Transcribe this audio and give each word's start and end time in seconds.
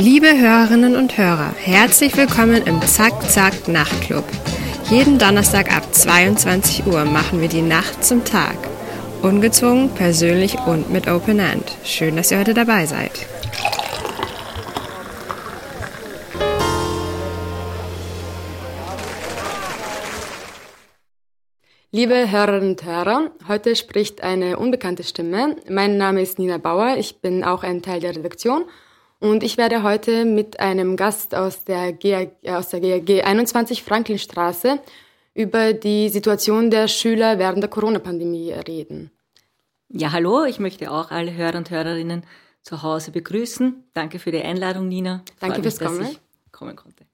Liebe 0.00 0.38
Hörerinnen 0.38 0.96
und 0.96 1.18
Hörer, 1.18 1.52
herzlich 1.62 2.16
willkommen 2.16 2.62
im 2.64 2.80
Zack 2.82 3.28
Zack 3.28 3.66
Nachtclub. 3.66 4.24
Jeden 4.90 5.18
Donnerstag 5.18 5.74
ab 5.76 5.92
22 5.92 6.86
Uhr 6.86 7.04
machen 7.04 7.40
wir 7.40 7.48
die 7.48 7.62
Nacht 7.62 8.04
zum 8.04 8.24
Tag. 8.24 8.56
Ungezwungen, 9.22 9.90
persönlich 9.90 10.56
und 10.66 10.90
mit 10.90 11.08
Open 11.08 11.40
End. 11.40 11.64
Schön, 11.84 12.16
dass 12.16 12.30
ihr 12.30 12.38
heute 12.38 12.54
dabei 12.54 12.86
seid. 12.86 13.10
Liebe 21.98 22.30
Hörerinnen 22.30 22.70
und 22.70 22.84
Hörer, 22.84 23.32
heute 23.48 23.74
spricht 23.74 24.22
eine 24.22 24.56
unbekannte 24.56 25.02
Stimme. 25.02 25.56
Mein 25.68 25.96
Name 25.96 26.22
ist 26.22 26.38
Nina 26.38 26.58
Bauer, 26.58 26.94
ich 26.96 27.20
bin 27.20 27.42
auch 27.42 27.64
ein 27.64 27.82
Teil 27.82 27.98
der 27.98 28.14
Redaktion 28.14 28.66
und 29.18 29.42
ich 29.42 29.56
werde 29.56 29.82
heute 29.82 30.24
mit 30.24 30.60
einem 30.60 30.96
Gast 30.96 31.34
aus 31.34 31.64
der, 31.64 31.92
GAG, 31.92 32.36
äh, 32.44 32.52
aus 32.52 32.68
der 32.68 32.78
GAG 32.78 33.24
21 33.24 33.82
Franklinstraße 33.82 34.78
über 35.34 35.72
die 35.72 36.08
Situation 36.08 36.70
der 36.70 36.86
Schüler 36.86 37.40
während 37.40 37.64
der 37.64 37.68
Corona-Pandemie 37.68 38.52
reden. 38.52 39.10
Ja, 39.88 40.12
hallo, 40.12 40.44
ich 40.44 40.60
möchte 40.60 40.92
auch 40.92 41.10
alle 41.10 41.34
Hörer 41.34 41.58
und 41.58 41.70
Hörerinnen 41.70 42.22
zu 42.62 42.84
Hause 42.84 43.10
begrüßen. 43.10 43.90
Danke 43.92 44.20
für 44.20 44.30
die 44.30 44.40
Einladung, 44.40 44.86
Nina. 44.86 45.24
Danke 45.40 45.62
fürs 45.62 45.80
Kommen. 45.80 45.98
Dass 45.98 46.12
ich 46.12 46.20
kommen 46.52 46.76
konnte. 46.76 47.07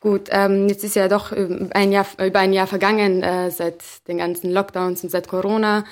Gut, 0.00 0.28
ähm, 0.30 0.66
jetzt 0.68 0.82
ist 0.82 0.96
ja 0.96 1.08
doch 1.08 1.30
ein 1.32 1.92
Jahr, 1.92 2.06
über 2.24 2.38
ein 2.38 2.54
Jahr 2.54 2.66
vergangen 2.66 3.22
äh, 3.22 3.50
seit 3.50 3.82
den 4.08 4.16
ganzen 4.16 4.50
Lockdowns 4.50 5.04
und 5.04 5.10
seit 5.10 5.28
Corona. 5.28 5.84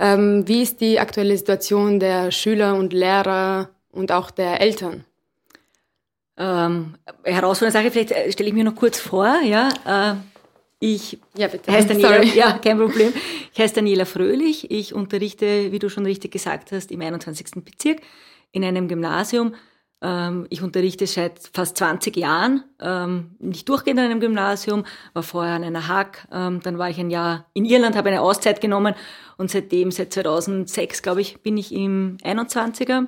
Ähm, 0.00 0.48
wie 0.48 0.62
ist 0.62 0.80
die 0.80 0.98
aktuelle 0.98 1.36
Situation 1.36 2.00
der 2.00 2.32
Schüler 2.32 2.74
und 2.74 2.92
Lehrer 2.92 3.70
und 3.92 4.10
auch 4.10 4.32
der 4.32 4.60
Eltern? 4.60 5.04
Ähm, 6.36 6.94
herausfordernde 7.22 7.78
Sache, 7.78 7.90
vielleicht 7.92 8.10
äh, 8.10 8.32
stelle 8.32 8.48
ich 8.48 8.54
mir 8.54 8.64
noch 8.64 8.74
kurz 8.74 8.98
vor, 8.98 9.40
ja. 9.44 9.68
Äh, 9.86 10.16
ich 10.80 11.20
ja, 11.36 11.46
bitte. 11.46 11.70
heiße 11.70 11.86
Daniela, 11.86 12.24
ja, 12.24 12.58
kein 12.58 12.78
Problem. 12.78 13.12
Ich 13.52 13.60
heiße 13.60 13.74
Daniela 13.76 14.06
Fröhlich. 14.06 14.72
Ich 14.72 14.92
unterrichte, 14.92 15.70
wie 15.70 15.78
du 15.78 15.88
schon 15.88 16.04
richtig 16.04 16.32
gesagt 16.32 16.72
hast, 16.72 16.90
im 16.90 17.00
21. 17.00 17.62
Bezirk 17.64 18.00
in 18.50 18.64
einem 18.64 18.88
Gymnasium 18.88 19.48
ähm, 19.48 19.56
ich 20.50 20.62
unterrichte 20.62 21.06
seit 21.06 21.38
fast 21.52 21.76
20 21.76 22.16
Jahren, 22.16 22.64
ähm, 22.80 23.36
nicht 23.38 23.68
durchgehend 23.68 24.00
an 24.00 24.06
einem 24.06 24.18
Gymnasium, 24.18 24.84
war 25.12 25.22
vorher 25.22 25.54
an 25.54 25.62
einer 25.62 25.86
Hack, 25.86 26.26
ähm, 26.32 26.60
dann 26.60 26.76
war 26.76 26.90
ich 26.90 26.98
ein 26.98 27.10
Jahr 27.10 27.46
in 27.54 27.64
Irland, 27.64 27.94
habe 27.94 28.08
eine 28.08 28.20
Auszeit 28.20 28.60
genommen 28.60 28.96
und 29.36 29.50
seitdem, 29.50 29.92
seit 29.92 30.12
2006, 30.12 31.02
glaube 31.02 31.20
ich, 31.20 31.40
bin 31.42 31.56
ich 31.56 31.72
im 31.72 32.16
21er 32.24 33.06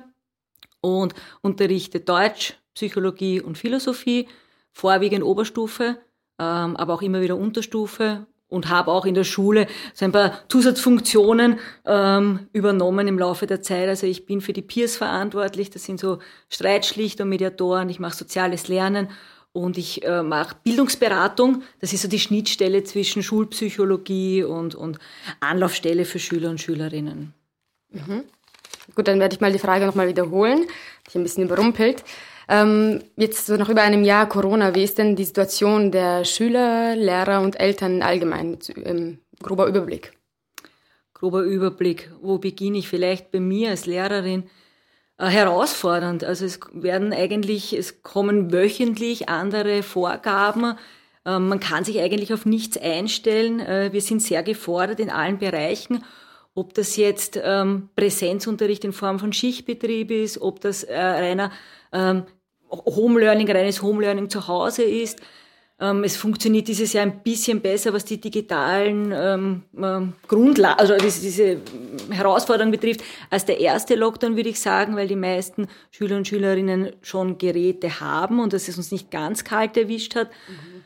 und 0.79 1.13
unterrichte 1.41 1.99
Deutsch, 1.99 2.53
Psychologie 2.75 3.41
und 3.41 3.57
Philosophie, 3.57 4.29
vorwiegend 4.71 5.23
Oberstufe, 5.23 5.97
aber 6.37 6.93
auch 6.93 7.01
immer 7.01 7.21
wieder 7.21 7.35
Unterstufe 7.35 8.25
und 8.47 8.69
habe 8.69 8.91
auch 8.91 9.05
in 9.05 9.15
der 9.15 9.23
Schule 9.23 9.67
so 9.93 10.05
ein 10.05 10.11
paar 10.11 10.47
Zusatzfunktionen 10.49 11.59
ähm, 11.85 12.47
übernommen 12.53 13.07
im 13.07 13.19
Laufe 13.19 13.47
der 13.47 13.61
Zeit. 13.61 13.89
Also 13.89 14.07
ich 14.07 14.25
bin 14.25 14.41
für 14.41 14.53
die 14.53 14.61
Peers 14.61 14.97
verantwortlich, 14.97 15.69
das 15.69 15.83
sind 15.83 15.99
so 15.99 16.19
Streitschlichter, 16.49 17.25
Mediatoren, 17.25 17.89
ich 17.89 17.99
mache 17.99 18.15
soziales 18.15 18.67
Lernen 18.67 19.09
und 19.51 19.77
ich 19.77 20.03
äh, 20.03 20.21
mache 20.21 20.57
Bildungsberatung. 20.63 21.63
Das 21.79 21.93
ist 21.93 22.01
so 22.01 22.07
die 22.07 22.19
Schnittstelle 22.19 22.83
zwischen 22.83 23.23
Schulpsychologie 23.23 24.43
und, 24.43 24.75
und 24.75 24.99
Anlaufstelle 25.39 26.05
für 26.05 26.19
Schüler 26.19 26.49
und 26.49 26.59
Schülerinnen. 26.59 27.33
Mhm. 27.91 28.23
Gut, 28.93 29.07
dann 29.07 29.19
werde 29.19 29.33
ich 29.33 29.41
mal 29.41 29.53
die 29.53 29.59
Frage 29.59 29.85
nochmal 29.85 30.07
wiederholen. 30.07 30.65
Ich 31.07 31.15
ein 31.15 31.23
bisschen 31.23 31.45
überrumpelt. 31.45 32.03
Ähm, 32.47 33.03
jetzt 33.15 33.47
so 33.47 33.55
nach 33.55 33.69
über 33.69 33.81
einem 33.81 34.03
Jahr 34.03 34.29
Corona, 34.29 34.75
wie 34.75 34.83
ist 34.83 34.97
denn 34.97 35.15
die 35.15 35.23
Situation 35.23 35.91
der 35.91 36.25
Schüler, 36.25 36.95
Lehrer 36.95 37.41
und 37.41 37.59
Eltern 37.59 38.01
allgemein? 38.01 38.57
Ähm, 38.83 39.19
grober 39.41 39.67
Überblick. 39.67 40.13
Grober 41.13 41.41
Überblick. 41.41 42.11
Wo 42.21 42.37
beginne 42.37 42.77
ich? 42.77 42.87
Vielleicht 42.87 43.31
bei 43.31 43.39
mir 43.39 43.71
als 43.71 43.85
Lehrerin. 43.85 44.43
Äh, 45.17 45.27
herausfordernd. 45.27 46.23
Also 46.23 46.45
es 46.45 46.59
werden 46.73 47.13
eigentlich, 47.13 47.73
es 47.73 48.03
kommen 48.03 48.51
wöchentlich 48.51 49.29
andere 49.29 49.81
Vorgaben. 49.81 50.77
Äh, 51.25 51.39
man 51.39 51.59
kann 51.59 51.83
sich 51.83 51.99
eigentlich 51.99 52.33
auf 52.33 52.45
nichts 52.45 52.77
einstellen. 52.77 53.59
Äh, 53.59 53.93
wir 53.93 54.01
sind 54.01 54.21
sehr 54.21 54.43
gefordert 54.43 54.99
in 54.99 55.09
allen 55.09 55.39
Bereichen 55.39 56.03
ob 56.55 56.73
das 56.73 56.95
jetzt 56.95 57.39
ähm, 57.43 57.89
Präsenzunterricht 57.95 58.85
in 58.85 58.93
Form 58.93 59.19
von 59.19 59.33
Schichtbetrieb 59.33 60.09
ist, 60.09 60.41
ob 60.41 60.61
das 60.61 60.83
äh, 60.83 60.97
reiner 60.97 61.51
ähm, 61.91 62.23
Home 62.85 63.19
Learning, 63.19 63.49
reines 63.49 63.81
Home 63.81 64.01
Learning 64.01 64.29
zu 64.29 64.47
Hause 64.47 64.83
ist. 64.83 65.19
Ähm, 65.77 66.05
es 66.05 66.15
funktioniert 66.15 66.69
dieses 66.69 66.93
Jahr 66.93 67.05
ein 67.05 67.21
bisschen 67.21 67.59
besser, 67.59 67.91
was 67.91 68.05
die 68.05 68.19
digitalen 68.19 69.11
ähm, 69.13 69.63
ähm, 69.77 70.13
Grundlagen, 70.25 70.79
also 70.79 70.95
diese, 70.95 71.57
Herausforderungen 72.09 72.71
betrifft, 72.71 73.03
als 73.29 73.43
der 73.43 73.59
erste 73.59 73.95
Lockdown, 73.95 74.37
würde 74.37 74.49
ich 74.49 74.59
sagen, 74.59 74.95
weil 74.95 75.09
die 75.09 75.17
meisten 75.17 75.67
Schüler 75.91 76.15
und 76.15 76.27
Schülerinnen 76.27 76.93
schon 77.01 77.37
Geräte 77.37 77.99
haben 77.99 78.39
und 78.39 78.53
dass 78.53 78.69
es 78.69 78.77
uns 78.77 78.91
nicht 78.91 79.11
ganz 79.11 79.43
kalt 79.43 79.75
erwischt 79.75 80.15
hat. 80.15 80.29
Mhm. 80.47 80.83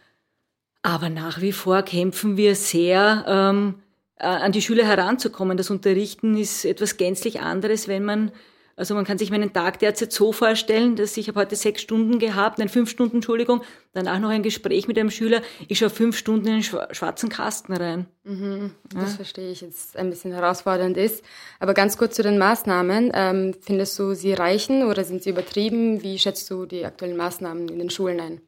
Aber 0.81 1.09
nach 1.09 1.39
wie 1.41 1.51
vor 1.51 1.83
kämpfen 1.83 2.35
wir 2.35 2.55
sehr, 2.55 3.25
ähm, 3.27 3.75
äh, 4.15 4.25
an 4.25 4.51
die 4.51 4.61
Schüler 4.61 4.85
heranzukommen. 4.85 5.55
Das 5.55 5.69
Unterrichten 5.69 6.35
ist 6.35 6.65
etwas 6.65 6.97
gänzlich 6.97 7.41
anderes, 7.41 7.87
wenn 7.87 8.05
man 8.05 8.31
also 8.79 8.95
man 8.95 9.03
kann 9.03 9.17
sich 9.17 9.29
meinen 9.29 9.51
Tag 9.51 9.79
derzeit 9.79 10.13
so 10.13 10.31
vorstellen, 10.31 10.95
dass 10.95 11.17
ich 11.17 11.27
habe 11.27 11.41
heute 11.41 11.57
sechs 11.57 11.81
Stunden 11.81 12.17
gehabt, 12.17 12.59
nein, 12.59 12.69
fünf 12.69 12.89
Stunden, 12.89 13.17
Entschuldigung, 13.17 13.61
danach 13.91 14.19
noch 14.19 14.29
ein 14.29 14.41
Gespräch 14.41 14.87
mit 14.87 14.97
einem 14.97 15.11
Schüler. 15.11 15.41
Ich 15.67 15.79
schaue 15.79 15.89
fünf 15.89 16.17
Stunden 16.17 16.47
in 16.47 16.53
den 16.53 16.63
schwarzen 16.63 17.27
Kasten 17.27 17.73
rein. 17.73 18.07
Mhm, 18.23 18.71
das 18.95 19.11
ja. 19.11 19.15
verstehe 19.17 19.51
ich 19.51 19.59
jetzt 19.59 19.97
ein 19.97 20.09
bisschen 20.09 20.31
herausfordernd 20.31 20.95
ist. 20.95 21.25
Aber 21.59 21.73
ganz 21.73 21.97
kurz 21.97 22.15
zu 22.15 22.23
den 22.23 22.37
Maßnahmen. 22.37 23.11
Ähm, 23.13 23.53
findest 23.59 23.99
du, 23.99 24.13
sie 24.13 24.31
reichen 24.31 24.83
oder 24.85 25.03
sind 25.03 25.23
sie 25.23 25.31
übertrieben? 25.31 26.01
Wie 26.01 26.17
schätzt 26.17 26.49
du 26.49 26.65
die 26.65 26.85
aktuellen 26.85 27.17
Maßnahmen 27.17 27.67
in 27.67 27.79
den 27.79 27.89
Schulen 27.89 28.21
ein? 28.21 28.41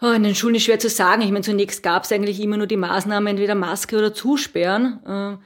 Oh, 0.00 0.12
in 0.12 0.22
den 0.22 0.34
Schulen 0.34 0.54
ist 0.54 0.62
schwer 0.62 0.78
zu 0.78 0.88
sagen. 0.88 1.20
Ich 1.20 1.30
meine, 1.30 1.44
zunächst 1.44 1.82
gab 1.82 2.04
es 2.04 2.12
eigentlich 2.12 2.40
immer 2.40 2.56
nur 2.56 2.66
die 2.66 2.78
Maßnahmen, 2.78 3.26
entweder 3.26 3.54
Maske 3.54 3.98
oder 3.98 4.14
Zusperren. 4.14 5.00
Äh, 5.06 5.44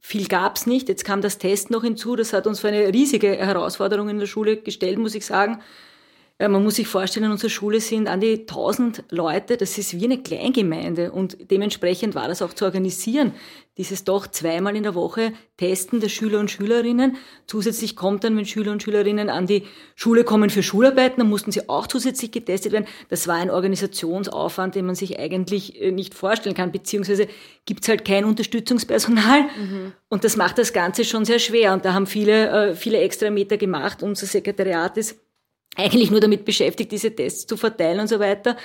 viel 0.00 0.26
gab's 0.26 0.66
nicht. 0.66 0.88
Jetzt 0.88 1.04
kam 1.04 1.20
das 1.20 1.38
Test 1.38 1.70
noch 1.70 1.82
hinzu. 1.82 2.16
Das 2.16 2.32
hat 2.32 2.46
uns 2.46 2.60
für 2.60 2.68
eine 2.68 2.92
riesige 2.92 3.36
Herausforderung 3.36 4.08
in 4.08 4.18
der 4.18 4.26
Schule 4.26 4.56
gestellt, 4.56 4.98
muss 4.98 5.14
ich 5.14 5.26
sagen. 5.26 5.60
Äh, 6.40 6.48
man 6.48 6.64
muss 6.64 6.76
sich 6.76 6.88
vorstellen, 6.88 7.26
in 7.26 7.32
unserer 7.32 7.50
Schule 7.50 7.80
sind 7.80 8.08
an 8.08 8.20
die 8.20 8.40
1000 8.40 9.04
Leute. 9.10 9.58
Das 9.58 9.76
ist 9.76 10.00
wie 10.00 10.06
eine 10.06 10.22
Kleingemeinde. 10.22 11.12
Und 11.12 11.36
dementsprechend 11.50 12.14
war 12.14 12.28
das 12.28 12.40
auch 12.40 12.54
zu 12.54 12.64
organisieren. 12.64 13.32
Dieses 13.76 14.04
doch 14.04 14.26
zweimal 14.26 14.74
in 14.74 14.82
der 14.82 14.94
Woche 14.94 15.32
Testen 15.58 16.00
der 16.00 16.08
Schüler 16.08 16.40
und 16.40 16.50
Schülerinnen. 16.50 17.16
Zusätzlich 17.46 17.94
kommt 17.94 18.24
dann, 18.24 18.36
wenn 18.36 18.46
Schüler 18.46 18.72
und 18.72 18.82
Schülerinnen 18.82 19.28
an 19.28 19.46
die 19.46 19.64
Schule 19.94 20.24
kommen 20.24 20.48
für 20.48 20.62
Schularbeiten, 20.62 21.18
dann 21.18 21.28
mussten 21.28 21.52
sie 21.52 21.68
auch 21.68 21.86
zusätzlich 21.86 22.32
getestet 22.32 22.72
werden. 22.72 22.86
Das 23.10 23.28
war 23.28 23.36
ein 23.36 23.50
Organisationsaufwand, 23.50 24.74
den 24.74 24.86
man 24.86 24.94
sich 24.94 25.18
eigentlich 25.18 25.80
äh, 25.80 25.92
nicht 25.92 26.14
vorstellen 26.14 26.56
kann. 26.56 26.72
Beziehungsweise 26.72 27.28
gibt's 27.66 27.88
halt 27.88 28.06
kein 28.06 28.24
Unterstützungspersonal. 28.24 29.42
Mhm. 29.42 29.92
Und 30.08 30.24
das 30.24 30.38
macht 30.38 30.56
das 30.56 30.72
Ganze 30.72 31.04
schon 31.04 31.26
sehr 31.26 31.38
schwer. 31.38 31.74
Und 31.74 31.84
da 31.84 31.92
haben 31.92 32.06
viele, 32.06 32.70
äh, 32.70 32.74
viele 32.74 32.98
extra 32.98 33.28
Meter 33.28 33.58
gemacht. 33.58 34.02
Unser 34.02 34.24
Sekretariat 34.24 34.96
ist 34.96 35.16
eigentlich 35.80 36.10
nur 36.10 36.20
damit 36.20 36.44
beschäftigt, 36.44 36.92
diese 36.92 37.14
Tests 37.14 37.46
zu 37.46 37.56
verteilen 37.56 38.00
und 38.00 38.08
so 38.08 38.20
weiter. 38.20 38.56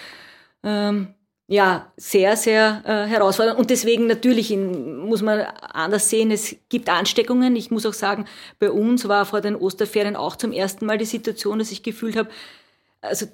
Ähm, 0.63 1.15
ja, 1.47 1.91
sehr, 1.95 2.35
sehr 2.37 2.81
äh, 2.85 3.07
herausfordernd. 3.07 3.59
Und 3.59 3.69
deswegen 3.69 4.07
natürlich 4.07 4.51
in, 4.51 4.97
muss 4.97 5.21
man 5.21 5.41
anders 5.41 6.09
sehen, 6.09 6.31
es 6.31 6.55
gibt 6.69 6.89
Ansteckungen. 6.89 7.55
Ich 7.55 7.69
muss 7.69 7.85
auch 7.85 7.93
sagen, 7.93 8.25
bei 8.57 8.71
uns 8.71 9.07
war 9.07 9.25
vor 9.25 9.41
den 9.41 9.55
Osterferien 9.55 10.15
auch 10.15 10.35
zum 10.35 10.51
ersten 10.51 10.87
Mal 10.87 10.97
die 10.97 11.05
Situation, 11.05 11.59
dass 11.59 11.71
ich 11.71 11.83
gefühlt 11.83 12.15
habe, 12.15 12.29
also 13.01 13.27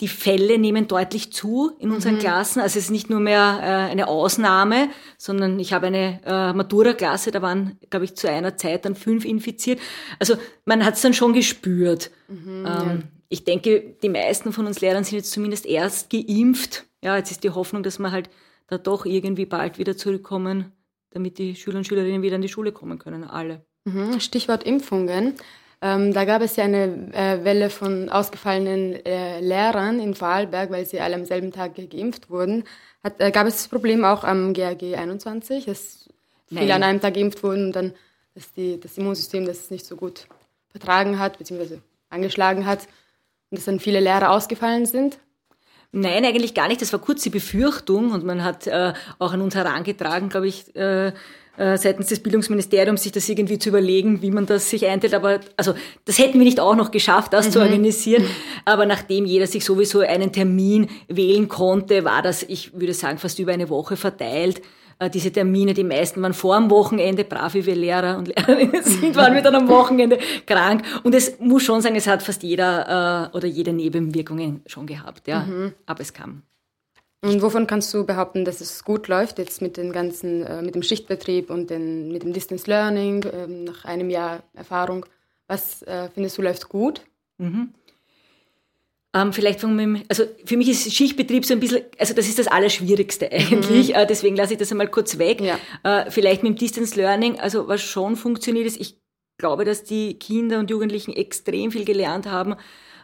die 0.00 0.08
Fälle 0.08 0.58
nehmen 0.58 0.88
deutlich 0.88 1.32
zu 1.32 1.70
in 1.78 1.92
unseren 1.92 2.16
mhm. 2.16 2.20
Klassen. 2.20 2.60
Also 2.60 2.80
es 2.80 2.86
ist 2.86 2.90
nicht 2.90 3.08
nur 3.08 3.20
mehr 3.20 3.60
äh, 3.62 3.90
eine 3.92 4.08
Ausnahme, 4.08 4.88
sondern 5.16 5.60
ich 5.60 5.72
habe 5.72 5.86
eine 5.86 6.20
äh, 6.26 6.52
Matura-Klasse, 6.52 7.30
da 7.30 7.40
waren, 7.40 7.78
glaube 7.88 8.06
ich, 8.06 8.16
zu 8.16 8.28
einer 8.28 8.56
Zeit 8.56 8.84
dann 8.84 8.96
fünf 8.96 9.24
infiziert. 9.24 9.78
Also 10.18 10.34
man 10.64 10.84
hat 10.84 10.94
es 10.94 11.02
dann 11.02 11.14
schon 11.14 11.32
gespürt. 11.32 12.10
Mhm, 12.26 12.66
ähm, 12.66 12.66
ja. 12.66 12.98
Ich 13.32 13.44
denke, 13.44 13.94
die 14.02 14.10
meisten 14.10 14.52
von 14.52 14.66
uns 14.66 14.82
Lehrern 14.82 15.04
sind 15.04 15.16
jetzt 15.16 15.32
zumindest 15.32 15.64
erst 15.64 16.10
geimpft. 16.10 16.84
Ja, 17.02 17.16
jetzt 17.16 17.30
ist 17.30 17.42
die 17.44 17.48
Hoffnung, 17.48 17.82
dass 17.82 17.98
wir 17.98 18.10
halt 18.10 18.28
da 18.66 18.76
doch 18.76 19.06
irgendwie 19.06 19.46
bald 19.46 19.78
wieder 19.78 19.96
zurückkommen, 19.96 20.70
damit 21.12 21.38
die 21.38 21.56
Schüler 21.56 21.78
und 21.78 21.86
Schülerinnen 21.86 22.20
wieder 22.20 22.36
in 22.36 22.42
die 22.42 22.50
Schule 22.50 22.72
kommen 22.72 22.98
können, 22.98 23.24
alle. 23.24 23.64
Mhm, 23.84 24.20
Stichwort 24.20 24.64
Impfungen. 24.64 25.32
Ähm, 25.80 26.12
da 26.12 26.26
gab 26.26 26.42
es 26.42 26.56
ja 26.56 26.64
eine 26.64 27.10
äh, 27.14 27.42
Welle 27.42 27.70
von 27.70 28.10
ausgefallenen 28.10 29.02
äh, 29.06 29.40
Lehrern 29.40 29.98
in 29.98 30.14
Vorarlberg, 30.14 30.70
weil 30.70 30.84
sie 30.84 31.00
alle 31.00 31.14
am 31.14 31.24
selben 31.24 31.52
Tag 31.52 31.74
geimpft 31.74 32.28
wurden. 32.28 32.64
Hat, 33.02 33.18
äh, 33.18 33.30
gab 33.30 33.46
es 33.46 33.56
das 33.56 33.68
Problem 33.68 34.04
auch 34.04 34.24
am 34.24 34.52
GRG 34.52 34.96
21, 34.96 35.64
dass 35.64 36.10
Nein. 36.50 36.64
viele 36.64 36.74
an 36.74 36.82
einem 36.82 37.00
Tag 37.00 37.14
geimpft 37.14 37.42
wurden 37.42 37.68
und 37.68 37.72
dann 37.72 37.94
dass 38.34 38.52
die, 38.52 38.78
das 38.78 38.98
Immunsystem 38.98 39.46
das 39.46 39.70
nicht 39.70 39.86
so 39.86 39.96
gut 39.96 40.26
vertragen 40.68 41.18
hat, 41.18 41.38
beziehungsweise 41.38 41.80
angeschlagen 42.10 42.66
hat 42.66 42.86
und 43.52 43.58
dass 43.58 43.66
dann 43.66 43.80
viele 43.80 44.00
Lehrer 44.00 44.30
ausgefallen 44.30 44.86
sind? 44.86 45.18
Nein, 45.92 46.24
eigentlich 46.24 46.54
gar 46.54 46.68
nicht. 46.68 46.80
Das 46.80 46.92
war 46.94 47.00
kurz 47.00 47.22
die 47.22 47.30
Befürchtung 47.30 48.12
und 48.12 48.24
man 48.24 48.42
hat 48.42 48.66
äh, 48.66 48.94
auch 49.18 49.34
an 49.34 49.42
uns 49.42 49.54
herangetragen, 49.54 50.30
glaube 50.30 50.48
ich, 50.48 50.74
äh, 50.74 51.08
äh, 51.58 51.76
seitens 51.76 52.06
des 52.06 52.20
Bildungsministeriums, 52.22 53.02
sich 53.02 53.12
das 53.12 53.28
irgendwie 53.28 53.58
zu 53.58 53.68
überlegen, 53.68 54.22
wie 54.22 54.30
man 54.30 54.46
das 54.46 54.70
sich 54.70 54.86
einteilt. 54.86 55.12
Aber 55.12 55.40
also 55.58 55.74
das 56.06 56.18
hätten 56.18 56.38
wir 56.38 56.46
nicht 56.46 56.60
auch 56.60 56.74
noch 56.74 56.92
geschafft, 56.92 57.34
das 57.34 57.48
mhm. 57.48 57.50
zu 57.50 57.60
organisieren. 57.60 58.24
Aber 58.64 58.86
nachdem 58.86 59.26
jeder 59.26 59.46
sich 59.46 59.66
sowieso 59.66 60.00
einen 60.00 60.32
Termin 60.32 60.88
wählen 61.08 61.46
konnte, 61.48 62.04
war 62.06 62.22
das, 62.22 62.42
ich 62.42 62.72
würde 62.72 62.94
sagen, 62.94 63.18
fast 63.18 63.38
über 63.38 63.52
eine 63.52 63.68
Woche 63.68 63.96
verteilt 63.96 64.62
diese 65.08 65.32
Termine, 65.32 65.74
die 65.74 65.84
meisten 65.84 66.22
waren 66.22 66.34
vor 66.34 66.58
dem 66.58 66.70
Wochenende, 66.70 67.24
brav 67.24 67.54
wie 67.54 67.64
wir 67.66 67.74
Lehrer 67.74 68.18
und 68.18 68.28
Lehrerinnen 68.36 68.82
sind, 68.82 69.16
waren 69.16 69.34
wir 69.34 69.42
dann 69.42 69.54
am 69.54 69.68
Wochenende 69.68 70.18
krank. 70.46 70.84
Und 71.02 71.14
es 71.14 71.38
muss 71.40 71.62
schon 71.62 71.80
sagen, 71.80 71.96
es 71.96 72.06
hat 72.06 72.22
fast 72.22 72.42
jeder 72.42 73.30
äh, 73.32 73.36
oder 73.36 73.46
jede 73.46 73.72
Nebenwirkungen 73.72 74.62
schon 74.66 74.86
gehabt, 74.86 75.28
ja. 75.28 75.40
Mhm. 75.40 75.72
Aber 75.86 76.00
es 76.00 76.12
kam. 76.12 76.42
Und 77.24 77.40
wovon 77.40 77.68
kannst 77.68 77.94
du 77.94 78.04
behaupten, 78.04 78.44
dass 78.44 78.60
es 78.60 78.82
gut 78.82 79.06
läuft 79.06 79.38
jetzt 79.38 79.62
mit 79.62 79.76
den 79.76 79.92
ganzen, 79.92 80.42
äh, 80.42 80.60
mit 80.60 80.74
dem 80.74 80.82
Schichtbetrieb 80.82 81.50
und 81.50 81.70
den, 81.70 82.10
mit 82.10 82.24
dem 82.24 82.32
Distance 82.32 82.68
Learning 82.68 83.22
äh, 83.22 83.46
nach 83.46 83.84
einem 83.84 84.10
Jahr 84.10 84.42
Erfahrung? 84.54 85.06
Was 85.46 85.82
äh, 85.82 86.08
findest 86.12 86.36
du 86.38 86.42
läuft 86.42 86.68
gut? 86.68 87.02
Mhm. 87.38 87.74
Ähm, 89.14 89.32
vielleicht 89.34 89.60
von 89.60 89.76
meinem, 89.76 90.02
also 90.08 90.24
für 90.44 90.56
mich 90.56 90.70
ist 90.70 90.92
Schichtbetrieb 90.92 91.44
so 91.44 91.52
ein 91.52 91.60
bisschen, 91.60 91.82
also 91.98 92.14
das 92.14 92.28
ist 92.28 92.38
das 92.38 92.46
Allerschwierigste 92.46 93.30
eigentlich, 93.30 93.90
mhm. 93.90 93.94
äh, 93.94 94.06
deswegen 94.06 94.36
lasse 94.36 94.54
ich 94.54 94.58
das 94.58 94.70
einmal 94.70 94.88
kurz 94.88 95.18
weg. 95.18 95.40
Ja. 95.40 95.58
Äh, 95.82 96.10
vielleicht 96.10 96.42
mit 96.42 96.52
dem 96.52 96.56
Distance 96.56 96.96
Learning, 96.96 97.38
also 97.38 97.68
was 97.68 97.82
schon 97.82 98.16
funktioniert 98.16 98.66
ist, 98.66 98.80
ich 98.80 98.96
glaube, 99.38 99.64
dass 99.64 99.84
die 99.84 100.18
Kinder 100.18 100.58
und 100.58 100.70
Jugendlichen 100.70 101.12
extrem 101.12 101.72
viel 101.72 101.84
gelernt 101.84 102.26
haben, 102.26 102.54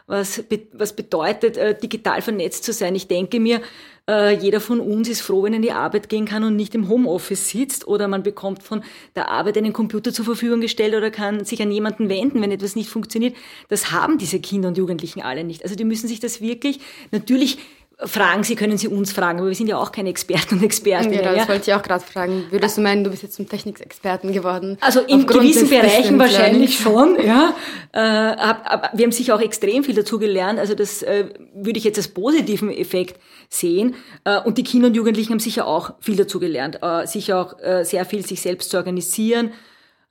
was, 0.07 0.43
was 0.73 0.95
bedeutet, 0.95 1.57
äh, 1.57 1.77
digital 1.77 2.23
vernetzt 2.23 2.63
zu 2.63 2.73
sein. 2.73 2.95
Ich 2.95 3.07
denke 3.07 3.39
mir, 3.39 3.61
äh, 4.09 4.31
jeder 4.31 4.59
von 4.59 4.79
uns 4.79 5.07
ist 5.07 5.21
froh, 5.21 5.43
wenn 5.43 5.53
er 5.53 5.57
in 5.57 5.61
die 5.61 5.71
Arbeit 5.71 6.09
gehen 6.09 6.25
kann 6.25 6.43
und 6.43 6.55
nicht 6.55 6.73
im 6.73 6.89
Homeoffice 6.89 7.49
sitzt 7.49 7.87
oder 7.87 8.07
man 8.07 8.23
bekommt 8.23 8.63
von 8.63 8.83
der 9.15 9.29
Arbeit 9.29 9.57
einen 9.57 9.71
Computer 9.71 10.11
zur 10.11 10.25
Verfügung 10.25 10.61
gestellt 10.61 10.95
oder 10.95 11.11
kann 11.11 11.45
sich 11.45 11.61
an 11.61 11.71
jemanden 11.71 12.09
wenden, 12.09 12.41
wenn 12.41 12.51
etwas 12.51 12.75
nicht 12.75 12.89
funktioniert. 12.89 13.35
Das 13.67 13.91
haben 13.91 14.17
diese 14.17 14.39
Kinder 14.39 14.69
und 14.69 14.77
Jugendlichen 14.77 15.21
alle 15.21 15.43
nicht. 15.43 15.63
Also 15.63 15.75
die 15.75 15.85
müssen 15.85 16.07
sich 16.07 16.19
das 16.19 16.41
wirklich 16.41 16.79
natürlich 17.11 17.59
fragen 18.05 18.43
Sie, 18.43 18.55
können 18.55 18.77
Sie 18.77 18.87
uns 18.87 19.11
fragen, 19.11 19.39
aber 19.39 19.49
wir 19.49 19.55
sind 19.55 19.67
ja 19.67 19.77
auch 19.77 19.91
keine 19.91 20.09
Experten 20.09 20.55
und 20.55 20.63
Experten. 20.63 21.11
Genau, 21.11 21.35
das 21.35 21.49
wollte 21.49 21.69
ich 21.69 21.75
auch 21.75 21.83
gerade 21.83 22.03
fragen. 22.03 22.45
Würdest 22.49 22.77
du 22.77 22.81
meinen, 22.81 23.03
du 23.03 23.09
bist 23.09 23.23
jetzt 23.23 23.35
zum 23.35 23.49
Technikexperten 23.49 24.31
geworden? 24.31 24.77
Also 24.79 25.01
in 25.01 25.27
gewissen 25.27 25.69
Bereichen 25.69 26.17
wahrscheinlich 26.17 26.79
schon, 26.79 27.17
ja. 27.21 27.53
Äh, 27.91 27.99
aber 27.99 28.91
wir 28.93 29.03
haben 29.03 29.11
sicher 29.11 29.35
auch 29.35 29.41
extrem 29.41 29.83
viel 29.83 29.95
dazu 29.95 30.17
gelernt. 30.17 30.59
Also 30.59 30.75
das 30.75 31.03
äh, 31.03 31.25
würde 31.53 31.77
ich 31.77 31.83
jetzt 31.83 31.97
als 31.97 32.07
positiven 32.07 32.71
Effekt 32.71 33.19
sehen. 33.49 33.95
Äh, 34.23 34.39
und 34.41 34.57
die 34.57 34.63
Kinder 34.63 34.87
und 34.87 34.95
Jugendlichen 34.95 35.31
haben 35.31 35.39
sicher 35.39 35.67
auch 35.67 35.93
viel 35.99 36.15
dazu 36.15 36.39
gelernt. 36.39 36.79
Äh, 36.81 37.05
sicher 37.05 37.41
auch 37.41 37.59
äh, 37.59 37.83
sehr 37.83 38.05
viel 38.05 38.25
sich 38.25 38.39
selbst 38.39 38.69
zu 38.69 38.77
organisieren, 38.77 39.51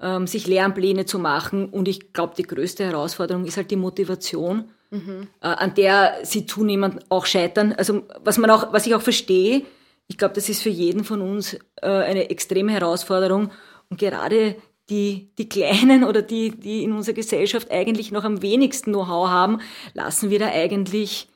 ähm, 0.02 0.26
sich 0.26 0.46
Lernpläne 0.46 1.06
zu 1.06 1.18
machen. 1.18 1.70
Und 1.70 1.88
ich 1.88 2.12
glaube, 2.12 2.34
die 2.36 2.42
größte 2.42 2.84
Herausforderung 2.84 3.46
ist 3.46 3.56
halt 3.56 3.70
die 3.70 3.76
Motivation 3.76 4.70
mhm. 4.90 5.28
äh, 5.40 5.46
an 5.46 5.74
der 5.74 6.18
sie 6.22 6.46
zunehmend 6.46 7.04
auch 7.08 7.26
scheitern. 7.26 7.72
Also 7.72 8.02
was 8.24 8.38
man 8.38 8.50
auch, 8.50 8.72
was 8.72 8.86
ich 8.86 8.94
auch 8.94 9.02
verstehe, 9.02 9.62
ich 10.06 10.16
glaube, 10.18 10.34
das 10.34 10.48
ist 10.48 10.62
für 10.62 10.70
jeden 10.70 11.04
von 11.04 11.20
uns 11.20 11.54
äh, 11.82 11.86
eine 11.86 12.30
extreme 12.30 12.72
Herausforderung 12.72 13.50
und 13.90 13.98
gerade 13.98 14.56
die, 14.90 15.30
die 15.36 15.48
Kleinen 15.48 16.04
oder 16.04 16.22
die, 16.22 16.50
die 16.50 16.82
in 16.82 16.92
unserer 16.92 17.14
Gesellschaft 17.14 17.70
eigentlich 17.70 18.10
noch 18.10 18.24
am 18.24 18.42
wenigsten 18.42 18.92
Know-how 18.92 19.28
haben, 19.28 19.60
lassen 19.92 20.30
wir 20.30 20.38
da 20.38 20.48
eigentlich 20.48 21.28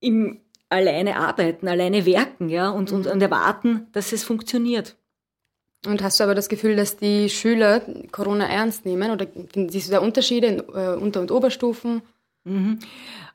im 0.00 0.40
alleine 0.68 1.16
arbeiten, 1.16 1.66
alleine 1.66 2.04
werken, 2.06 2.48
ja, 2.48 2.70
und, 2.70 2.92
und, 2.92 3.06
und 3.06 3.22
erwarten, 3.22 3.88
dass 3.92 4.12
es 4.12 4.22
funktioniert. 4.22 4.96
Und 5.86 6.02
hast 6.02 6.20
du 6.20 6.24
aber 6.24 6.34
das 6.34 6.48
Gefühl, 6.48 6.76
dass 6.76 6.96
die 6.96 7.30
Schüler 7.30 7.80
Corona 8.10 8.46
ernst 8.46 8.84
nehmen 8.84 9.10
oder 9.10 9.26
siehst 9.54 9.88
du 9.88 9.92
da 9.92 10.00
Unterschiede 10.00 10.46
in 10.46 10.58
äh, 10.58 10.96
Unter- 10.96 11.20
und 11.20 11.30
Oberstufen? 11.30 12.02
Mhm. 12.48 12.78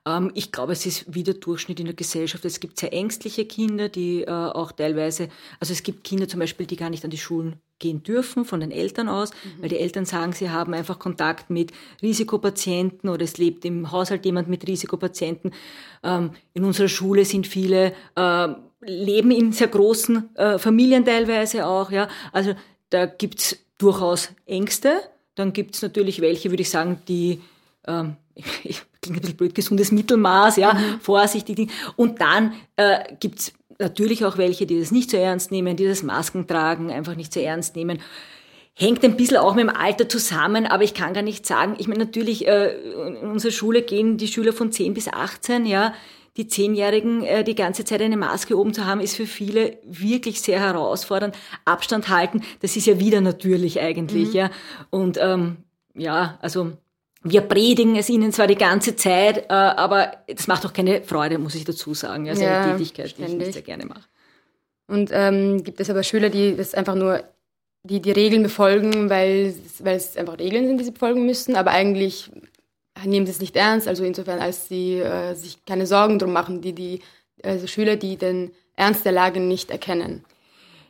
Ähm, 0.06 0.32
ich 0.34 0.52
glaube, 0.52 0.74
es 0.74 0.86
ist 0.86 1.06
wie 1.14 1.24
der 1.24 1.36
Durchschnitt 1.36 1.80
in 1.80 1.86
der 1.86 1.96
Gesellschaft. 1.96 2.44
Es 2.46 2.60
gibt 2.60 2.80
sehr 2.80 2.94
ängstliche 2.94 3.46
Kinder, 3.46 3.90
die 3.90 4.24
äh, 4.24 4.30
auch 4.30 4.72
teilweise, 4.72 5.30
also 5.60 5.74
es 5.74 5.84
gibt 5.84 6.04
Kinder 6.04 6.28
zum 6.28 6.40
Beispiel, 6.40 6.66
die 6.66 6.76
gar 6.76 6.90
nicht 6.90 7.04
an 7.04 7.12
die 7.12 7.18
Schulen 7.18 7.58
gehen 7.80 8.04
dürfen 8.04 8.46
von 8.46 8.60
den 8.60 8.72
Eltern 8.72 9.10
aus, 9.10 9.32
mhm. 9.32 9.62
weil 9.62 9.70
die 9.70 9.80
Eltern 9.80 10.06
sagen, 10.06 10.34
sie 10.34 10.50
haben 10.50 10.74
einfach 10.74 11.00
Kontakt 11.00 11.50
mit 11.50 11.72
Risikopatienten 12.02 13.10
oder 13.10 13.24
es 13.24 13.38
lebt 13.38 13.66
im 13.66 13.92
Haushalt 13.92 14.26
jemand 14.26 14.48
mit 14.48 14.68
Risikopatienten. 14.68 15.52
Ähm, 16.04 16.32
in 16.54 16.64
unserer 16.64 16.88
Schule 16.88 17.26
sind 17.26 17.48
viele, 17.48 17.94
äh, 18.16 18.48
leben 18.82 19.32
in 19.32 19.52
sehr 19.52 19.68
großen 19.68 20.36
äh, 20.36 20.60
Familien 20.60 21.06
teilweise 21.06 21.66
auch, 21.66 21.92
ja. 21.92 22.08
Also 22.32 22.54
da 22.90 23.06
gibt's 23.06 23.58
durchaus 23.78 24.30
Ängste. 24.46 25.02
Dann 25.36 25.52
gibt's 25.52 25.82
natürlich 25.82 26.22
welche, 26.22 26.52
würde 26.52 26.62
ich 26.62 26.70
sagen, 26.70 27.02
die 27.08 27.42
ähm, 27.88 28.18
ich, 28.36 28.82
klingt 29.02 29.18
ein 29.18 29.22
bisschen 29.22 29.38
blöd, 29.38 29.56
gesundes 29.56 29.92
Mittelmaß, 29.92 30.58
ja, 30.58 30.74
mhm. 30.74 31.00
vorsichtig. 31.02 31.70
Und 31.96 32.22
dann 32.22 32.54
äh, 32.76 33.16
gibt's 33.20 33.54
natürlich 33.80 34.26
auch 34.26 34.38
welche, 34.38 34.66
die 34.66 34.80
das 34.80 34.92
nicht 34.92 35.12
so 35.12 35.18
ernst 35.18 35.52
nehmen, 35.52 35.76
die 35.76 35.86
das 35.86 36.04
Masken 36.04 36.48
tragen, 36.48 36.92
einfach 36.92 37.16
nicht 37.16 37.34
so 37.34 37.40
ernst 37.40 37.76
nehmen. 37.76 38.00
Hängt 38.76 39.04
ein 39.04 39.18
bisschen 39.18 39.38
auch 39.38 39.54
mit 39.54 39.64
dem 39.64 39.76
Alter 39.76 40.10
zusammen, 40.10 40.66
aber 40.66 40.84
ich 40.84 40.96
kann 40.96 41.14
gar 41.14 41.22
nicht 41.22 41.46
sagen, 41.46 41.76
ich 41.78 41.88
meine 41.88 42.06
natürlich, 42.06 42.48
äh, 42.48 42.76
in 43.08 43.30
unserer 43.30 43.52
Schule 43.52 43.84
gehen 43.84 44.18
die 44.18 44.28
Schüler 44.28 44.54
von 44.54 44.72
10 44.72 44.96
bis 44.96 45.08
18, 45.08 45.68
ja, 45.68 45.94
die 46.38 46.48
Zehnjährigen 46.48 47.24
äh, 47.24 47.44
die 47.44 47.54
ganze 47.54 47.86
Zeit 47.86 48.02
eine 48.02 48.18
Maske 48.18 48.58
oben 48.58 48.74
zu 48.74 48.88
haben, 48.88 49.00
ist 49.00 49.16
für 49.16 49.28
viele 49.28 49.78
wirklich 49.84 50.42
sehr 50.42 50.60
herausfordernd. 50.60 51.38
Abstand 51.66 52.10
halten, 52.10 52.42
das 52.62 52.76
ist 52.76 52.88
ja 52.88 53.00
wieder 53.00 53.22
natürlich 53.22 53.80
eigentlich, 53.80 54.30
mhm. 54.30 54.36
ja. 54.36 54.52
Und 54.90 55.20
ähm, 55.22 55.58
ja, 55.94 56.40
also 56.42 56.72
wir 57.24 57.42
predigen 57.42 57.96
es 57.96 58.10
ihnen 58.10 58.32
zwar 58.32 58.48
die 58.48 58.56
ganze 58.56 58.96
Zeit, 58.96 59.50
äh, 59.50 59.54
aber 59.54 60.12
das 60.28 60.48
macht 60.48 60.66
auch 60.66 60.74
keine 60.74 61.04
Freude, 61.04 61.38
muss 61.38 61.56
ich 61.56 61.64
dazu 61.64 61.94
sagen. 61.94 62.30
Also 62.30 62.44
ja, 62.44 62.62
eine 62.62 62.78
Tätigkeit, 62.78 63.10
ständig. 63.10 63.30
die 63.30 63.34
ich 63.34 63.46
nicht 63.48 63.54
sehr 63.54 63.62
gerne 63.62 63.86
mache. 63.86 64.04
Und 64.88 65.10
ähm, 65.14 65.64
gibt 65.64 65.80
es 65.80 65.90
aber 65.90 66.04
Schüler, 66.04 66.30
die 66.30 66.56
das 66.56 66.74
einfach 66.74 66.96
nur 66.96 67.24
die 67.84 68.02
die 68.02 68.12
Regeln 68.12 68.44
befolgen, 68.44 69.10
weil, 69.10 69.54
weil 69.80 69.98
es 69.98 70.16
einfach 70.16 70.38
Regeln 70.38 70.68
sind, 70.68 70.78
die 70.78 70.86
sie 70.86 70.92
befolgen 70.92 71.26
müssen, 71.26 71.56
aber 71.56 71.72
eigentlich 71.72 72.32
nehmen 73.06 73.26
sie 73.26 73.32
es 73.32 73.42
nicht 73.42 73.56
ernst, 73.56 73.88
also 73.88 74.04
insofern, 74.04 74.40
als 74.40 74.68
sie 74.68 75.00
äh, 75.00 75.34
sich 75.34 75.66
keine 75.66 75.88
Sorgen 75.88 76.20
drum 76.20 76.32
machen, 76.32 76.62
die, 76.62 76.74
die 76.74 77.02
also 77.44 77.68
Schüler, 77.68 77.96
die 77.96 78.18
den 78.18 78.52
Ernst 78.76 79.06
der 79.06 79.12
Lage 79.12 79.40
nicht 79.40 79.72
erkennen. 79.72 80.24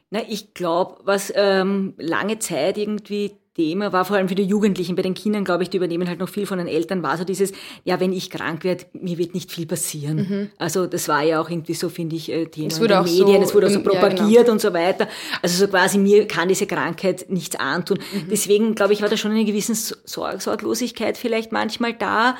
Na, 0.09 0.21
ich 0.27 0.53
glaube, 0.53 0.97
was 1.05 1.33
ähm, 1.35 1.95
lange 1.97 2.37
Zeit 2.39 2.77
irgendwie 2.77 3.31
Thema 3.55 3.93
war, 3.93 4.03
vor 4.03 4.17
allem 4.17 4.27
für 4.27 4.35
die 4.35 4.43
Jugendlichen, 4.43 4.95
bei 4.95 5.03
den 5.03 5.13
Kindern, 5.13 5.43
glaube 5.43 5.63
ich, 5.63 5.69
die 5.69 5.77
übernehmen 5.77 6.07
halt 6.07 6.19
noch 6.19 6.29
viel 6.29 6.45
von 6.45 6.57
den 6.57 6.67
Eltern, 6.67 7.03
war 7.03 7.17
so 7.17 7.23
dieses, 7.23 7.51
ja, 7.83 7.99
wenn 7.99 8.11
ich 8.11 8.29
krank 8.29 8.63
werde, 8.63 8.85
mir 8.93 9.17
wird 9.17 9.35
nicht 9.35 9.51
viel 9.51 9.67
passieren. 9.67 10.17
Mhm. 10.17 10.49
Also 10.57 10.87
das 10.87 11.07
war 11.07 11.21
ja 11.21 11.39
auch 11.39 11.49
irgendwie 11.49 11.75
so, 11.75 11.89
finde 11.89 12.15
ich, 12.15 12.31
äh, 12.31 12.45
Thema 12.47 12.67
es 12.67 12.79
wurde 12.79 12.95
in 12.95 13.05
den 13.05 13.13
Medien, 13.13 13.41
so, 13.41 13.49
es 13.49 13.55
wurde 13.55 13.67
auch 13.67 13.71
so 13.71 13.83
propagiert 13.83 14.31
ja, 14.31 14.41
genau. 14.41 14.51
und 14.53 14.61
so 14.61 14.73
weiter. 14.73 15.07
Also 15.41 15.65
so 15.65 15.67
quasi, 15.69 15.99
mir 15.99 16.27
kann 16.27 16.49
diese 16.49 16.65
Krankheit 16.65 17.25
nichts 17.29 17.55
antun. 17.55 17.99
Mhm. 18.11 18.29
Deswegen, 18.31 18.75
glaube 18.75 18.93
ich, 18.93 19.01
war 19.01 19.09
da 19.09 19.17
schon 19.17 19.31
eine 19.31 19.45
gewisse 19.45 19.75
Sorg 20.05 20.41
Sorglosigkeit 20.41 21.17
vielleicht 21.17 21.51
manchmal 21.51 21.93
da. 21.93 22.35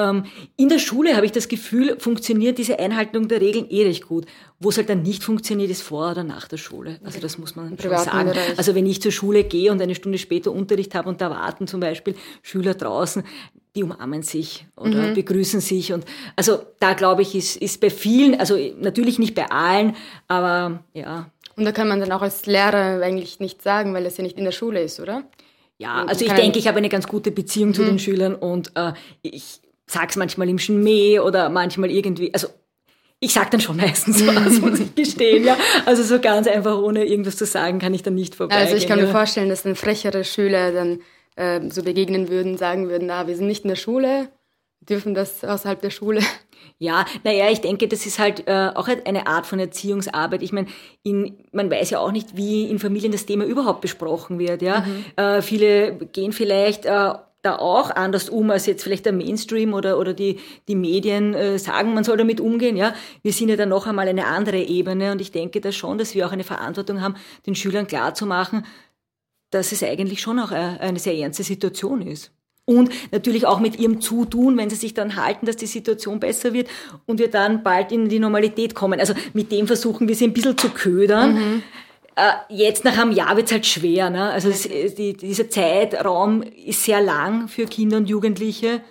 Ähm, 0.00 0.24
in 0.56 0.68
der 0.68 0.78
Schule 0.78 1.16
habe 1.16 1.26
ich 1.26 1.32
das 1.32 1.48
Gefühl, 1.48 1.96
funktioniert 1.98 2.58
diese 2.58 2.78
Einhaltung 2.78 3.28
der 3.28 3.40
Regeln 3.40 3.68
eh 3.68 3.84
recht 3.84 4.06
gut. 4.06 4.26
Wo 4.58 4.68
es 4.68 4.76
halt 4.76 4.88
dann 4.88 5.02
nicht 5.02 5.22
funktioniert, 5.22 5.70
ist 5.70 5.82
vor 5.82 6.10
oder 6.10 6.24
nach 6.24 6.48
der 6.48 6.56
Schule. 6.56 7.00
Also 7.04 7.20
das 7.20 7.38
muss 7.38 7.56
man 7.56 7.78
schon 7.78 7.90
sagen. 7.98 8.30
Bereich. 8.30 8.58
Also 8.58 8.74
wenn 8.74 8.86
ich 8.86 9.00
zur 9.00 9.12
Schule 9.12 9.44
gehe 9.44 9.72
und 9.72 9.80
eine 9.80 9.94
Stunde 9.94 10.18
später 10.18 10.52
Unterricht 10.52 10.94
habe 10.94 11.08
und 11.08 11.20
da 11.20 11.30
warten 11.30 11.66
zum 11.66 11.80
Beispiel 11.80 12.14
Schüler 12.42 12.74
draußen, 12.74 13.22
die 13.74 13.82
umarmen 13.82 14.22
sich 14.22 14.66
oder 14.76 15.08
mhm. 15.08 15.14
begrüßen 15.14 15.60
sich. 15.60 15.92
Und 15.92 16.04
also 16.36 16.60
da 16.80 16.94
glaube 16.94 17.22
ich, 17.22 17.34
ist, 17.34 17.56
ist 17.56 17.80
bei 17.80 17.90
vielen, 17.90 18.38
also 18.38 18.56
natürlich 18.80 19.18
nicht 19.18 19.34
bei 19.34 19.50
allen, 19.50 19.96
aber 20.28 20.82
ja. 20.92 21.30
Und 21.56 21.64
da 21.64 21.72
kann 21.72 21.88
man 21.88 22.00
dann 22.00 22.12
auch 22.12 22.22
als 22.22 22.46
Lehrer 22.46 23.02
eigentlich 23.02 23.38
nichts 23.40 23.64
sagen, 23.64 23.94
weil 23.94 24.04
das 24.04 24.16
ja 24.16 24.24
nicht 24.24 24.38
in 24.38 24.44
der 24.44 24.52
Schule 24.52 24.82
ist, 24.82 24.98
oder? 25.00 25.24
Ja, 25.78 26.04
also 26.04 26.26
ich 26.26 26.32
denke, 26.32 26.58
ich 26.58 26.68
habe 26.68 26.76
eine 26.76 26.90
ganz 26.90 27.08
gute 27.08 27.30
Beziehung 27.30 27.72
zu 27.72 27.82
mhm. 27.82 27.86
den 27.86 27.98
Schülern 27.98 28.34
und 28.34 28.72
äh, 28.74 28.92
ich 29.22 29.60
sag's 29.90 30.16
manchmal 30.16 30.48
im 30.48 30.58
Schmäh 30.58 31.20
oder 31.20 31.48
manchmal 31.48 31.90
irgendwie, 31.90 32.32
also 32.32 32.48
ich 33.18 33.32
sag 33.34 33.50
dann 33.50 33.60
schon 33.60 33.76
meistens 33.76 34.26
was, 34.26 34.60
muss 34.60 34.80
ich 34.80 34.94
gestehen, 34.94 35.44
ja. 35.44 35.56
Also 35.84 36.02
so 36.02 36.18
ganz 36.20 36.46
einfach 36.46 36.78
ohne 36.78 37.04
irgendwas 37.04 37.36
zu 37.36 37.44
sagen, 37.44 37.78
kann 37.78 37.92
ich 37.94 38.02
dann 38.02 38.14
nicht 38.14 38.34
vorbei. 38.34 38.56
Also 38.56 38.76
ich 38.76 38.86
kann 38.86 38.98
ja. 38.98 39.06
mir 39.06 39.10
vorstellen, 39.10 39.48
dass 39.48 39.66
ein 39.66 39.76
frecherer 39.76 40.24
Schüler 40.24 40.72
dann 40.72 41.00
äh, 41.36 41.60
so 41.70 41.82
begegnen 41.82 42.28
würden, 42.28 42.56
sagen 42.56 42.88
würden, 42.88 43.06
na, 43.06 43.26
wir 43.26 43.36
sind 43.36 43.46
nicht 43.46 43.64
in 43.64 43.68
der 43.68 43.76
Schule, 43.76 44.28
dürfen 44.80 45.14
das 45.14 45.44
außerhalb 45.44 45.80
der 45.80 45.90
Schule. 45.90 46.20
Ja, 46.78 47.04
naja, 47.24 47.50
ich 47.50 47.60
denke, 47.60 47.88
das 47.88 48.06
ist 48.06 48.18
halt 48.18 48.48
äh, 48.48 48.70
auch 48.74 48.88
eine 48.88 49.26
Art 49.26 49.46
von 49.46 49.58
Erziehungsarbeit. 49.58 50.42
Ich 50.42 50.52
meine, 50.52 50.68
man 51.52 51.70
weiß 51.70 51.90
ja 51.90 51.98
auch 51.98 52.10
nicht, 52.10 52.38
wie 52.38 52.70
in 52.70 52.78
Familien 52.78 53.12
das 53.12 53.26
Thema 53.26 53.44
überhaupt 53.44 53.82
besprochen 53.82 54.38
wird. 54.38 54.62
Ja, 54.62 54.80
mhm. 54.80 55.04
äh, 55.16 55.42
viele 55.42 55.92
gehen 55.92 56.32
vielleicht 56.32 56.86
äh, 56.86 57.12
da 57.42 57.56
auch 57.56 57.90
anders 57.90 58.28
um, 58.28 58.50
als 58.50 58.66
jetzt 58.66 58.82
vielleicht 58.82 59.06
der 59.06 59.12
Mainstream 59.12 59.72
oder, 59.72 59.98
oder 59.98 60.12
die, 60.12 60.38
die 60.68 60.74
Medien 60.74 61.34
äh, 61.34 61.58
sagen, 61.58 61.94
man 61.94 62.04
soll 62.04 62.18
damit 62.18 62.40
umgehen. 62.40 62.76
Ja, 62.76 62.94
wir 63.22 63.32
sind 63.32 63.48
ja 63.48 63.56
dann 63.56 63.70
noch 63.70 63.86
einmal 63.86 64.08
eine 64.08 64.26
andere 64.26 64.58
Ebene 64.58 65.12
und 65.12 65.20
ich 65.20 65.32
denke 65.32 65.60
da 65.60 65.72
schon, 65.72 65.98
dass 65.98 66.14
wir 66.14 66.26
auch 66.26 66.32
eine 66.32 66.44
Verantwortung 66.44 67.00
haben, 67.00 67.16
den 67.46 67.54
Schülern 67.54 67.86
klarzumachen, 67.86 68.66
dass 69.50 69.72
es 69.72 69.82
eigentlich 69.82 70.20
schon 70.20 70.38
auch 70.38 70.50
eine 70.50 70.98
sehr 70.98 71.14
ernste 71.14 71.42
Situation 71.42 72.02
ist. 72.02 72.30
Und 72.66 72.90
natürlich 73.10 73.46
auch 73.46 73.58
mit 73.58 73.80
ihrem 73.80 74.00
Zutun, 74.00 74.56
wenn 74.56 74.70
sie 74.70 74.76
sich 74.76 74.94
dann 74.94 75.16
halten, 75.16 75.46
dass 75.46 75.56
die 75.56 75.66
Situation 75.66 76.20
besser 76.20 76.52
wird 76.52 76.68
und 77.04 77.18
wir 77.18 77.28
dann 77.28 77.64
bald 77.64 77.90
in 77.90 78.08
die 78.08 78.20
Normalität 78.20 78.76
kommen. 78.76 79.00
Also 79.00 79.14
mit 79.32 79.50
dem 79.50 79.66
versuchen 79.66 80.06
wir 80.06 80.14
sie 80.14 80.26
ein 80.26 80.32
bisschen 80.32 80.56
zu 80.56 80.68
ködern. 80.68 81.34
Mhm. 81.34 81.62
Äh, 82.20 82.54
jetzt 82.54 82.84
nach 82.84 82.98
einem 82.98 83.12
Jahr 83.12 83.36
wird 83.36 83.46
es 83.46 83.52
halt 83.52 83.66
schwer. 83.66 84.10
Ne? 84.10 84.30
Also 84.30 84.50
es, 84.50 84.68
die, 84.94 85.14
dieser 85.14 85.48
Zeitraum 85.48 86.42
ist 86.42 86.84
sehr 86.84 87.00
lang 87.00 87.48
für 87.48 87.64
Kinder 87.66 87.96
und 87.96 88.08
Jugendliche. 88.08 88.82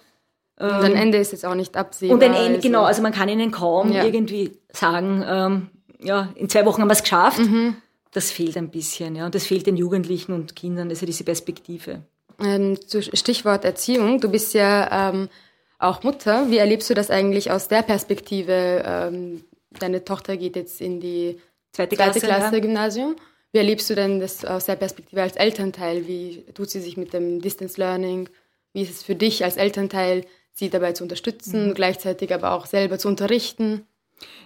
Und 0.57 0.67
ein 0.69 0.91
ähm, 0.91 0.97
Ende 0.97 1.19
ist 1.19 1.31
jetzt 1.31 1.45
auch 1.45 1.55
nicht 1.55 1.77
absehbar. 1.77 2.15
Und 2.15 2.23
ein 2.23 2.33
Ende, 2.33 2.55
also. 2.55 2.61
genau, 2.61 2.83
also 2.83 3.01
man 3.01 3.13
kann 3.13 3.29
ihnen 3.29 3.51
kaum 3.51 3.91
ja. 3.91 4.03
irgendwie 4.03 4.57
sagen, 4.73 5.23
ähm, 5.25 5.69
ja, 6.01 6.29
in 6.35 6.49
zwei 6.49 6.65
Wochen 6.65 6.81
haben 6.81 6.89
wir 6.89 6.93
es 6.93 7.03
geschafft. 7.03 7.39
Mhm. 7.39 7.75
Das 8.11 8.31
fehlt 8.31 8.57
ein 8.57 8.69
bisschen, 8.69 9.15
ja. 9.15 9.25
Und 9.25 9.35
das 9.35 9.45
fehlt 9.45 9.67
den 9.67 9.77
Jugendlichen 9.77 10.33
und 10.33 10.55
Kindern, 10.55 10.89
also 10.89 11.05
diese 11.05 11.23
Perspektive. 11.23 12.01
Ähm, 12.43 12.77
Stichwort 13.13 13.63
Erziehung. 13.63 14.19
Du 14.19 14.29
bist 14.29 14.53
ja 14.53 15.09
ähm, 15.09 15.29
auch 15.77 16.03
Mutter. 16.03 16.49
Wie 16.49 16.57
erlebst 16.57 16.89
du 16.89 16.93
das 16.93 17.09
eigentlich 17.09 17.51
aus 17.51 17.67
der 17.67 17.83
Perspektive? 17.83 18.83
Ähm, 18.85 19.43
deine 19.79 20.03
Tochter 20.03 20.35
geht 20.37 20.55
jetzt 20.55 20.81
in 20.81 20.99
die 20.99 21.39
zweite 21.71 21.95
Klasse, 21.95 22.19
zweite 22.19 22.27
Klasse 22.27 22.55
ja. 22.55 22.61
Gymnasium. 22.61 23.15
Wie 23.51 23.57
erlebst 23.57 23.89
du 23.89 23.95
denn 23.95 24.19
das 24.19 24.45
aus 24.45 24.65
der 24.65 24.75
Perspektive 24.75 25.21
als 25.21 25.35
Elternteil? 25.35 26.07
Wie 26.07 26.45
tut 26.53 26.69
sie 26.69 26.81
sich 26.81 26.97
mit 26.97 27.13
dem 27.13 27.41
Distance 27.41 27.79
Learning? 27.79 28.29
Wie 28.73 28.83
ist 28.83 28.91
es 28.91 29.03
für 29.03 29.15
dich 29.15 29.43
als 29.43 29.57
Elternteil, 29.57 30.25
sie 30.53 30.69
dabei 30.69 30.93
zu 30.93 31.03
unterstützen, 31.03 31.69
mhm. 31.69 31.73
gleichzeitig 31.73 32.33
aber 32.33 32.51
auch 32.51 32.67
selber 32.67 32.99
zu 32.99 33.07
unterrichten? 33.07 33.85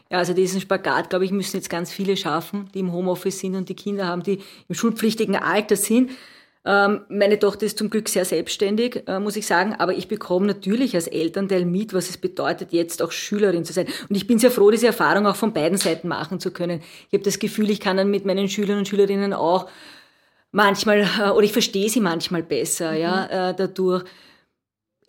Ja, 0.10 0.20
also 0.20 0.34
diesen 0.34 0.62
Spagat, 0.62 1.10
glaube 1.10 1.26
ich, 1.26 1.32
müssen 1.32 1.58
jetzt 1.58 1.70
ganz 1.70 1.92
viele 1.92 2.16
schaffen, 2.16 2.70
die 2.74 2.80
im 2.80 2.94
Homeoffice 2.94 3.40
sind 3.40 3.56
und 3.56 3.68
die 3.68 3.76
Kinder 3.76 4.08
haben, 4.08 4.24
die 4.24 4.42
im 4.70 4.76
schulpflichtigen 4.76 5.36
Alter 5.36 5.76
sind. 5.76 6.12
Ähm, 6.66 7.02
meine 7.10 7.40
Tochter 7.40 7.66
ist 7.66 7.78
zum 7.78 7.90
Glück 7.90 8.08
sehr 8.08 8.24
selbstständig, 8.24 9.04
äh, 9.08 9.20
muss 9.20 9.36
ich 9.36 9.46
sagen, 9.46 9.76
aber 9.78 9.94
ich 9.96 10.08
bekomme 10.08 10.48
natürlich 10.48 10.96
als 10.96 11.08
Elternteil 11.08 11.66
mit, 11.66 11.94
was 11.94 12.10
es 12.10 12.18
bedeutet, 12.18 12.72
jetzt 12.72 13.02
auch 13.02 13.12
Schülerin 13.12 13.66
zu 13.66 13.74
sein. 13.74 13.88
Und 14.08 14.16
ich 14.16 14.28
bin 14.28 14.40
sehr 14.40 14.52
froh, 14.52 14.72
diese 14.72 14.88
Erfahrung 14.88 15.28
auch 15.28 15.36
von 15.36 15.54
beiden 15.54 15.78
Seiten 15.78 16.08
machen 16.08 16.40
zu 16.40 16.52
können. 16.52 16.82
Ich 17.10 17.14
habe 17.14 17.24
das 17.24 17.40
Gefühl, 17.40 17.70
ich 17.70 17.82
kann 17.82 17.98
dann 17.98 18.10
mit 18.10 18.26
meinen 18.26 18.48
Schülern 18.48 18.78
und 18.78 18.88
Schülerinnen 18.88 19.34
auch 19.34 19.70
manchmal, 20.52 21.02
äh, 21.02 21.30
oder 21.32 21.44
ich 21.44 21.52
verstehe 21.52 21.90
sie 21.90 22.00
manchmal 22.00 22.44
besser, 22.44 22.94
mhm. 22.94 22.98
ja, 22.98 23.50
äh, 23.50 23.56
dadurch 23.56 24.06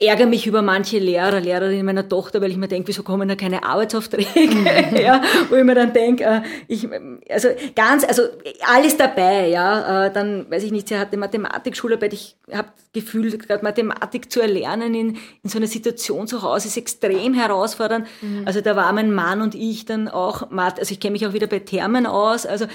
ärgere 0.01 0.27
mich 0.27 0.47
über 0.47 0.63
manche 0.63 0.99
Lehrer, 0.99 1.41
Lehrerinnen 1.41 1.87
meiner 1.87 2.09
Tochter, 2.09 2.41
weil 2.41 2.51
ich 2.51 2.57
mir 2.57 2.69
denke, 2.69 2.89
wieso 2.89 3.03
kommen 3.03 3.29
da 3.29 3.37
keine 3.37 3.63
Arbeitsaufträge? 3.65 4.25
Ja, 5.05 5.23
wo 5.49 5.57
ich 5.57 5.65
mir 5.65 5.75
dann 5.75 5.93
denke, 5.93 6.25
äh, 6.25 6.41
ich, 6.69 6.89
also 7.29 7.49
ganz, 7.75 8.05
also 8.05 8.23
alles 8.67 8.97
dabei, 8.97 9.49
ja. 9.49 10.07
Äh, 10.07 10.13
dann, 10.13 10.51
weiß 10.51 10.63
ich 10.65 10.73
nicht, 10.73 10.89
sie 10.89 10.99
hatte 10.99 11.17
Mathematik-Schularbeit, 11.17 12.13
ich 12.13 12.37
habe 12.53 12.69
Gefühl, 12.93 13.37
gerade 13.37 13.65
Mathematik 13.65 14.31
zu 14.31 14.41
erlernen 14.41 14.95
in, 14.95 15.19
in 15.43 15.51
so 15.51 15.59
einer 15.59 15.67
Situation 15.67 16.27
zu 16.27 16.43
Hause 16.43 16.69
ist 16.69 16.77
extrem 16.77 17.35
herausfordernd. 17.35 18.07
Mhm. 18.21 18.43
Also 18.45 18.61
da 18.61 18.77
war 18.77 18.93
mein 18.93 19.13
Mann 19.13 19.43
und 19.43 19.55
ich 19.55 19.85
dann 19.85 20.09
auch, 20.09 20.51
also 20.51 20.93
ich 20.93 21.01
kenne 21.01 21.13
mich 21.13 21.27
auch 21.27 21.33
wieder 21.33 21.47
bei 21.47 21.59
Thermen 21.59 22.07
aus, 22.07 22.47
also 22.47 22.67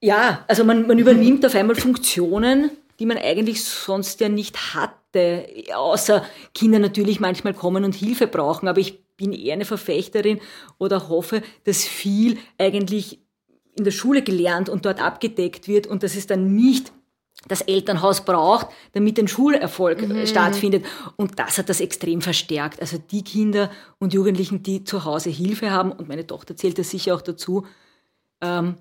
ja, 0.00 0.44
also 0.46 0.64
man, 0.64 0.86
man 0.86 0.98
übernimmt 0.98 1.44
auf 1.46 1.54
einmal 1.54 1.76
Funktionen, 1.76 2.70
die 2.98 3.06
man 3.06 3.18
eigentlich 3.18 3.64
sonst 3.64 4.20
ja 4.20 4.28
nicht 4.28 4.56
hatte, 5.16 5.74
außer 5.74 6.24
Kinder 6.54 6.78
natürlich 6.78 7.20
manchmal 7.20 7.54
kommen 7.54 7.84
und 7.84 7.94
Hilfe 7.94 8.26
brauchen. 8.26 8.68
Aber 8.68 8.78
ich 8.78 9.04
bin 9.16 9.32
eher 9.32 9.54
eine 9.54 9.64
Verfechterin 9.64 10.40
oder 10.78 11.08
hoffe, 11.08 11.42
dass 11.64 11.84
viel 11.84 12.38
eigentlich 12.58 13.20
in 13.76 13.84
der 13.84 13.90
Schule 13.90 14.22
gelernt 14.22 14.68
und 14.68 14.86
dort 14.86 15.00
abgedeckt 15.00 15.68
wird 15.68 15.86
und 15.86 16.02
dass 16.02 16.16
es 16.16 16.26
dann 16.26 16.54
nicht 16.54 16.92
das 17.48 17.60
Elternhaus 17.60 18.24
braucht, 18.24 18.68
damit 18.92 19.18
ein 19.18 19.28
Schulerfolg 19.28 20.08
mhm. 20.08 20.26
stattfindet. 20.26 20.84
Und 21.16 21.38
das 21.38 21.58
hat 21.58 21.68
das 21.68 21.80
extrem 21.80 22.22
verstärkt. 22.22 22.80
Also 22.80 22.98
die 22.98 23.22
Kinder 23.22 23.70
und 23.98 24.14
Jugendlichen, 24.14 24.62
die 24.62 24.84
zu 24.84 25.04
Hause 25.04 25.30
Hilfe 25.30 25.70
haben, 25.70 25.92
und 25.92 26.08
meine 26.08 26.26
Tochter 26.26 26.56
zählt 26.56 26.78
da 26.78 26.82
sicher 26.82 27.14
auch 27.14 27.20
dazu, 27.20 27.66
ähm, 28.40 28.76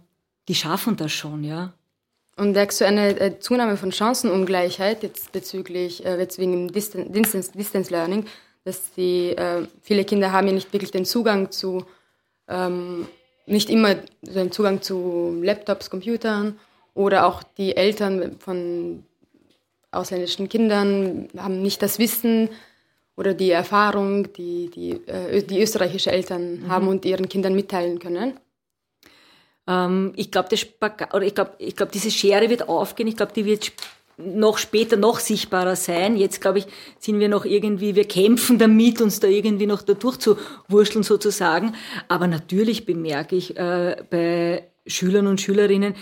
die 0.47 0.55
schaffen 0.55 0.95
das 0.95 1.11
schon, 1.11 1.43
ja. 1.43 1.73
Und 2.37 2.51
merkst 2.51 2.81
du 2.81 2.85
eine 2.85 3.17
äh, 3.19 3.39
Zunahme 3.39 3.77
von 3.77 3.91
Chancenungleichheit 3.91 5.03
jetzt 5.03 5.31
bezüglich, 5.31 6.05
äh, 6.05 6.17
jetzt 6.17 6.37
wegen 6.37 6.67
Distance, 6.67 7.09
Distance, 7.09 7.51
Distance 7.53 7.91
Learning, 7.91 8.25
dass 8.65 8.91
die, 8.91 9.29
äh, 9.29 9.65
viele 9.81 10.03
Kinder 10.03 10.31
haben 10.33 10.47
ja 10.47 10.53
nicht 10.53 10.73
wirklich 10.73 10.91
den 10.91 11.05
Zugang 11.05 11.51
zu, 11.51 11.85
ähm, 12.49 13.07
nicht 13.45 13.69
immer 13.69 13.95
den 14.21 14.51
Zugang 14.51 14.81
zu 14.81 15.39
Laptops, 15.41 15.89
Computern 15.89 16.59
oder 16.93 17.25
auch 17.25 17.41
die 17.43 17.77
Eltern 17.77 18.35
von 18.39 19.03
ausländischen 19.91 20.49
Kindern 20.49 21.29
haben 21.37 21.61
nicht 21.61 21.81
das 21.81 21.99
Wissen 21.99 22.49
oder 23.15 23.33
die 23.33 23.51
Erfahrung, 23.51 24.33
die 24.33 24.69
die, 24.71 24.99
die 25.45 25.61
österreichische 25.61 26.11
Eltern 26.11 26.63
mhm. 26.63 26.67
haben 26.67 26.87
und 26.89 27.05
ihren 27.05 27.29
Kindern 27.29 27.55
mitteilen 27.55 27.99
können. 27.99 28.37
Ähm, 29.67 30.13
ich 30.15 30.31
glaube, 30.31 30.49
ich 30.53 30.79
glaube, 30.79 31.51
ich 31.57 31.75
glaube, 31.75 31.91
diese 31.93 32.11
Schere 32.11 32.49
wird 32.49 32.69
aufgehen. 32.69 33.07
Ich 33.07 33.17
glaube, 33.17 33.33
die 33.33 33.45
wird 33.45 33.71
noch 34.17 34.57
später 34.57 34.95
noch 34.95 35.19
sichtbarer 35.19 35.75
sein. 35.75 36.15
Jetzt, 36.15 36.41
glaube 36.41 36.59
ich, 36.59 36.67
sind 36.99 37.19
wir 37.19 37.29
noch 37.29 37.45
irgendwie, 37.45 37.95
wir 37.95 38.07
kämpfen 38.07 38.57
damit, 38.57 39.01
uns 39.01 39.19
da 39.19 39.27
irgendwie 39.27 39.65
noch 39.65 39.81
da 39.81 39.93
durchzuwurschteln 39.93 41.03
sozusagen. 41.03 41.75
Aber 42.07 42.27
natürlich 42.27 42.85
bemerke 42.85 43.35
ich 43.35 43.57
äh, 43.57 43.97
bei 44.09 44.67
Schülern 44.87 45.27
und 45.27 45.41
Schülerinnen, 45.41 45.95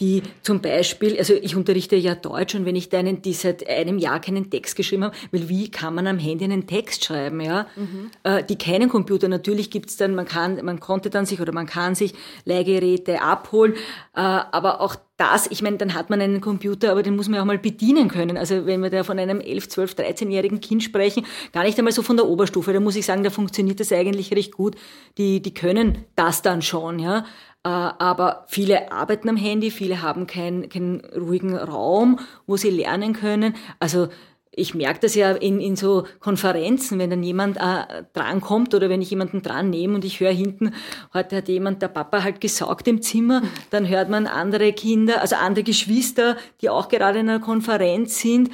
die 0.00 0.22
zum 0.42 0.60
Beispiel, 0.60 1.18
also 1.18 1.34
ich 1.34 1.54
unterrichte 1.54 1.94
ja 1.94 2.14
Deutsch 2.14 2.54
und 2.54 2.64
wenn 2.64 2.74
ich 2.74 2.88
deinen, 2.88 3.20
die 3.20 3.34
seit 3.34 3.68
einem 3.68 3.98
Jahr 3.98 4.20
keinen 4.20 4.50
Text 4.50 4.74
geschrieben 4.74 5.04
haben, 5.04 5.14
weil 5.30 5.48
wie 5.48 5.70
kann 5.70 5.94
man 5.94 6.06
am 6.06 6.18
Handy 6.18 6.44
einen 6.44 6.66
Text 6.66 7.04
schreiben, 7.04 7.40
ja? 7.40 7.66
Mhm. 7.76 8.10
Äh, 8.24 8.42
die 8.42 8.56
keinen 8.56 8.88
Computer, 8.88 9.28
natürlich 9.28 9.70
gibt's 9.70 9.96
dann, 9.96 10.14
man 10.14 10.26
kann, 10.26 10.64
man 10.64 10.80
konnte 10.80 11.10
dann 11.10 11.26
sich 11.26 11.40
oder 11.40 11.52
man 11.52 11.66
kann 11.66 11.94
sich 11.94 12.14
Leihgeräte 12.46 13.20
abholen, 13.20 13.74
äh, 14.14 14.20
aber 14.20 14.80
auch 14.80 14.96
das, 15.20 15.48
ich 15.50 15.60
meine, 15.60 15.76
dann 15.76 15.92
hat 15.92 16.08
man 16.08 16.22
einen 16.22 16.40
Computer, 16.40 16.92
aber 16.92 17.02
den 17.02 17.14
muss 17.14 17.28
man 17.28 17.40
auch 17.40 17.44
mal 17.44 17.58
bedienen 17.58 18.08
können. 18.08 18.38
Also 18.38 18.64
wenn 18.64 18.82
wir 18.82 18.88
da 18.88 19.04
von 19.04 19.18
einem 19.18 19.40
11, 19.40 19.68
12, 19.68 19.92
13-jährigen 19.92 20.60
Kind 20.60 20.82
sprechen, 20.82 21.26
gar 21.52 21.64
nicht 21.64 21.76
einmal 21.76 21.92
so 21.92 22.00
von 22.00 22.16
der 22.16 22.26
Oberstufe, 22.26 22.72
da 22.72 22.80
muss 22.80 22.96
ich 22.96 23.04
sagen, 23.04 23.22
da 23.22 23.28
funktioniert 23.28 23.80
das 23.80 23.92
eigentlich 23.92 24.32
recht 24.32 24.52
gut. 24.52 24.76
Die, 25.18 25.42
die 25.42 25.52
können 25.52 26.06
das 26.16 26.40
dann 26.40 26.62
schon, 26.62 26.98
ja. 26.98 27.26
Äh, 27.62 27.68
aber 27.68 28.44
viele 28.48 28.90
arbeiten 28.90 29.28
am 29.28 29.36
Handy, 29.36 29.70
viele 29.70 30.02
haben 30.02 30.26
keinen 30.26 30.68
keinen 30.68 31.00
ruhigen 31.14 31.56
Raum, 31.56 32.18
wo 32.46 32.56
sie 32.56 32.70
lernen 32.70 33.12
können. 33.12 33.54
Also 33.78 34.08
ich 34.52 34.74
merke 34.74 35.00
das 35.00 35.14
ja 35.14 35.30
in, 35.32 35.60
in 35.60 35.76
so 35.76 36.04
Konferenzen, 36.18 36.98
wenn 36.98 37.10
dann 37.10 37.22
jemand 37.22 37.56
äh, 37.58 38.04
drankommt 38.12 38.74
oder 38.74 38.88
wenn 38.88 39.02
ich 39.02 39.10
jemanden 39.10 39.42
dran 39.42 39.70
nehme 39.70 39.94
und 39.94 40.04
ich 40.04 40.20
höre 40.20 40.32
hinten, 40.32 40.74
heute 41.14 41.36
hat 41.36 41.48
jemand, 41.48 41.82
der 41.82 41.88
Papa 41.88 42.22
halt 42.22 42.40
gesaugt 42.40 42.88
im 42.88 43.00
Zimmer, 43.00 43.42
dann 43.70 43.88
hört 43.88 44.08
man 44.08 44.26
andere 44.26 44.72
Kinder, 44.72 45.20
also 45.20 45.36
andere 45.36 45.62
Geschwister, 45.62 46.36
die 46.60 46.68
auch 46.68 46.88
gerade 46.88 47.20
in 47.20 47.28
einer 47.28 47.40
Konferenz 47.40 48.20
sind. 48.20 48.50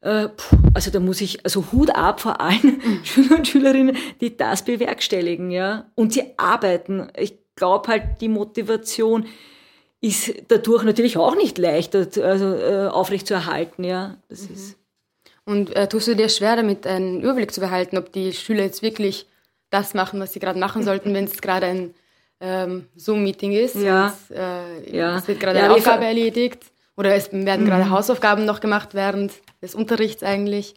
Äh, 0.00 0.28
also 0.74 0.90
da 0.90 1.00
muss 1.00 1.20
ich, 1.20 1.44
also 1.44 1.64
Hut 1.72 1.94
ab 1.94 2.20
vor 2.20 2.40
allen 2.40 2.80
Schüler 3.02 3.36
und 3.36 3.48
Schülerinnen, 3.48 3.96
die 4.20 4.36
das 4.36 4.64
bewerkstelligen, 4.64 5.50
ja. 5.50 5.86
Und 5.96 6.12
sie 6.12 6.38
arbeiten. 6.38 7.08
Ich 7.16 7.41
glaube 7.62 7.88
halt, 7.88 8.20
die 8.20 8.28
Motivation 8.28 9.26
ist 10.00 10.34
dadurch 10.48 10.82
natürlich 10.82 11.16
auch 11.16 11.36
nicht 11.36 11.58
leicht 11.58 11.94
also, 11.94 12.54
äh, 12.56 12.88
aufrecht 12.88 13.28
zu 13.28 13.34
erhalten. 13.34 13.84
Ja, 13.84 14.16
das 14.28 14.48
mhm. 14.48 14.54
ist. 14.54 14.76
Und 15.44 15.76
äh, 15.76 15.88
tust 15.88 16.08
du 16.08 16.16
dir 16.16 16.28
schwer 16.28 16.56
damit, 16.56 16.86
einen 16.86 17.22
Überblick 17.22 17.52
zu 17.52 17.60
behalten, 17.60 17.98
ob 17.98 18.12
die 18.12 18.32
Schüler 18.32 18.64
jetzt 18.64 18.82
wirklich 18.82 19.26
das 19.70 19.94
machen, 19.94 20.20
was 20.20 20.32
sie 20.32 20.40
gerade 20.40 20.58
machen 20.58 20.82
sollten, 20.82 21.14
wenn 21.14 21.24
es 21.24 21.40
gerade 21.40 21.66
ein 21.66 21.94
ähm, 22.40 22.86
Zoom-Meeting 22.96 23.52
ist? 23.52 23.76
Ja. 23.76 24.16
Und, 24.28 24.36
äh, 24.36 24.96
ja. 24.96 25.18
Es 25.18 25.28
wird 25.28 25.38
gerade 25.38 25.58
ja, 25.58 25.66
eine 25.66 25.74
Aufgabe 25.74 26.04
erledigt 26.04 26.64
oder 26.96 27.14
es 27.14 27.32
werden 27.32 27.64
mhm. 27.64 27.68
gerade 27.68 27.90
Hausaufgaben 27.90 28.44
noch 28.44 28.60
gemacht 28.60 28.90
während 28.94 29.32
des 29.62 29.76
Unterrichts 29.76 30.24
eigentlich. 30.24 30.74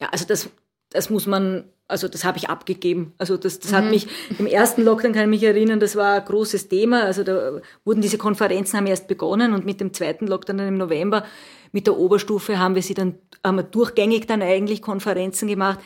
Ja, 0.00 0.08
also 0.10 0.24
das, 0.24 0.48
das 0.90 1.10
muss 1.10 1.26
man 1.26 1.64
also 1.88 2.08
das 2.08 2.24
habe 2.24 2.38
ich 2.38 2.48
abgegeben. 2.48 3.12
Also 3.18 3.36
das, 3.36 3.60
das 3.60 3.72
mhm. 3.72 3.76
hat 3.76 3.84
mich 3.84 4.08
im 4.38 4.46
ersten 4.46 4.82
Lockdown 4.82 5.12
kann 5.12 5.22
ich 5.22 5.40
mich 5.40 5.42
erinnern, 5.42 5.80
das 5.80 5.96
war 5.96 6.14
ein 6.14 6.24
großes 6.24 6.68
Thema. 6.68 7.02
Also 7.02 7.22
da 7.22 7.60
wurden 7.84 8.00
diese 8.00 8.18
Konferenzen 8.18 8.76
haben 8.76 8.86
erst 8.86 9.08
begonnen 9.08 9.52
und 9.54 9.64
mit 9.64 9.80
dem 9.80 9.92
zweiten 9.92 10.26
Lockdown 10.26 10.58
dann 10.58 10.68
im 10.68 10.78
November 10.78 11.24
mit 11.72 11.86
der 11.86 11.96
Oberstufe 11.98 12.58
haben 12.58 12.74
wir 12.74 12.82
sie 12.82 12.94
dann 12.94 13.16
haben 13.44 13.56
wir 13.56 13.62
durchgängig 13.62 14.26
dann 14.26 14.42
eigentlich 14.42 14.82
Konferenzen 14.82 15.46
gemacht. 15.48 15.78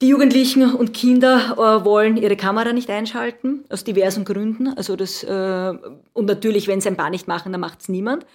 Die 0.00 0.08
Jugendlichen 0.08 0.74
und 0.74 0.92
Kinder 0.92 1.52
äh, 1.52 1.84
wollen 1.84 2.16
ihre 2.16 2.36
Kamera 2.36 2.72
nicht 2.72 2.90
einschalten, 2.90 3.64
aus 3.68 3.84
diversen 3.84 4.24
Gründen. 4.24 4.66
Also 4.76 4.96
das, 4.96 5.22
äh, 5.22 5.72
und 6.12 6.26
natürlich, 6.26 6.66
wenn 6.66 6.80
sie 6.80 6.88
ein 6.88 6.96
paar 6.96 7.10
nicht 7.10 7.28
machen, 7.28 7.52
dann 7.52 7.60
macht 7.60 7.82
es 7.82 7.88
niemand. 7.88 8.26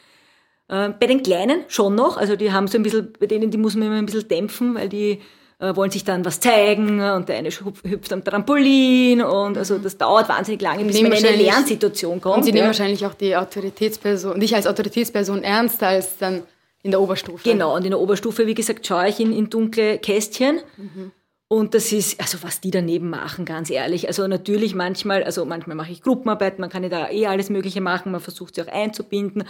Äh, 0.69 0.91
bei 0.97 1.07
den 1.07 1.23
Kleinen 1.23 1.65
schon 1.67 1.93
noch, 1.93 2.15
also 2.15 2.37
die 2.37 2.53
haben 2.53 2.67
so 2.67 2.77
ein 2.77 2.83
bisschen, 2.83 3.11
bei 3.19 3.25
denen, 3.25 3.51
die 3.51 3.57
muss 3.57 3.75
man 3.75 3.87
immer 3.87 3.97
ein 3.97 4.05
bisschen 4.05 4.29
dämpfen, 4.29 4.75
weil 4.75 4.87
die 4.87 5.19
wollen 5.59 5.89
sich 5.89 6.03
dann 6.03 6.23
was 6.23 6.39
zeigen 6.39 7.01
und 7.01 7.29
der 7.29 7.37
eine 7.37 7.49
hüpft 7.49 8.13
am 8.13 8.23
Trampolin 8.23 9.21
und 9.21 9.57
also 9.57 9.79
das 9.79 9.97
dauert 9.97 10.29
wahnsinnig 10.29 10.61
lange, 10.61 10.85
bis 10.85 11.01
man 11.01 11.11
in 11.11 11.25
eine 11.25 11.35
Lernsituation 11.35 12.21
kommt. 12.21 12.37
Und 12.37 12.43
sie 12.43 12.51
nehmen 12.51 12.63
ja. 12.63 12.67
wahrscheinlich 12.67 13.05
auch 13.05 13.15
die 13.15 13.35
Autoritätsperson, 13.35 14.39
dich 14.39 14.55
als 14.55 14.67
Autoritätsperson 14.67 15.43
ernster 15.43 15.87
als 15.87 16.17
dann 16.17 16.43
in 16.83 16.91
der 16.91 17.01
Oberstufe. 17.01 17.49
Genau, 17.49 17.75
und 17.75 17.85
in 17.85 17.91
der 17.91 17.99
Oberstufe, 17.99 18.45
wie 18.45 18.53
gesagt, 18.53 18.85
schaue 18.85 19.09
ich 19.09 19.19
in, 19.19 19.33
in 19.33 19.49
dunkle 19.49 19.97
Kästchen. 19.97 20.59
Mhm. 20.77 21.11
Und 21.49 21.73
das 21.73 21.93
ist, 21.93 22.19
also 22.19 22.43
was 22.43 22.59
die 22.59 22.71
daneben 22.71 23.09
machen, 23.09 23.45
ganz 23.45 23.69
ehrlich. 23.69 24.07
Also 24.07 24.27
natürlich 24.27 24.75
manchmal, 24.75 25.23
also 25.23 25.45
manchmal 25.45 25.77
mache 25.77 25.93
ich 25.93 26.01
Gruppenarbeit, 26.01 26.59
man 26.59 26.69
kann 26.69 26.83
ja 26.83 26.89
da 26.89 27.09
eh 27.09 27.25
alles 27.27 27.49
Mögliche 27.49 27.79
machen, 27.79 28.11
man 28.11 28.19
versucht 28.19 28.55
sie 28.55 28.61
auch 28.61 28.67
einzubinden. 28.67 29.45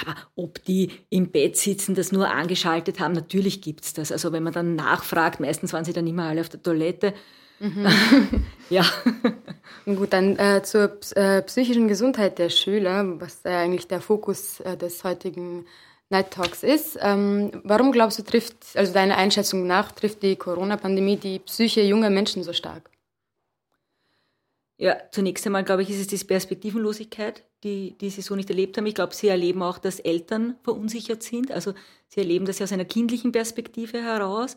Aber 0.00 0.16
ob 0.34 0.64
die 0.64 0.90
im 1.08 1.30
Bett 1.30 1.56
sitzen, 1.56 1.94
das 1.94 2.10
nur 2.10 2.32
angeschaltet 2.32 2.98
haben, 2.98 3.12
natürlich 3.12 3.62
gibt's 3.62 3.92
das. 3.92 4.10
Also 4.10 4.32
wenn 4.32 4.42
man 4.42 4.54
dann 4.54 4.74
nachfragt, 4.74 5.38
meistens 5.38 5.72
waren 5.72 5.84
sie 5.84 5.92
dann 5.92 6.08
immer 6.08 6.24
alle 6.24 6.40
auf 6.40 6.48
der 6.48 6.62
Toilette. 6.62 7.14
Mhm. 7.60 7.86
ja. 8.68 8.84
Gut, 9.84 10.12
dann 10.12 10.36
äh, 10.38 10.62
zur 10.64 10.98
äh, 11.14 11.42
psychischen 11.42 11.86
Gesundheit 11.86 12.40
der 12.40 12.50
Schüler, 12.50 13.20
was 13.20 13.44
äh, 13.44 13.50
eigentlich 13.50 13.86
der 13.86 14.00
Fokus 14.00 14.58
äh, 14.60 14.76
des 14.76 15.04
heutigen 15.04 15.64
Night 16.08 16.30
Talks 16.30 16.62
ist. 16.62 16.98
Ähm, 17.00 17.50
warum 17.64 17.92
glaubst 17.92 18.18
du, 18.18 18.22
trifft, 18.22 18.56
also 18.74 18.92
deiner 18.92 19.16
Einschätzung 19.16 19.66
nach, 19.66 19.92
trifft 19.92 20.22
die 20.22 20.36
Corona-Pandemie 20.36 21.16
die 21.16 21.38
Psyche 21.40 21.82
junger 21.82 22.10
Menschen 22.10 22.42
so 22.42 22.52
stark? 22.52 22.90
Ja, 24.78 24.96
zunächst 25.10 25.46
einmal 25.46 25.64
glaube 25.64 25.82
ich, 25.82 25.90
ist 25.90 26.00
es 26.00 26.06
die 26.06 26.24
Perspektivenlosigkeit, 26.24 27.44
die, 27.64 27.96
die 27.98 28.10
sie 28.10 28.20
so 28.20 28.36
nicht 28.36 28.50
erlebt 28.50 28.76
haben. 28.76 28.86
Ich 28.86 28.94
glaube, 28.94 29.14
sie 29.14 29.28
erleben 29.28 29.62
auch, 29.62 29.78
dass 29.78 30.00
Eltern 30.00 30.56
verunsichert 30.62 31.22
sind. 31.22 31.50
Also 31.50 31.72
sie 32.08 32.20
erleben 32.20 32.44
das 32.44 32.58
ja 32.58 32.64
aus 32.64 32.72
einer 32.72 32.84
kindlichen 32.84 33.32
Perspektive 33.32 34.02
heraus. 34.02 34.56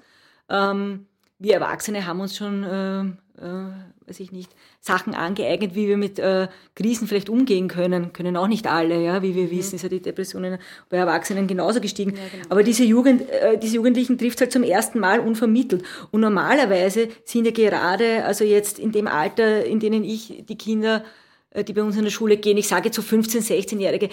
Ähm, 0.49 1.07
wir 1.39 1.53
Erwachsene 1.53 2.05
haben 2.05 2.19
uns 2.19 2.35
schon, 2.35 2.63
äh, 2.63 2.99
äh, 3.41 3.71
weiß 4.05 4.19
ich 4.19 4.33
nicht, 4.33 4.51
Sachen 4.81 5.15
angeeignet, 5.15 5.73
wie 5.73 5.87
wir 5.87 5.95
mit 5.95 6.19
äh, 6.19 6.49
Krisen 6.75 7.07
vielleicht 7.07 7.29
umgehen 7.29 7.69
können. 7.69 8.11
Können 8.11 8.35
auch 8.35 8.47
nicht 8.47 8.67
alle, 8.67 9.01
ja, 9.01 9.21
wie 9.21 9.35
wir 9.35 9.45
mhm. 9.45 9.51
wissen, 9.51 9.75
ist 9.75 9.83
ja 9.83 9.89
die 9.89 10.01
Depressionen 10.01 10.59
bei 10.89 10.97
Erwachsenen 10.97 11.47
genauso 11.47 11.79
gestiegen. 11.79 12.11
Ja, 12.11 12.21
genau. 12.31 12.45
Aber 12.49 12.63
diese 12.63 12.83
Jugend, 12.83 13.29
äh, 13.29 13.57
diese 13.57 13.77
Jugendlichen 13.77 14.17
trifft 14.17 14.41
halt 14.41 14.51
zum 14.51 14.63
ersten 14.63 14.99
Mal 14.99 15.21
unvermittelt. 15.21 15.83
Und 16.11 16.21
normalerweise 16.21 17.07
sind 17.23 17.45
ja 17.45 17.51
gerade, 17.51 18.25
also 18.25 18.43
jetzt 18.43 18.77
in 18.77 18.91
dem 18.91 19.07
Alter, 19.07 19.65
in 19.65 19.79
denen 19.79 20.03
ich 20.03 20.43
die 20.45 20.57
Kinder, 20.57 21.05
äh, 21.51 21.63
die 21.63 21.71
bei 21.71 21.83
uns 21.83 21.95
in 21.95 22.03
der 22.03 22.11
Schule 22.11 22.35
gehen, 22.35 22.57
ich 22.57 22.67
sage 22.67 22.91
zu 22.91 23.01
15, 23.01 23.41
16-Jährige, 23.43 24.09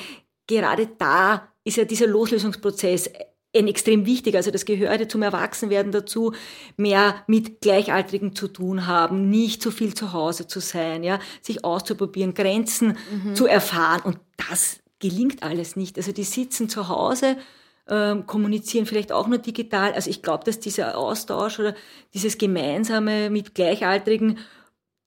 gerade 0.46 0.88
da 0.98 1.48
ist 1.64 1.76
ja 1.76 1.84
dieser 1.84 2.06
Loslösungsprozess 2.06 3.10
extrem 3.52 4.06
wichtig. 4.06 4.36
Also 4.36 4.50
das 4.50 4.64
gehörte 4.64 5.08
zum 5.08 5.22
Erwachsenwerden 5.22 5.92
dazu, 5.92 6.32
mehr 6.76 7.22
mit 7.26 7.60
Gleichaltrigen 7.60 8.34
zu 8.34 8.48
tun 8.48 8.86
haben, 8.86 9.30
nicht 9.30 9.62
so 9.62 9.70
viel 9.70 9.94
zu 9.94 10.12
Hause 10.12 10.46
zu 10.46 10.60
sein, 10.60 11.02
ja, 11.02 11.20
sich 11.40 11.64
auszuprobieren, 11.64 12.34
Grenzen 12.34 12.98
mhm. 13.24 13.34
zu 13.34 13.46
erfahren. 13.46 14.02
Und 14.04 14.18
das 14.48 14.80
gelingt 14.98 15.42
alles 15.42 15.76
nicht. 15.76 15.96
Also 15.96 16.12
die 16.12 16.24
sitzen 16.24 16.68
zu 16.68 16.88
Hause, 16.88 17.36
ähm, 17.88 18.26
kommunizieren 18.26 18.86
vielleicht 18.86 19.12
auch 19.12 19.28
nur 19.28 19.38
digital. 19.38 19.92
Also 19.92 20.10
ich 20.10 20.22
glaube, 20.22 20.44
dass 20.44 20.58
dieser 20.58 20.98
Austausch 20.98 21.58
oder 21.58 21.74
dieses 22.14 22.38
Gemeinsame 22.38 23.30
mit 23.30 23.54
Gleichaltrigen, 23.54 24.38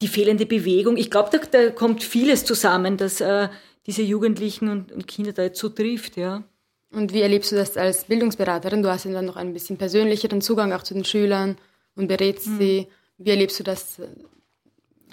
die 0.01 0.07
fehlende 0.07 0.45
Bewegung, 0.45 0.95
ich 0.95 1.11
glaube, 1.11 1.29
da, 1.31 1.39
da 1.51 1.71
kommt 1.71 2.03
vieles 2.03 2.45
zusammen, 2.45 2.95
dass 2.95 3.19
äh, 3.19 3.49
diese 3.85 4.01
Jugendlichen 4.01 4.69
und, 4.69 4.91
und 4.91 5.07
Kinder 5.07 5.33
da 5.33 5.43
jetzt 5.43 5.59
so 5.59 5.69
trifft, 5.69 6.15
ja. 6.15 6.43
Und 6.91 7.13
wie 7.13 7.21
erlebst 7.21 7.51
du 7.51 7.55
das 7.55 7.77
als 7.77 8.05
Bildungsberaterin? 8.05 8.81
Du 8.81 8.89
hast 8.89 9.05
ja 9.05 9.11
dann 9.11 9.25
noch 9.25 9.35
ein 9.35 9.53
bisschen 9.53 9.77
persönlicheren 9.77 10.41
Zugang 10.41 10.73
auch 10.73 10.83
zu 10.83 10.93
den 10.93 11.05
Schülern 11.05 11.57
und 11.95 12.07
berätst 12.07 12.47
mhm. 12.47 12.57
sie. 12.57 12.87
Wie 13.17 13.29
erlebst 13.29 13.59
du 13.59 13.63
das 13.63 13.99
äh, 13.99 14.07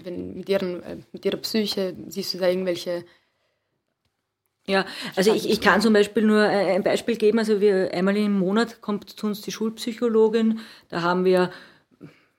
wenn, 0.03 0.35
mit, 0.35 0.49
ihren, 0.49 0.83
äh, 0.83 0.97
mit 1.12 1.25
ihrer 1.25 1.37
Psyche? 1.39 1.95
Siehst 2.09 2.35
du 2.35 2.39
da 2.39 2.49
irgendwelche 2.49 3.05
ja, 4.69 4.85
also 5.15 5.33
ich, 5.33 5.49
ich 5.49 5.61
kann 5.61 5.81
zum 5.81 5.93
Beispiel 5.93 6.25
nur 6.25 6.43
äh, 6.43 6.75
ein 6.75 6.83
Beispiel 6.83 7.17
geben. 7.17 7.39
Also 7.39 7.61
wir 7.61 7.93
einmal 7.95 8.17
im 8.17 8.39
Monat 8.39 8.81
kommt 8.81 9.09
zu 9.11 9.27
uns 9.27 9.41
die 9.41 9.53
Schulpsychologin. 9.53 10.59
Da 10.89 11.03
haben 11.03 11.25
wir 11.25 11.53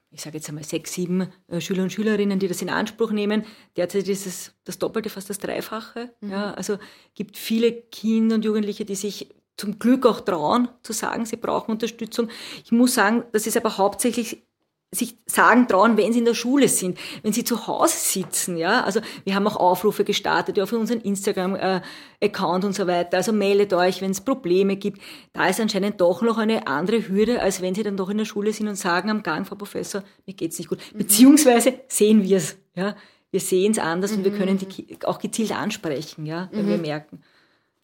ich 0.09 0.21
sage 0.21 0.37
jetzt 0.37 0.47
einmal 0.49 0.63
sechs, 0.63 0.93
sieben 0.93 1.27
äh, 1.47 1.59
Schüler 1.59 1.83
und 1.83 1.91
Schülerinnen, 1.91 2.39
die 2.39 2.47
das 2.47 2.61
in 2.61 2.69
Anspruch 2.69 3.11
nehmen. 3.11 3.45
Derzeit 3.75 4.07
ist 4.07 4.25
es 4.25 4.53
das 4.63 4.79
Doppelte, 4.79 5.09
fast 5.09 5.29
das 5.29 5.37
Dreifache. 5.37 6.13
Mhm. 6.21 6.31
Ja, 6.31 6.53
also 6.53 6.77
gibt 7.13 7.37
viele 7.37 7.71
Kinder 7.73 8.35
und 8.35 8.45
Jugendliche, 8.45 8.85
die 8.85 8.95
sich 8.95 9.29
zum 9.57 9.79
Glück 9.79 10.05
auch 10.05 10.21
trauen, 10.21 10.69
zu 10.83 10.93
sagen, 10.93 11.25
sie 11.25 11.35
brauchen 11.35 11.71
Unterstützung. 11.71 12.29
Ich 12.63 12.71
muss 12.71 12.93
sagen, 12.93 13.23
das 13.31 13.47
ist 13.47 13.57
aber 13.57 13.77
hauptsächlich 13.77 14.46
sich 14.91 15.17
sagen 15.25 15.67
trauen, 15.67 15.97
wenn 15.97 16.13
sie 16.13 16.19
in 16.19 16.25
der 16.25 16.33
Schule 16.33 16.69
sind, 16.69 16.97
wenn 17.21 17.33
sie 17.33 17.43
zu 17.43 17.67
Hause 17.67 17.97
sitzen, 17.97 18.55
ja. 18.55 18.83
Also 18.83 19.01
wir 19.25 19.35
haben 19.35 19.45
auch 19.45 19.57
Aufrufe 19.57 20.05
gestartet 20.05 20.55
ja, 20.57 20.65
für 20.65 20.77
unseren 20.77 21.01
Instagram-Account 21.01 22.63
und 22.63 22.73
so 22.73 22.87
weiter. 22.87 23.17
Also 23.17 23.33
meldet 23.33 23.73
euch, 23.73 24.01
wenn 24.01 24.11
es 24.11 24.21
Probleme 24.21 24.77
gibt. 24.77 25.01
Da 25.33 25.47
ist 25.47 25.59
anscheinend 25.59 25.99
doch 25.99 26.21
noch 26.21 26.37
eine 26.37 26.67
andere 26.67 27.09
Hürde, 27.09 27.41
als 27.41 27.61
wenn 27.61 27.75
sie 27.75 27.83
dann 27.83 27.97
doch 27.97 28.09
in 28.09 28.17
der 28.17 28.25
Schule 28.25 28.53
sind 28.53 28.69
und 28.69 28.75
sagen 28.75 29.09
am 29.09 29.23
Gang, 29.23 29.45
Frau 29.45 29.55
Professor, 29.55 30.03
mir 30.25 30.33
geht's 30.33 30.57
nicht 30.57 30.69
gut. 30.69 30.79
Mhm. 30.93 30.99
Beziehungsweise 30.99 31.73
sehen 31.89 32.23
wir 32.23 32.37
es, 32.37 32.57
ja. 32.73 32.95
Wir 33.29 33.41
sehen 33.41 33.73
es 33.73 33.79
anders 33.79 34.11
mhm. 34.11 34.19
und 34.19 34.23
wir 34.23 34.31
mhm. 34.31 34.37
können 34.37 34.57
die 34.57 34.97
auch 35.03 35.19
gezielt 35.19 35.51
ansprechen, 35.51 36.25
ja, 36.25 36.47
wenn 36.53 36.65
mhm. 36.65 36.69
wir 36.69 36.77
merken. 36.77 37.21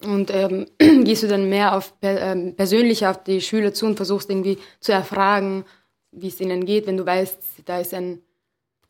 Und 0.02 0.30
ähm, 0.32 0.66
gehst 1.04 1.22
du 1.22 1.28
dann 1.28 1.50
mehr 1.50 1.76
auf 1.76 1.92
ähm, 2.00 2.54
persönlich 2.56 3.06
auf 3.06 3.22
die 3.22 3.42
Schüler 3.42 3.74
zu 3.74 3.84
und 3.84 3.96
versuchst 3.96 4.30
irgendwie 4.30 4.58
zu 4.80 4.92
erfragen, 4.92 5.64
wie 6.14 6.28
es 6.28 6.40
ihnen 6.40 6.64
geht, 6.64 6.86
wenn 6.86 6.96
du 6.96 7.06
weißt, 7.06 7.38
da 7.64 7.80
ist, 7.80 7.94
ein, 7.94 8.20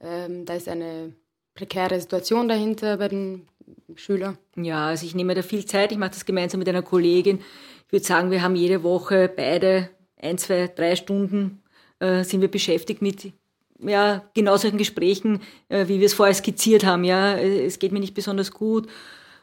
ähm, 0.01 0.45
da 0.45 0.55
ist 0.55 0.69
eine 0.69 1.15
prekäre 1.55 2.01
Situation 2.01 2.49
dahinter 2.49 2.97
bei 2.97 3.09
den 3.09 3.49
Schülern? 3.95 4.39
Ja, 4.57 4.89
also 4.89 5.07
ich 5.07 5.15
nehme 5.15 5.35
da 5.35 5.43
viel 5.43 5.65
Zeit. 5.65 5.93
Ich 5.93 5.99
mache 5.99 6.11
das 6.11 6.25
gemeinsam 6.25 6.59
mit 6.59 6.69
einer 6.69 6.83
Kollegin. 6.83 7.41
Ich 7.87 7.93
würde 7.93 8.05
sagen, 8.05 8.31
wir 8.31 8.43
haben 8.43 8.57
jede 8.57 8.83
Woche 8.83 9.33
beide 9.35 9.91
ein, 10.21 10.39
zwei, 10.39 10.69
drei 10.69 10.97
Stunden 10.97 11.63
äh, 12.01 12.25
sind 12.25 12.41
wir 12.41 12.51
beschäftigt 12.51 13.03
mit 13.03 13.33
ja, 13.81 14.25
genau 14.35 14.57
solchen 14.57 14.79
Gesprächen, 14.79 15.41
äh, 15.69 15.89
wie 15.89 16.01
wir 16.01 16.07
es 16.07 16.15
vorher 16.15 16.35
skizziert 16.35 16.85
haben. 16.85 17.05
Ja, 17.05 17.37
es 17.37 17.79
geht 17.79 17.93
mir 17.93 18.01
nicht 18.01 18.15
besonders 18.15 18.53
gut. 18.53 18.89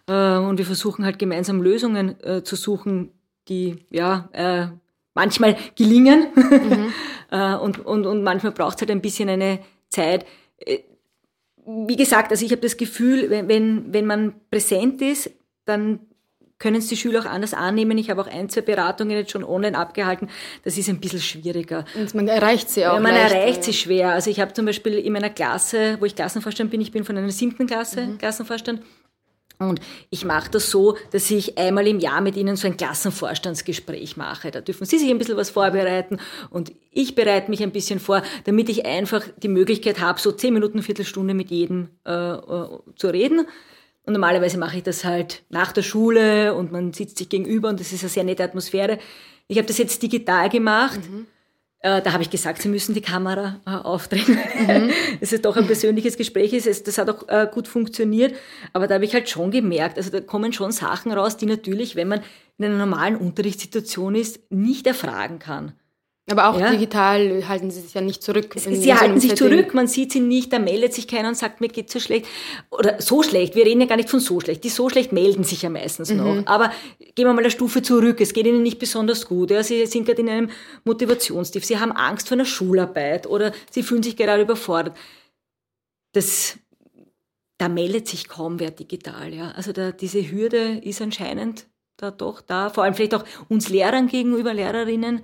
Äh, 0.07 0.37
und 0.37 0.57
wir 0.57 0.65
versuchen 0.65 1.05
halt 1.05 1.19
gemeinsam 1.19 1.61
Lösungen 1.61 2.19
äh, 2.23 2.43
zu 2.43 2.55
suchen, 2.55 3.11
die 3.47 3.85
ja 3.89 4.29
äh, 4.33 4.67
manchmal 5.13 5.57
gelingen 5.75 6.27
mhm. 6.35 6.93
Äh, 7.31 7.55
und, 7.55 7.83
und, 7.85 8.05
und 8.05 8.23
manchmal 8.23 8.51
braucht 8.51 8.75
es 8.75 8.81
halt 8.81 8.91
ein 8.91 9.01
bisschen 9.01 9.29
eine 9.29 9.59
Zeit. 9.89 10.25
Äh, 10.57 10.79
wie 11.65 11.95
gesagt, 11.95 12.31
also 12.31 12.45
ich 12.45 12.51
habe 12.51 12.61
das 12.61 12.77
Gefühl, 12.77 13.29
wenn, 13.29 13.93
wenn 13.93 14.05
man 14.05 14.33
präsent 14.49 15.01
ist, 15.01 15.31
dann 15.65 15.99
können 16.59 16.75
es 16.75 16.87
die 16.87 16.97
Schüler 16.97 17.21
auch 17.21 17.25
anders 17.25 17.53
annehmen. 17.53 17.97
Ich 17.97 18.09
habe 18.09 18.21
auch 18.21 18.27
ein, 18.27 18.49
zwei 18.49 18.61
Beratungen 18.61 19.17
jetzt 19.17 19.31
schon 19.31 19.43
online 19.43 19.77
abgehalten. 19.77 20.29
Das 20.63 20.77
ist 20.77 20.89
ein 20.89 20.99
bisschen 20.99 21.19
schwieriger. 21.19 21.85
Und 21.95 22.13
man 22.13 22.27
erreicht 22.27 22.69
sie 22.69 22.85
auch. 22.85 22.95
Ja, 22.95 22.99
man 22.99 23.13
leicht, 23.13 23.33
erreicht 23.33 23.63
sie 23.63 23.73
schwer. 23.73 24.11
Also 24.11 24.29
ich 24.29 24.39
habe 24.39 24.53
zum 24.53 24.65
Beispiel 24.65 24.93
in 24.93 25.13
meiner 25.13 25.29
Klasse, 25.29 25.97
wo 25.99 26.05
ich 26.05 26.15
Klassenvorstand 26.15 26.69
bin, 26.69 26.81
ich 26.81 26.91
bin 26.91 27.03
von 27.03 27.17
einer 27.17 27.31
siebten 27.31 27.65
Klasse 27.65 28.05
mhm. 28.05 28.17
Klassenvorstand, 28.19 28.81
und 29.69 29.79
ich 30.09 30.25
mache 30.25 30.49
das 30.51 30.69
so, 30.71 30.97
dass 31.11 31.29
ich 31.29 31.57
einmal 31.57 31.87
im 31.87 31.99
Jahr 31.99 32.21
mit 32.21 32.35
Ihnen 32.35 32.55
so 32.55 32.67
ein 32.67 32.77
Klassenvorstandsgespräch 32.77 34.17
mache. 34.17 34.51
Da 34.51 34.61
dürfen 34.61 34.85
Sie 34.85 34.97
sich 34.97 35.09
ein 35.09 35.17
bisschen 35.17 35.37
was 35.37 35.49
vorbereiten 35.49 36.17
und 36.49 36.71
ich 36.91 37.15
bereite 37.15 37.49
mich 37.49 37.61
ein 37.63 37.71
bisschen 37.71 37.99
vor, 37.99 38.23
damit 38.45 38.69
ich 38.69 38.85
einfach 38.85 39.23
die 39.37 39.47
Möglichkeit 39.47 39.99
habe, 39.99 40.19
so 40.19 40.31
zehn 40.31 40.53
Minuten, 40.53 40.81
Viertelstunde 40.81 41.33
mit 41.33 41.51
jedem 41.51 41.89
äh, 42.05 42.11
äh, 42.11 42.67
zu 42.95 43.07
reden. 43.07 43.45
Und 44.03 44.13
normalerweise 44.13 44.57
mache 44.57 44.77
ich 44.77 44.83
das 44.83 45.05
halt 45.05 45.43
nach 45.49 45.71
der 45.71 45.83
Schule 45.83 46.55
und 46.55 46.71
man 46.71 46.91
sitzt 46.91 47.19
sich 47.19 47.29
gegenüber 47.29 47.69
und 47.69 47.79
das 47.79 47.93
ist 47.93 48.01
eine 48.01 48.09
sehr 48.09 48.23
nette 48.23 48.43
Atmosphäre. 48.43 48.97
Ich 49.47 49.57
habe 49.57 49.67
das 49.67 49.77
jetzt 49.77 50.01
digital 50.01 50.49
gemacht. 50.49 50.99
Mhm 51.09 51.27
äh, 51.83 52.01
da 52.01 52.13
habe 52.13 52.21
ich 52.21 52.29
gesagt, 52.29 52.61
Sie 52.61 52.69
müssen 52.69 52.93
die 52.93 53.01
Kamera 53.01 53.59
äh, 53.65 53.71
aufdrehen. 53.71 54.37
Mhm. 54.67 54.91
es 55.19 55.33
ist 55.33 55.45
doch 55.45 55.57
ein 55.57 55.65
persönliches 55.65 56.15
Gespräch 56.15 56.53
ist. 56.53 56.87
Das 56.87 56.97
hat 56.97 57.09
auch 57.09 57.27
äh, 57.27 57.47
gut 57.51 57.67
funktioniert. 57.67 58.35
Aber 58.71 58.87
da 58.87 58.95
habe 58.95 59.05
ich 59.05 59.13
halt 59.13 59.29
schon 59.29 59.49
gemerkt, 59.49 59.97
also 59.97 60.11
da 60.11 60.21
kommen 60.21 60.53
schon 60.53 60.71
Sachen 60.71 61.11
raus, 61.11 61.37
die 61.37 61.47
natürlich, 61.47 61.95
wenn 61.95 62.07
man 62.07 62.21
in 62.57 62.65
einer 62.65 62.77
normalen 62.77 63.15
Unterrichtssituation 63.15 64.13
ist, 64.13 64.51
nicht 64.51 64.85
erfragen 64.85 65.39
kann. 65.39 65.73
Aber 66.31 66.49
auch 66.49 66.59
ja. 66.59 66.71
digital 66.71 67.47
halten 67.47 67.71
sie 67.71 67.81
sich 67.81 67.93
ja 67.93 68.01
nicht 68.01 68.23
zurück. 68.23 68.53
Sie 68.55 68.93
halten 68.93 69.19
sich 69.19 69.31
Setting. 69.31 69.49
zurück, 69.49 69.73
man 69.73 69.87
sieht 69.87 70.11
sie 70.11 70.19
nicht, 70.19 70.51
da 70.53 70.59
meldet 70.59 70.93
sich 70.93 71.07
keiner 71.07 71.29
und 71.29 71.35
sagt, 71.35 71.61
mir 71.61 71.67
geht's 71.67 71.93
so 71.93 71.99
schlecht. 71.99 72.25
Oder 72.69 73.01
so 73.01 73.23
schlecht, 73.23 73.55
wir 73.55 73.65
reden 73.65 73.81
ja 73.81 73.87
gar 73.87 73.97
nicht 73.97 74.09
von 74.09 74.19
so 74.19 74.39
schlecht. 74.39 74.63
Die 74.63 74.69
so 74.69 74.89
schlecht 74.89 75.11
melden 75.11 75.43
sich 75.43 75.61
ja 75.61 75.69
meistens 75.69 76.11
mhm. 76.11 76.17
noch. 76.17 76.47
Aber 76.47 76.71
gehen 77.15 77.25
wir 77.25 77.33
mal 77.33 77.39
eine 77.39 77.51
Stufe 77.51 77.81
zurück, 77.81 78.21
es 78.21 78.33
geht 78.33 78.47
ihnen 78.47 78.63
nicht 78.63 78.79
besonders 78.79 79.27
gut. 79.27 79.51
Ja. 79.51 79.63
Sie 79.63 79.85
sind 79.85 80.05
gerade 80.05 80.21
in 80.21 80.29
einem 80.29 80.49
Motivationstief, 80.83 81.65
sie 81.65 81.79
haben 81.79 81.91
Angst 81.91 82.27
vor 82.27 82.35
einer 82.35 82.45
Schularbeit 82.45 83.27
oder 83.27 83.51
sie 83.69 83.83
fühlen 83.83 84.03
sich 84.03 84.15
gerade 84.15 84.41
überfordert. 84.41 84.95
Das, 86.13 86.57
da 87.57 87.69
meldet 87.69 88.07
sich 88.07 88.27
kaum 88.27 88.59
wer 88.59 88.71
digital. 88.71 89.33
Ja. 89.33 89.51
Also 89.51 89.71
da, 89.71 89.91
diese 89.91 90.31
Hürde 90.31 90.79
ist 90.83 91.01
anscheinend 91.01 91.67
da 92.01 92.11
doch 92.11 92.41
da, 92.41 92.69
vor 92.69 92.83
allem 92.83 92.93
vielleicht 92.93 93.13
auch 93.13 93.23
uns 93.47 93.69
Lehrern 93.69 94.07
gegenüber, 94.07 94.53
Lehrerinnen, 94.53 95.23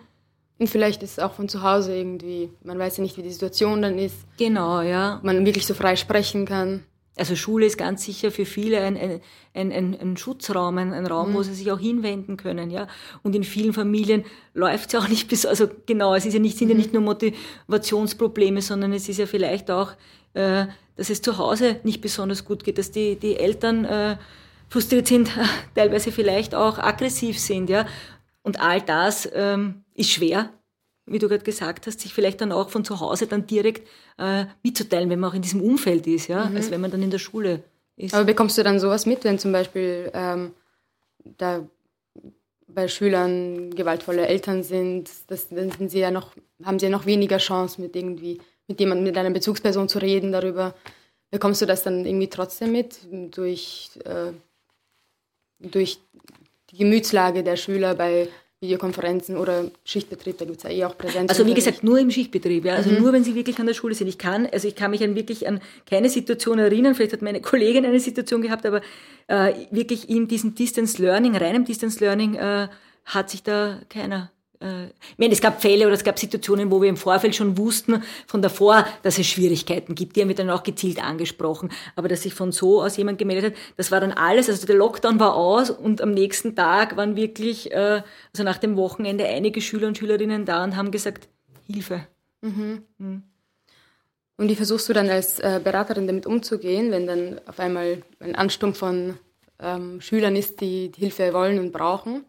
und 0.59 0.67
vielleicht 0.67 1.03
ist 1.03 1.13
es 1.13 1.19
auch 1.19 1.33
von 1.33 1.49
zu 1.49 1.61
Hause 1.61 1.95
irgendwie, 1.95 2.49
man 2.63 2.79
weiß 2.79 2.97
ja 2.97 3.03
nicht, 3.03 3.17
wie 3.17 3.21
die 3.21 3.31
Situation 3.31 3.81
dann 3.81 3.99
ist. 3.99 4.15
Genau, 4.37 4.81
ja. 4.81 5.19
Man 5.23 5.45
wirklich 5.45 5.65
so 5.65 5.73
frei 5.73 5.95
sprechen 5.95 6.45
kann. 6.45 6.83
Also 7.15 7.35
Schule 7.35 7.65
ist 7.65 7.77
ganz 7.77 8.03
sicher 8.03 8.31
für 8.31 8.45
viele 8.45 8.79
ein, 8.81 8.95
ein, 8.95 9.71
ein, 9.71 9.97
ein, 9.99 10.17
Schutzraum, 10.17 10.77
ein, 10.77 10.93
ein 10.93 11.07
Raum, 11.07 11.31
mhm. 11.31 11.33
wo 11.33 11.43
sie 11.43 11.53
sich 11.53 11.71
auch 11.71 11.79
hinwenden 11.79 12.37
können, 12.37 12.69
ja. 12.69 12.87
Und 13.23 13.35
in 13.35 13.43
vielen 13.43 13.73
Familien 13.73 14.23
läuft 14.53 14.93
es 14.93 14.99
auch 14.99 15.07
nicht 15.07 15.27
bis, 15.27 15.45
also 15.45 15.67
genau, 15.85 16.13
es 16.13 16.25
ist 16.25 16.33
ja 16.33 16.39
nicht, 16.39 16.57
sind 16.57 16.69
ja 16.69 16.75
mhm. 16.75 16.81
nicht 16.81 16.93
nur 16.93 17.01
Motivationsprobleme, 17.03 18.61
sondern 18.61 18.93
es 18.93 19.09
ist 19.09 19.17
ja 19.17 19.25
vielleicht 19.25 19.71
auch, 19.71 19.93
äh, 20.33 20.67
dass 20.95 21.09
es 21.09 21.21
zu 21.21 21.37
Hause 21.37 21.79
nicht 21.83 22.01
besonders 22.01 22.45
gut 22.45 22.63
geht, 22.63 22.77
dass 22.77 22.91
die, 22.91 23.15
die 23.15 23.37
Eltern 23.37 23.85
äh, 23.85 24.17
frustriert 24.69 25.07
sind, 25.07 25.31
teilweise 25.75 26.11
vielleicht 26.11 26.53
auch 26.53 26.77
aggressiv 26.77 27.39
sind, 27.39 27.69
ja. 27.69 27.87
Und 28.43 28.61
all 28.61 28.81
das 28.81 29.27
ähm, 29.33 29.83
ist 29.97 30.11
schwer, 30.11 30.53
wie 31.05 31.19
du 31.19 31.27
gerade 31.27 31.43
gesagt 31.43 31.87
hast, 31.87 31.99
sich 31.99 32.13
vielleicht 32.13 32.39
dann 32.41 32.51
auch 32.51 32.69
von 32.69 32.85
zu 32.85 32.99
Hause 32.99 33.27
dann 33.27 33.47
direkt 33.47 33.87
äh, 34.17 34.45
mitzuteilen, 34.63 35.09
wenn 35.09 35.19
man 35.19 35.31
auch 35.31 35.35
in 35.35 35.41
diesem 35.41 35.61
Umfeld 35.61 36.07
ist, 36.07 36.27
ja, 36.27 36.45
mhm. 36.45 36.55
als 36.55 36.71
wenn 36.71 36.79
man 36.79 36.91
dann 36.91 37.01
in 37.01 37.11
der 37.11 37.19
Schule 37.19 37.63
ist. 37.95 38.13
Aber 38.13 38.25
bekommst 38.25 38.57
du 38.57 38.63
dann 38.63 38.79
sowas 38.79 39.05
mit, 39.05 39.23
wenn 39.23 39.39
zum 39.39 39.51
Beispiel 39.51 40.11
ähm, 40.13 40.53
da 41.37 41.67
bei 42.67 42.87
Schülern 42.87 43.71
gewaltvolle 43.71 44.27
Eltern 44.27 44.61
sind, 44.61 45.09
das, 45.27 45.49
dann 45.49 45.71
sind 45.71 45.89
sie 45.89 45.99
ja 45.99 46.11
noch, 46.11 46.33
haben 46.63 46.77
sie 46.77 46.85
ja 46.85 46.91
noch 46.91 47.05
weniger 47.05 47.37
Chance, 47.37 47.81
mit 47.81 47.95
irgendwie, 47.95 48.39
mit 48.67 48.79
jemandem, 48.79 49.05
mit 49.05 49.17
einer 49.17 49.31
Bezugsperson 49.31 49.89
zu 49.89 49.99
reden 49.99 50.31
darüber. 50.31 50.75
Bekommst 51.31 51.61
du 51.61 51.65
das 51.65 51.83
dann 51.83 52.05
irgendwie 52.05 52.29
trotzdem 52.29 52.71
mit 52.71 52.99
durch, 53.35 53.89
äh, 54.05 54.31
durch 55.59 55.99
die 56.69 56.77
Gemütslage 56.77 57.43
der 57.43 57.55
Schüler 57.55 57.95
bei 57.95 58.27
Videokonferenzen 58.59 59.37
oder 59.37 59.65
Schichtbetrieb, 59.83 60.39
da 60.39 60.45
gibt 60.45 60.57
es 60.57 60.63
ja 60.63 60.69
eh 60.71 60.85
auch 60.85 60.97
Präsenz. 60.97 61.29
Also 61.29 61.45
wie 61.45 61.53
gesagt, 61.53 61.83
nur 61.83 61.99
im 61.99 62.09
Schichtbetrieb, 62.09 62.65
ja. 62.65 62.75
Also 62.75 62.89
mhm. 62.89 63.01
nur 63.01 63.13
wenn 63.13 63.23
sie 63.23 63.35
wirklich 63.35 63.59
an 63.59 63.67
der 63.67 63.75
Schule 63.75 63.93
sind. 63.93 64.07
Ich 64.07 64.17
kann, 64.17 64.47
also 64.47 64.67
ich 64.67 64.75
kann 64.75 64.89
mich 64.89 65.03
an 65.03 65.15
wirklich 65.15 65.47
an 65.47 65.61
keine 65.85 66.09
Situation 66.09 66.57
erinnern, 66.57 66.95
vielleicht 66.95 67.13
hat 67.13 67.21
meine 67.21 67.39
Kollegin 67.39 67.85
eine 67.85 67.99
Situation 67.99 68.41
gehabt, 68.41 68.65
aber 68.65 68.81
äh, 69.27 69.53
wirklich 69.69 70.09
in 70.09 70.27
diesem 70.27 70.55
Distance 70.55 70.99
Learning, 70.99 71.35
reinem 71.35 71.65
Distance 71.65 71.99
Learning, 71.99 72.33
äh, 72.33 72.67
hat 73.05 73.29
sich 73.29 73.43
da 73.43 73.79
keiner 73.89 74.31
äh, 74.59 74.85
ich 74.85 75.17
meine, 75.17 75.33
es 75.33 75.41
gab 75.41 75.61
Fälle 75.61 75.85
oder 75.85 75.93
es 75.93 76.03
gab 76.03 76.17
Situationen, 76.17 76.71
wo 76.71 76.81
wir 76.81 76.89
im 76.89 76.97
Vorfeld 76.97 77.35
schon 77.35 77.57
wussten 77.57 78.03
von 78.25 78.41
davor, 78.41 78.85
dass 79.03 79.17
es 79.17 79.27
Schwierigkeiten 79.27 79.95
gibt. 79.95 80.15
Die 80.15 80.21
haben 80.21 80.27
wir 80.27 80.35
dann 80.35 80.49
auch 80.49 80.63
gezielt 80.63 81.03
angesprochen. 81.03 81.69
Aber 81.95 82.07
dass 82.07 82.23
sich 82.23 82.33
von 82.33 82.51
so 82.51 82.81
aus 82.81 82.97
jemand 82.97 83.19
gemeldet 83.19 83.53
hat, 83.53 83.59
das 83.77 83.91
war 83.91 83.99
dann 83.99 84.11
alles. 84.11 84.49
Also 84.49 84.65
der 84.65 84.75
Lockdown 84.75 85.19
war 85.19 85.35
aus 85.35 85.69
und 85.69 86.01
am 86.01 86.13
nächsten 86.13 86.55
Tag 86.55 86.97
waren 86.97 87.15
wirklich, 87.15 87.71
äh, 87.71 88.01
also 88.33 88.43
nach 88.43 88.57
dem 88.57 88.75
Wochenende, 88.77 89.25
einige 89.25 89.61
Schüler 89.61 89.87
und 89.87 89.97
Schülerinnen 89.97 90.45
da 90.45 90.63
und 90.63 90.75
haben 90.75 90.91
gesagt, 90.91 91.27
Hilfe. 91.65 92.07
Mhm. 92.41 92.83
Mhm. 92.97 93.23
Und 94.37 94.49
wie 94.49 94.55
versuchst 94.55 94.87
du 94.87 94.93
dann 94.93 95.09
als 95.09 95.39
äh, 95.39 95.59
Beraterin 95.63 96.05
damit 96.05 96.27
umzugehen, 96.27 96.91
wenn 96.91 97.07
dann 97.07 97.41
auf 97.47 97.59
einmal 97.59 98.03
ein 98.19 98.35
Ansturm 98.35 98.75
von 98.75 99.17
ähm, 99.59 99.99
Schülern 99.99 100.35
ist, 100.35 100.61
die, 100.61 100.89
die 100.91 100.99
Hilfe 101.01 101.33
wollen 101.33 101.59
und 101.59 101.71
brauchen? 101.71 102.23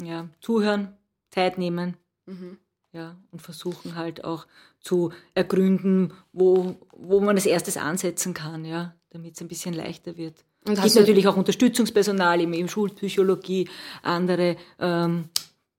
Ja, 0.00 0.28
zuhören, 0.40 0.95
Zeit 1.36 1.58
nehmen. 1.58 1.96
Mhm. 2.26 2.58
Ja, 2.92 3.16
und 3.30 3.42
versuchen 3.42 3.94
halt 3.94 4.24
auch 4.24 4.46
zu 4.80 5.12
ergründen, 5.34 6.14
wo, 6.32 6.76
wo 6.92 7.20
man 7.20 7.36
als 7.36 7.44
erstes 7.44 7.76
ansetzen 7.76 8.32
kann, 8.32 8.64
ja, 8.64 8.94
damit 9.10 9.34
es 9.34 9.42
ein 9.42 9.48
bisschen 9.48 9.74
leichter 9.74 10.16
wird. 10.16 10.44
Und 10.66 10.78
es 10.78 10.82
gibt 10.82 10.96
natürlich 10.96 11.28
auch 11.28 11.36
Unterstützungspersonal 11.36 12.40
im, 12.40 12.54
im 12.54 12.68
Schulpsychologie, 12.68 13.68
andere 14.02 14.56
ähm, 14.78 15.28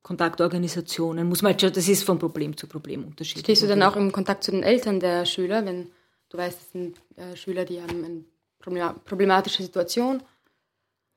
Kontaktorganisationen. 0.03 1.27
Muss 1.27 1.41
man 1.41 1.53
halt 1.53 1.75
das 1.75 1.89
ist 1.89 2.03
von 2.03 2.19
Problem 2.19 2.55
zu 2.55 2.67
Problem 2.67 3.03
unterschiedlich. 3.03 3.45
Stehst 3.45 3.63
du 3.63 3.67
dann 3.67 3.81
auch 3.81 3.95
im 3.95 4.11
Kontakt 4.11 4.43
zu 4.43 4.51
den 4.51 4.63
Eltern 4.63 4.99
der 4.99 5.25
Schüler, 5.25 5.65
wenn 5.65 5.89
du 6.29 6.37
weißt, 6.37 6.61
es 6.61 6.71
sind 6.71 7.01
äh, 7.15 7.35
Schüler, 7.35 7.65
die 7.65 7.81
haben 7.81 8.05
eine 8.05 8.93
problematische 9.05 9.63
Situation 9.63 10.21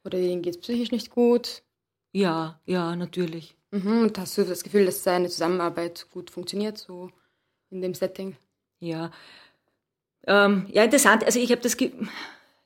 oder 0.05 0.19
denen 0.19 0.41
geht 0.41 0.55
es 0.55 0.61
psychisch 0.61 0.93
nicht 0.93 1.11
gut? 1.11 1.63
Ja, 2.13 2.61
ja, 2.67 2.97
natürlich. 2.97 3.57
Mhm, 3.71 4.03
und 4.03 4.19
hast 4.19 4.37
du 4.37 4.45
das 4.45 4.65
Gefühl, 4.65 4.87
dass 4.87 5.05
seine 5.05 5.29
Zusammenarbeit 5.29 6.07
gut 6.11 6.31
funktioniert, 6.31 6.77
so 6.79 7.11
in 7.71 7.81
dem 7.81 7.95
Setting? 7.95 8.37
Ja, 8.81 9.11
ähm, 10.27 10.67
ja 10.73 10.85
interessant. 10.85 11.25
Also 11.25 11.39
ich 11.39 11.51
habe 11.53 11.61
das, 11.61 11.77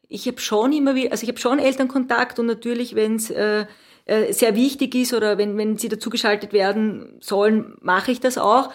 ich 0.09 0.27
habe 0.27 0.41
schon 0.41 0.73
immer 0.73 0.95
wieder, 0.95 1.13
also 1.13 1.23
ich 1.25 1.29
habe 1.29 1.39
schon 1.39 1.59
Elternkontakt 1.59 2.39
und 2.39 2.47
natürlich, 2.47 2.95
wenn 2.95 3.17
es 3.17 3.31
äh, 3.31 3.67
äh, 4.07 4.33
sehr 4.33 4.55
wichtig 4.55 4.95
ist 4.95 5.13
oder 5.13 5.39
wenn 5.39 5.57
wenn 5.57 5.77
sie 5.77 5.89
dazugeschaltet 5.89 6.53
werden 6.53 7.17
sollen, 7.21 7.77
mache 7.81 8.13
ich 8.13 8.21
das 8.21 8.39
auch 8.39 8.71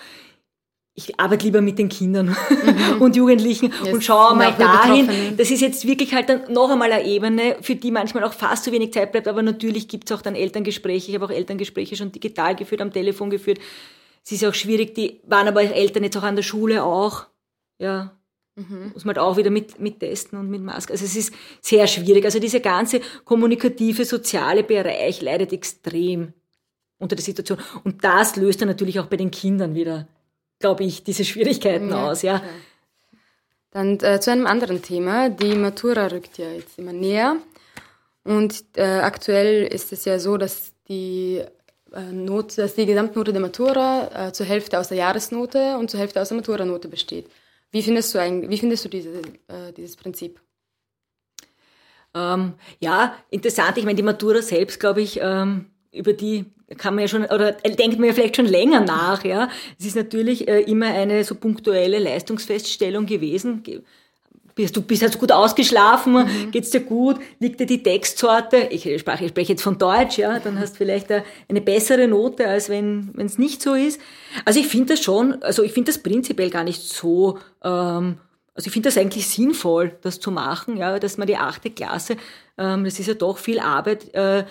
ich 0.99 1.19
arbeite 1.19 1.45
lieber 1.45 1.61
mit 1.61 1.79
den 1.79 1.89
Kindern 1.89 2.35
mhm. 2.49 2.99
und 3.01 3.15
Jugendlichen 3.15 3.73
yes. 3.83 3.93
und 3.93 4.03
schaue 4.03 4.35
mal 4.35 4.53
dahin. 4.53 5.37
Das 5.37 5.49
ist 5.49 5.61
jetzt 5.61 5.87
wirklich 5.87 6.13
halt 6.13 6.29
dann 6.29 6.51
noch 6.51 6.69
einmal 6.69 6.91
eine 6.91 7.05
Ebene, 7.05 7.55
für 7.61 7.75
die 7.75 7.91
manchmal 7.91 8.23
auch 8.23 8.33
fast 8.33 8.65
zu 8.65 8.71
wenig 8.71 8.93
Zeit 8.93 9.11
bleibt, 9.11 9.27
aber 9.27 9.41
natürlich 9.41 9.87
gibt 9.87 10.09
es 10.09 10.17
auch 10.17 10.21
dann 10.21 10.35
Elterngespräche. 10.35 11.09
Ich 11.09 11.15
habe 11.15 11.25
auch 11.25 11.31
Elterngespräche 11.31 11.95
schon 11.95 12.11
digital 12.11 12.55
geführt, 12.55 12.81
am 12.81 12.91
Telefon 12.91 13.29
geführt. 13.29 13.59
Es 14.25 14.31
ist 14.33 14.45
auch 14.45 14.53
schwierig, 14.53 14.93
die 14.95 15.21
waren 15.25 15.47
aber 15.47 15.63
Eltern 15.63 16.03
jetzt 16.03 16.17
auch 16.17 16.23
an 16.23 16.35
der 16.35 16.43
Schule 16.43 16.83
auch. 16.83 17.27
Ja. 17.79 18.11
Mhm. 18.55 18.91
Muss 18.93 19.05
man 19.05 19.15
halt 19.15 19.25
auch 19.25 19.37
wieder 19.37 19.51
mit, 19.51 19.79
mit 19.79 20.01
testen 20.01 20.37
und 20.37 20.49
mit 20.49 20.61
Maske. 20.61 20.91
Also 20.91 21.05
es 21.05 21.15
ist 21.15 21.33
sehr 21.61 21.87
schwierig. 21.87 22.25
Also 22.25 22.39
dieser 22.39 22.59
ganze 22.59 22.99
kommunikative, 23.23 24.03
soziale 24.03 24.63
Bereich 24.63 25.21
leidet 25.21 25.53
extrem 25.53 26.33
unter 26.97 27.15
der 27.15 27.23
Situation. 27.23 27.57
Und 27.85 28.03
das 28.03 28.35
löst 28.35 28.61
dann 28.61 28.67
natürlich 28.67 28.99
auch 28.99 29.05
bei 29.05 29.15
den 29.15 29.31
Kindern 29.31 29.75
wieder 29.75 30.09
glaube 30.59 30.83
ich, 30.83 31.03
diese 31.03 31.25
Schwierigkeiten 31.25 31.89
ja, 31.89 32.07
aus. 32.07 32.21
Ja. 32.21 32.41
Dann 33.71 33.99
äh, 33.99 34.19
zu 34.19 34.31
einem 34.31 34.45
anderen 34.45 34.81
Thema. 34.81 35.29
Die 35.29 35.55
Matura 35.55 36.07
rückt 36.07 36.37
ja 36.37 36.49
jetzt 36.51 36.77
immer 36.77 36.93
näher. 36.93 37.37
Und 38.23 38.63
äh, 38.75 38.83
aktuell 38.83 39.65
ist 39.65 39.91
es 39.93 40.05
ja 40.05 40.19
so, 40.19 40.37
dass 40.37 40.73
die, 40.87 41.41
äh, 41.93 42.01
Not, 42.11 42.57
dass 42.57 42.75
die 42.75 42.85
Gesamtnote 42.85 43.31
der 43.31 43.41
Matura 43.41 44.27
äh, 44.27 44.33
zur 44.33 44.45
Hälfte 44.45 44.79
aus 44.79 44.89
der 44.89 44.97
Jahresnote 44.97 45.77
und 45.77 45.89
zur 45.89 45.99
Hälfte 45.99 46.21
aus 46.21 46.29
der 46.29 46.37
Maturanote 46.37 46.87
besteht. 46.89 47.27
Wie 47.71 47.83
findest 47.83 48.13
du, 48.13 48.19
eigentlich, 48.19 48.49
wie 48.49 48.57
findest 48.57 48.85
du 48.85 48.89
diese, 48.89 49.21
äh, 49.47 49.71
dieses 49.75 49.95
Prinzip? 49.95 50.41
Ähm, 52.15 52.53
ja, 52.79 53.15
interessant. 53.29 53.77
Ich 53.77 53.85
meine, 53.85 53.95
die 53.95 54.03
Matura 54.03 54.41
selbst, 54.41 54.79
glaube 54.79 55.01
ich, 55.01 55.19
ähm, 55.21 55.67
über 55.91 56.13
die 56.13 56.45
kann 56.77 56.95
man 56.95 57.03
ja 57.03 57.07
schon, 57.07 57.25
oder 57.25 57.53
denkt 57.53 57.97
man 57.97 58.07
ja 58.07 58.13
vielleicht 58.13 58.35
schon 58.35 58.45
länger 58.45 58.81
nach, 58.81 59.23
ja. 59.23 59.49
Es 59.79 59.85
ist 59.85 59.95
natürlich 59.95 60.47
äh, 60.47 60.61
immer 60.61 60.87
eine 60.87 61.23
so 61.23 61.35
punktuelle 61.35 61.99
Leistungsfeststellung 61.99 63.05
gewesen. 63.05 63.63
Bist 64.55 64.75
du 64.75 64.81
bist 64.81 65.01
jetzt 65.01 65.19
gut 65.19 65.31
ausgeschlafen, 65.31 66.13
mhm. 66.13 66.51
geht's 66.51 66.69
dir 66.71 66.81
gut, 66.81 67.17
liegt 67.39 67.59
dir 67.59 67.65
die 67.65 67.81
Textsorte, 67.81 68.67
ich 68.71 68.81
spreche, 68.99 69.25
ich 69.25 69.31
spreche 69.31 69.53
jetzt 69.53 69.61
von 69.61 69.77
Deutsch, 69.77 70.17
ja, 70.17 70.39
dann 70.39 70.59
hast 70.59 70.73
du 70.73 70.77
vielleicht 70.79 71.07
eine 71.11 71.61
bessere 71.61 72.07
Note, 72.07 72.47
als 72.47 72.67
wenn 72.69 73.13
es 73.17 73.37
nicht 73.37 73.61
so 73.61 73.73
ist. 73.73 74.01
Also 74.45 74.59
ich 74.59 74.67
finde 74.67 74.93
das 74.93 75.03
schon, 75.03 75.41
also 75.41 75.63
ich 75.63 75.71
finde 75.71 75.91
das 75.91 76.03
prinzipiell 76.03 76.49
gar 76.49 76.63
nicht 76.63 76.81
so, 76.81 77.39
ähm, 77.63 78.17
also 78.53 78.67
ich 78.67 78.73
finde 78.73 78.89
das 78.89 78.97
eigentlich 78.97 79.27
sinnvoll, 79.27 79.93
das 80.01 80.19
zu 80.19 80.29
machen, 80.29 80.75
ja, 80.75 80.99
dass 80.99 81.17
man 81.17 81.27
die 81.27 81.37
achte 81.37 81.69
Klasse, 81.69 82.17
ähm, 82.57 82.83
das 82.83 82.99
ist 82.99 83.07
ja 83.07 83.13
doch 83.13 83.37
viel 83.37 83.59
Arbeit, 83.59 84.13
äh, 84.13 84.43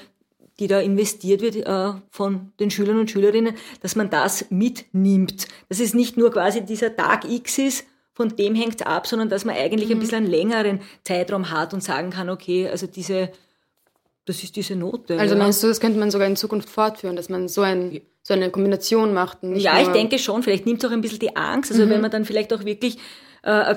die 0.59 0.67
da 0.67 0.81
investiert 0.81 1.41
wird 1.41 1.57
äh, 1.57 1.93
von 2.11 2.53
den 2.59 2.71
Schülern 2.71 2.99
und 2.99 3.11
Schülerinnen, 3.11 3.55
dass 3.81 3.97
man 3.97 4.11
das 4.11 4.47
mitnimmt. 4.51 5.47
Dass 5.69 5.81
es 5.81 5.95
nicht 5.95 6.17
nur 6.17 6.33
quasi 6.33 6.65
dieser 6.65 6.97
Tag 6.97 7.25
X 7.25 7.59
ist, 7.59 7.87
von 8.13 8.35
dem 8.35 8.57
hängt 8.57 8.81
es 8.81 8.87
ab, 8.87 9.07
sondern 9.07 9.29
dass 9.29 9.45
man 9.45 9.55
eigentlich 9.55 9.91
mhm. 9.91 9.97
ein 9.97 10.01
bisschen 10.01 10.17
einen 10.19 10.27
längeren 10.27 10.81
Zeitraum 11.05 11.51
hat 11.51 11.73
und 11.73 11.85
sagen 11.85 12.11
kann, 12.11 12.29
okay, 12.29 12.69
also 12.69 12.89
diese, 12.89 13.31
das 14.25 14.43
ist 14.43 14.57
diese 14.57 14.75
Note. 14.75 15.19
Also 15.21 15.37
ja. 15.37 15.41
meinst 15.41 15.63
du, 15.63 15.69
das 15.69 15.79
könnte 15.79 16.01
man 16.01 16.11
sogar 16.11 16.27
in 16.27 16.35
Zukunft 16.35 16.69
fortführen, 16.69 17.15
dass 17.15 17.29
man 17.29 17.47
so, 17.47 17.61
ein, 17.63 18.01
so 18.25 18.35
eine 18.35 18.51
Kombination 18.51 19.15
macht? 19.15 19.39
ja, 19.43 19.81
ich 19.81 19.89
denke 19.89 20.19
schon. 20.19 20.43
Vielleicht 20.43 20.67
nimmt 20.67 20.83
es 20.83 20.91
auch 20.91 20.93
ein 20.93 21.01
bisschen 21.01 21.21
die 21.21 21.37
Angst. 21.37 21.71
Also 21.71 21.87
mhm. 21.87 21.91
wenn 21.91 22.01
man 22.01 22.11
dann 22.11 22.25
vielleicht 22.25 22.53
auch 22.53 22.65
wirklich 22.65 22.99
äh, 23.45 23.77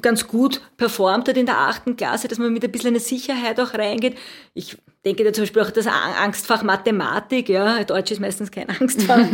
ganz 0.00 0.26
gut 0.26 0.60
performt 0.76 1.28
hat 1.28 1.36
in 1.36 1.46
der 1.46 1.58
achten 1.58 1.96
Klasse, 1.96 2.28
dass 2.28 2.38
man 2.38 2.52
mit 2.52 2.64
ein 2.64 2.72
bisschen 2.72 2.88
eine 2.88 3.00
Sicherheit 3.00 3.60
auch 3.60 3.74
reingeht. 3.74 4.16
Ich 4.54 4.78
denke 5.04 5.24
da 5.24 5.32
zum 5.32 5.42
Beispiel 5.42 5.62
auch 5.62 5.70
das 5.70 5.86
Angstfach 5.86 6.62
Mathematik, 6.62 7.48
ja, 7.48 7.82
Deutsch 7.84 8.12
ist 8.12 8.20
meistens 8.20 8.50
kein 8.50 8.70
Angstfach. 8.80 9.26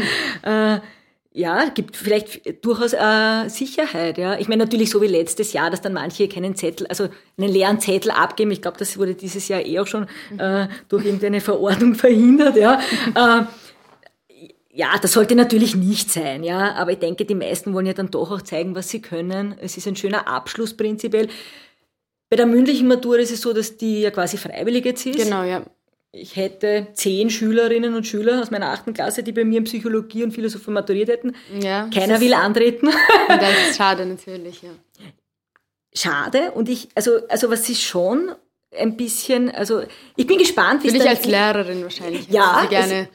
äh, 0.43 0.81
ja, 1.33 1.69
gibt 1.69 1.97
vielleicht 1.97 2.65
durchaus 2.65 2.95
äh, 2.95 3.49
Sicherheit. 3.49 4.19
Ja, 4.19 4.39
ich 4.39 4.49
meine 4.49 4.65
natürlich 4.65 4.91
so 4.91 5.01
wie 5.01 5.07
letztes 5.07 5.53
Jahr, 5.53 5.71
dass 5.71 5.81
dann 5.81 5.93
manche 5.93 6.27
keinen 6.29 6.57
Zettel, 6.57 6.87
also 6.89 7.09
einen 7.37 7.53
leeren 7.53 7.79
Zettel 7.81 8.11
abgeben. 8.11 8.51
Ich 8.51 8.61
glaube, 8.61 8.79
das 8.79 8.99
wurde 8.99 9.15
dieses 9.15 9.47
Jahr 9.47 9.65
eh 9.65 9.79
auch 9.79 9.87
schon 9.87 10.07
äh, 10.37 10.67
durch 10.89 11.05
irgendeine 11.05 11.41
Verordnung 11.41 11.95
verhindert. 11.97 12.57
Ja, 12.57 12.81
äh, 13.15 13.45
ja, 14.79 14.97
das 15.01 15.13
sollte 15.13 15.35
natürlich 15.35 15.75
nicht 15.75 16.11
sein. 16.11 16.45
Ja, 16.45 16.75
aber 16.75 16.93
ich 16.93 16.99
denke, 16.99 17.25
die 17.25 17.35
meisten 17.35 17.75
wollen 17.75 17.87
ja 17.87 17.95
dann 17.95 18.11
doch 18.11 18.31
auch 18.31 18.43
zeigen, 18.43 18.75
was 18.75 18.89
sie 18.89 19.03
können. 19.03 19.57
Es 19.61 19.77
ist 19.77 19.89
ein 19.89 19.97
schöner 19.97 20.29
Abschluss 20.29 20.77
prinzipiell. 20.77 21.29
Bei 22.31 22.37
der 22.37 22.47
mündlichen 22.47 22.87
Matura 22.87 23.19
ist 23.19 23.33
es 23.33 23.41
so, 23.41 23.53
dass 23.53 23.77
die 23.77 24.03
ja 24.03 24.11
quasi 24.11 24.37
freiwillig 24.37 24.85
jetzt 24.85 25.07
ist. 25.07 25.19
Genau, 25.19 25.43
ja 25.43 25.63
ich 26.13 26.37
hätte 26.37 26.89
zehn 26.95 27.31
Schülerinnen 27.31 27.95
und 27.95 28.07
Schüler 28.07 28.41
aus 28.41 28.51
meiner 28.51 28.71
achten 28.71 28.95
Klasse, 28.95 29.23
die 29.23 29.33
bei 29.33 29.45
mir 29.45 29.59
in 29.59 29.65
Psychologie 29.65 30.25
und 30.25 30.33
Philosophie 30.33 30.71
maturiert 30.71 31.09
hätten. 31.09 31.35
Ja, 31.61 31.89
Keiner 31.93 32.21
will 32.21 32.33
antreten. 32.35 32.91
Das 33.29 33.53
ist 33.69 33.77
schade 33.77 34.07
natürlich, 34.07 34.63
ja. 34.63 34.71
Schade 35.95 36.53
und 36.53 36.69
ich, 36.69 36.89
also, 36.95 37.27
also 37.29 37.51
was 37.51 37.69
ist 37.69 37.83
schon 37.83 38.33
ein 38.77 38.97
bisschen, 38.97 39.51
also 39.51 39.83
ich 40.17 40.27
bin 40.27 40.39
gespannt, 40.39 40.83
wie 40.85 40.89
es 40.89 40.95
ich 40.95 41.09
als 41.09 41.25
Lehrerin 41.25 41.83
wahrscheinlich. 41.83 42.29
Ja, 42.29 42.67
gerne 42.67 43.09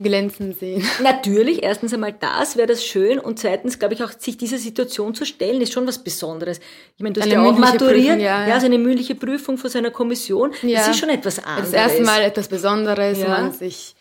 glänzen 0.00 0.52
sehen. 0.52 0.84
Natürlich, 1.02 1.62
erstens 1.62 1.92
einmal 1.92 2.12
das 2.12 2.56
wäre 2.56 2.68
das 2.68 2.84
schön 2.84 3.18
und 3.18 3.38
zweitens 3.38 3.78
glaube 3.78 3.94
ich 3.94 4.02
auch, 4.02 4.12
sich 4.12 4.36
dieser 4.36 4.58
Situation 4.58 5.14
zu 5.14 5.24
stellen, 5.24 5.60
ist 5.60 5.72
schon 5.72 5.86
was 5.86 6.02
Besonderes. 6.04 6.60
Ich 6.96 7.02
meine, 7.02 7.14
du 7.14 7.20
hast 7.20 7.26
eine 7.26 7.42
ja 7.42 7.50
auch 7.50 7.58
maturiert, 7.58 8.06
Prüfung, 8.06 8.20
ja, 8.20 8.42
ja. 8.42 8.48
ja, 8.48 8.60
so 8.60 8.66
eine 8.66 8.78
mündliche 8.78 9.16
Prüfung 9.16 9.58
vor 9.58 9.70
seiner 9.70 9.90
Kommission, 9.90 10.52
ja. 10.62 10.78
das 10.78 10.88
ist 10.88 10.98
schon 11.00 11.08
etwas 11.08 11.44
anderes. 11.44 11.72
Das 11.72 11.88
erste 11.88 12.02
Mal 12.04 12.22
etwas 12.22 12.48
Besonderes, 12.48 13.18
ja. 13.18 13.28
man 13.28 13.52
sich 13.52 13.96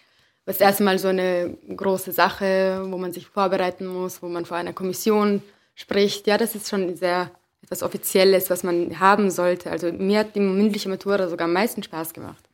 das 0.46 0.62
erste 0.62 0.84
Mal 0.84 1.00
so 1.00 1.08
eine 1.10 1.58
große 1.76 2.12
Sache, 2.12 2.86
wo 2.86 2.98
man 2.98 3.12
sich 3.12 3.28
vorbereiten 3.28 3.86
muss, 3.86 4.22
wo 4.22 4.28
man 4.28 4.46
vor 4.46 4.56
einer 4.56 4.74
Kommission 4.74 5.42
spricht. 5.76 6.26
Ja, 6.28 6.38
das 6.38 6.56
ist 6.56 6.70
schon 6.70 6.96
sehr 6.96 7.32
etwas 7.64 7.84
Offizielles, 7.84 8.50
was 8.50 8.64
man 8.64 9.00
haben 9.00 9.30
sollte. 9.30 9.72
Also 9.72 9.92
mir 9.92 10.20
hat 10.20 10.36
die 10.36 10.40
mündliche 10.40 10.88
Matura 10.88 11.28
sogar 11.28 11.46
am 11.46 11.54
meisten 11.54 11.84
Spaß 11.84 12.14
gemacht 12.14 12.47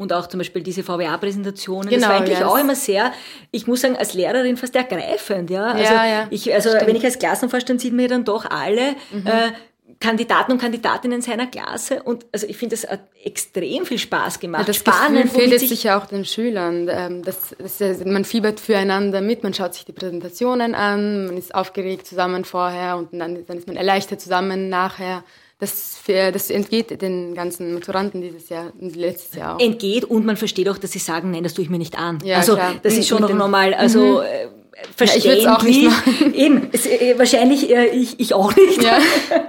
und 0.00 0.14
auch 0.14 0.26
zum 0.28 0.38
Beispiel 0.38 0.62
diese 0.62 0.82
VWA-Präsentationen. 0.82 1.90
Genau, 1.90 2.00
das 2.00 2.08
war 2.08 2.16
eigentlich 2.16 2.38
yes. 2.38 2.48
auch 2.48 2.56
immer 2.56 2.74
sehr, 2.74 3.12
ich 3.50 3.66
muss 3.66 3.82
sagen, 3.82 3.96
als 3.96 4.14
Lehrerin 4.14 4.56
fast 4.56 4.74
ergreifend, 4.74 5.50
ja. 5.50 5.66
Also, 5.66 5.92
ja, 5.92 6.06
ja, 6.06 6.26
ich, 6.30 6.52
also 6.54 6.70
wenn 6.70 6.96
ich 6.96 7.04
als 7.04 7.18
Klassenvorstand 7.18 7.82
sieht 7.82 7.92
man 7.92 8.00
ja 8.00 8.08
dann 8.08 8.24
doch 8.24 8.46
alle 8.46 8.92
mhm. 9.12 9.26
äh, 9.26 9.52
Kandidaten 10.00 10.52
und 10.52 10.58
Kandidatinnen 10.58 11.20
seiner 11.20 11.48
Klasse 11.48 12.02
und 12.02 12.24
also 12.32 12.46
ich 12.46 12.56
finde, 12.56 12.76
das 12.76 12.90
hat 12.90 13.00
extrem 13.22 13.84
viel 13.84 13.98
Spaß 13.98 14.40
gemacht. 14.40 14.62
Ja, 14.62 14.66
das 14.68 14.76
Spannend, 14.76 15.34
Gefühl 15.34 15.48
fehlt 15.48 15.60
sich 15.60 15.82
ja 15.82 15.98
auch 15.98 16.06
den 16.06 16.24
Schülern. 16.24 16.88
Ähm, 16.90 17.22
das, 17.22 17.54
das, 17.58 18.02
man 18.06 18.24
fiebert 18.24 18.58
füreinander 18.58 19.20
mit, 19.20 19.42
man 19.42 19.52
schaut 19.52 19.74
sich 19.74 19.84
die 19.84 19.92
Präsentationen 19.92 20.74
an, 20.74 21.26
man 21.26 21.36
ist 21.36 21.54
aufgeregt 21.54 22.06
zusammen 22.06 22.46
vorher 22.46 22.96
und 22.96 23.12
dann, 23.12 23.44
dann 23.46 23.58
ist 23.58 23.66
man 23.66 23.76
erleichtert 23.76 24.22
zusammen 24.22 24.70
nachher 24.70 25.24
das, 25.60 25.98
für, 26.02 26.32
das 26.32 26.50
entgeht 26.50 27.02
den 27.02 27.34
ganzen 27.34 27.74
Maturanten 27.74 28.22
dieses 28.22 28.48
Jahr 28.48 28.72
und 28.80 28.96
letztes 28.96 29.38
Jahr 29.38 29.56
auch. 29.56 29.60
Entgeht 29.60 30.04
und 30.04 30.24
man 30.24 30.36
versteht 30.36 30.68
auch, 30.68 30.78
dass 30.78 30.92
sie 30.92 30.98
sagen, 30.98 31.30
nein, 31.30 31.42
das 31.42 31.54
tue 31.54 31.64
ich 31.64 31.70
mir 31.70 31.78
nicht 31.78 31.98
an. 31.98 32.18
Ja, 32.24 32.38
also 32.38 32.54
klar. 32.54 32.74
das 32.82 32.94
ist 32.94 33.06
schon 33.06 33.20
noch 33.20 33.32
normal. 33.32 33.74
Also 33.74 34.00
mhm. 34.00 34.22
äh, 34.22 34.48
verstehen 34.96 35.32
ja, 35.32 35.38
ich 35.38 35.48
auch 35.48 35.62
nicht 35.62 35.90
Eben, 36.34 36.70
es, 36.72 36.86
äh, 36.86 37.18
wahrscheinlich 37.18 37.70
äh, 37.70 37.88
ich, 37.88 38.18
ich 38.18 38.32
auch 38.32 38.56
nicht. 38.56 38.82
Ja. 38.82 38.98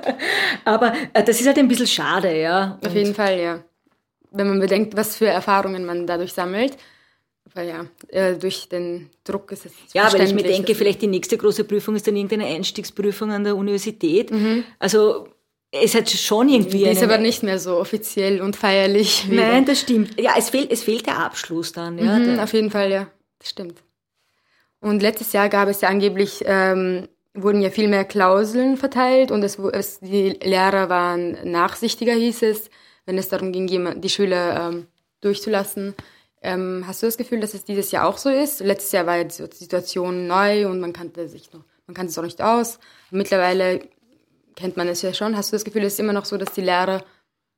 Aber 0.66 0.94
äh, 1.14 1.24
das 1.24 1.40
ist 1.40 1.48
halt 1.48 1.58
ein 1.58 1.70
bisschen 1.70 1.88
schade, 1.88 2.38
ja. 2.38 2.78
Und 2.82 2.88
Auf 2.88 2.96
jeden 2.96 3.16
Fall, 3.16 3.40
ja. 3.40 3.64
Wenn 4.32 4.50
man 4.50 4.60
bedenkt, 4.60 4.96
was 4.98 5.16
für 5.16 5.28
Erfahrungen 5.28 5.86
man 5.86 6.06
dadurch 6.08 6.34
sammelt. 6.34 6.78
Aber 7.54 7.64
ja, 7.64 7.86
äh, 8.10 8.36
durch 8.36 8.68
den 8.70 9.10
Druck 9.24 9.52
ist 9.52 9.66
es. 9.66 9.72
Ja, 9.94 10.12
weil 10.12 10.24
ich 10.24 10.34
mir 10.34 10.44
denke, 10.44 10.76
vielleicht 10.76 11.02
die 11.02 11.08
nächste 11.08 11.38
große 11.38 11.64
Prüfung 11.64 11.96
ist 11.96 12.08
dann 12.08 12.16
irgendeine 12.16 12.46
Einstiegsprüfung 12.46 13.32
an 13.32 13.44
der 13.44 13.56
Universität. 13.56 14.32
Mhm. 14.32 14.64
Also 14.80 15.28
es 15.72 15.96
hat 15.96 16.10
schon 16.10 16.50
irgendwie. 16.50 16.86
Ist 16.86 17.02
aber 17.02 17.18
nicht 17.18 17.44
mehr 17.44 17.58
so 17.58 17.78
offiziell 17.78 18.42
und 18.42 18.56
feierlich. 18.56 19.30
Wieder. 19.30 19.48
Nein, 19.48 19.66
das 19.66 19.80
stimmt. 19.80 20.20
Ja, 20.20 20.34
es 20.38 20.50
fehlt, 20.50 20.72
es 20.72 20.84
fehlt 20.84 21.08
der 21.08 21.20
Abschluss 21.20 21.72
dann. 21.72 21.98
Ja, 21.98 22.20
mhm, 22.20 22.40
auf 22.40 22.54
jeden 22.54 22.70
Fall, 22.70 22.92
ja. 22.92 23.08
Das 23.40 23.50
stimmt. 23.50 23.82
Und 24.82 25.02
letztes 25.02 25.32
Jahr 25.32 25.48
gab 25.48 25.70
es 25.70 25.82
ja 25.82 25.90
angeblich, 25.90 26.44
ähm, 26.46 27.08
wurden 27.34 27.62
ja 27.62 27.70
viel 27.70 27.88
mehr 27.88 28.04
Klauseln 28.04 28.78
verteilt 28.78 29.32
und 29.32 29.44
es, 29.44 29.58
es, 29.58 30.00
die 30.00 30.32
Lehrer 30.42 30.90
waren 30.90 31.38
nachsichtiger, 31.50 32.14
hieß 32.14 32.42
es, 32.42 32.70
wenn 33.06 33.18
es 33.18 33.30
darum 33.30 33.52
ging, 33.52 34.02
die 34.02 34.10
Schüler 34.10 34.70
ähm, 34.70 34.88
durchzulassen. 35.22 35.94
Ähm, 36.42 36.84
hast 36.88 37.02
du 37.02 37.06
das 37.06 37.18
Gefühl, 37.18 37.40
dass 37.40 37.54
es 37.54 37.64
dieses 37.64 37.92
Jahr 37.92 38.08
auch 38.08 38.18
so 38.18 38.30
ist? 38.30 38.60
Letztes 38.60 38.92
Jahr 38.92 39.06
war 39.06 39.18
ja 39.18 39.24
die 39.24 39.48
Situation 39.56 40.28
neu 40.28 40.68
und 40.68 40.80
man 40.80 40.92
kannte 40.92 41.28
sich 41.30 41.54
noch, 41.54 41.64
man 41.86 41.94
kannte 41.94 42.10
es 42.10 42.18
auch 42.18 42.24
nicht 42.24 42.42
aus. 42.42 42.80
Mittlerweile 43.12 43.82
kennt 44.56 44.78
man 44.78 44.88
es 44.88 45.02
ja 45.02 45.14
schon. 45.14 45.36
Hast 45.36 45.52
du 45.52 45.56
das 45.56 45.66
Gefühl, 45.66 45.84
es 45.84 45.94
ist 45.94 46.00
immer 46.00 46.14
noch 46.14 46.26
so, 46.26 46.38
dass 46.38 46.54
die 46.54 46.62
Lehrer 46.62 47.04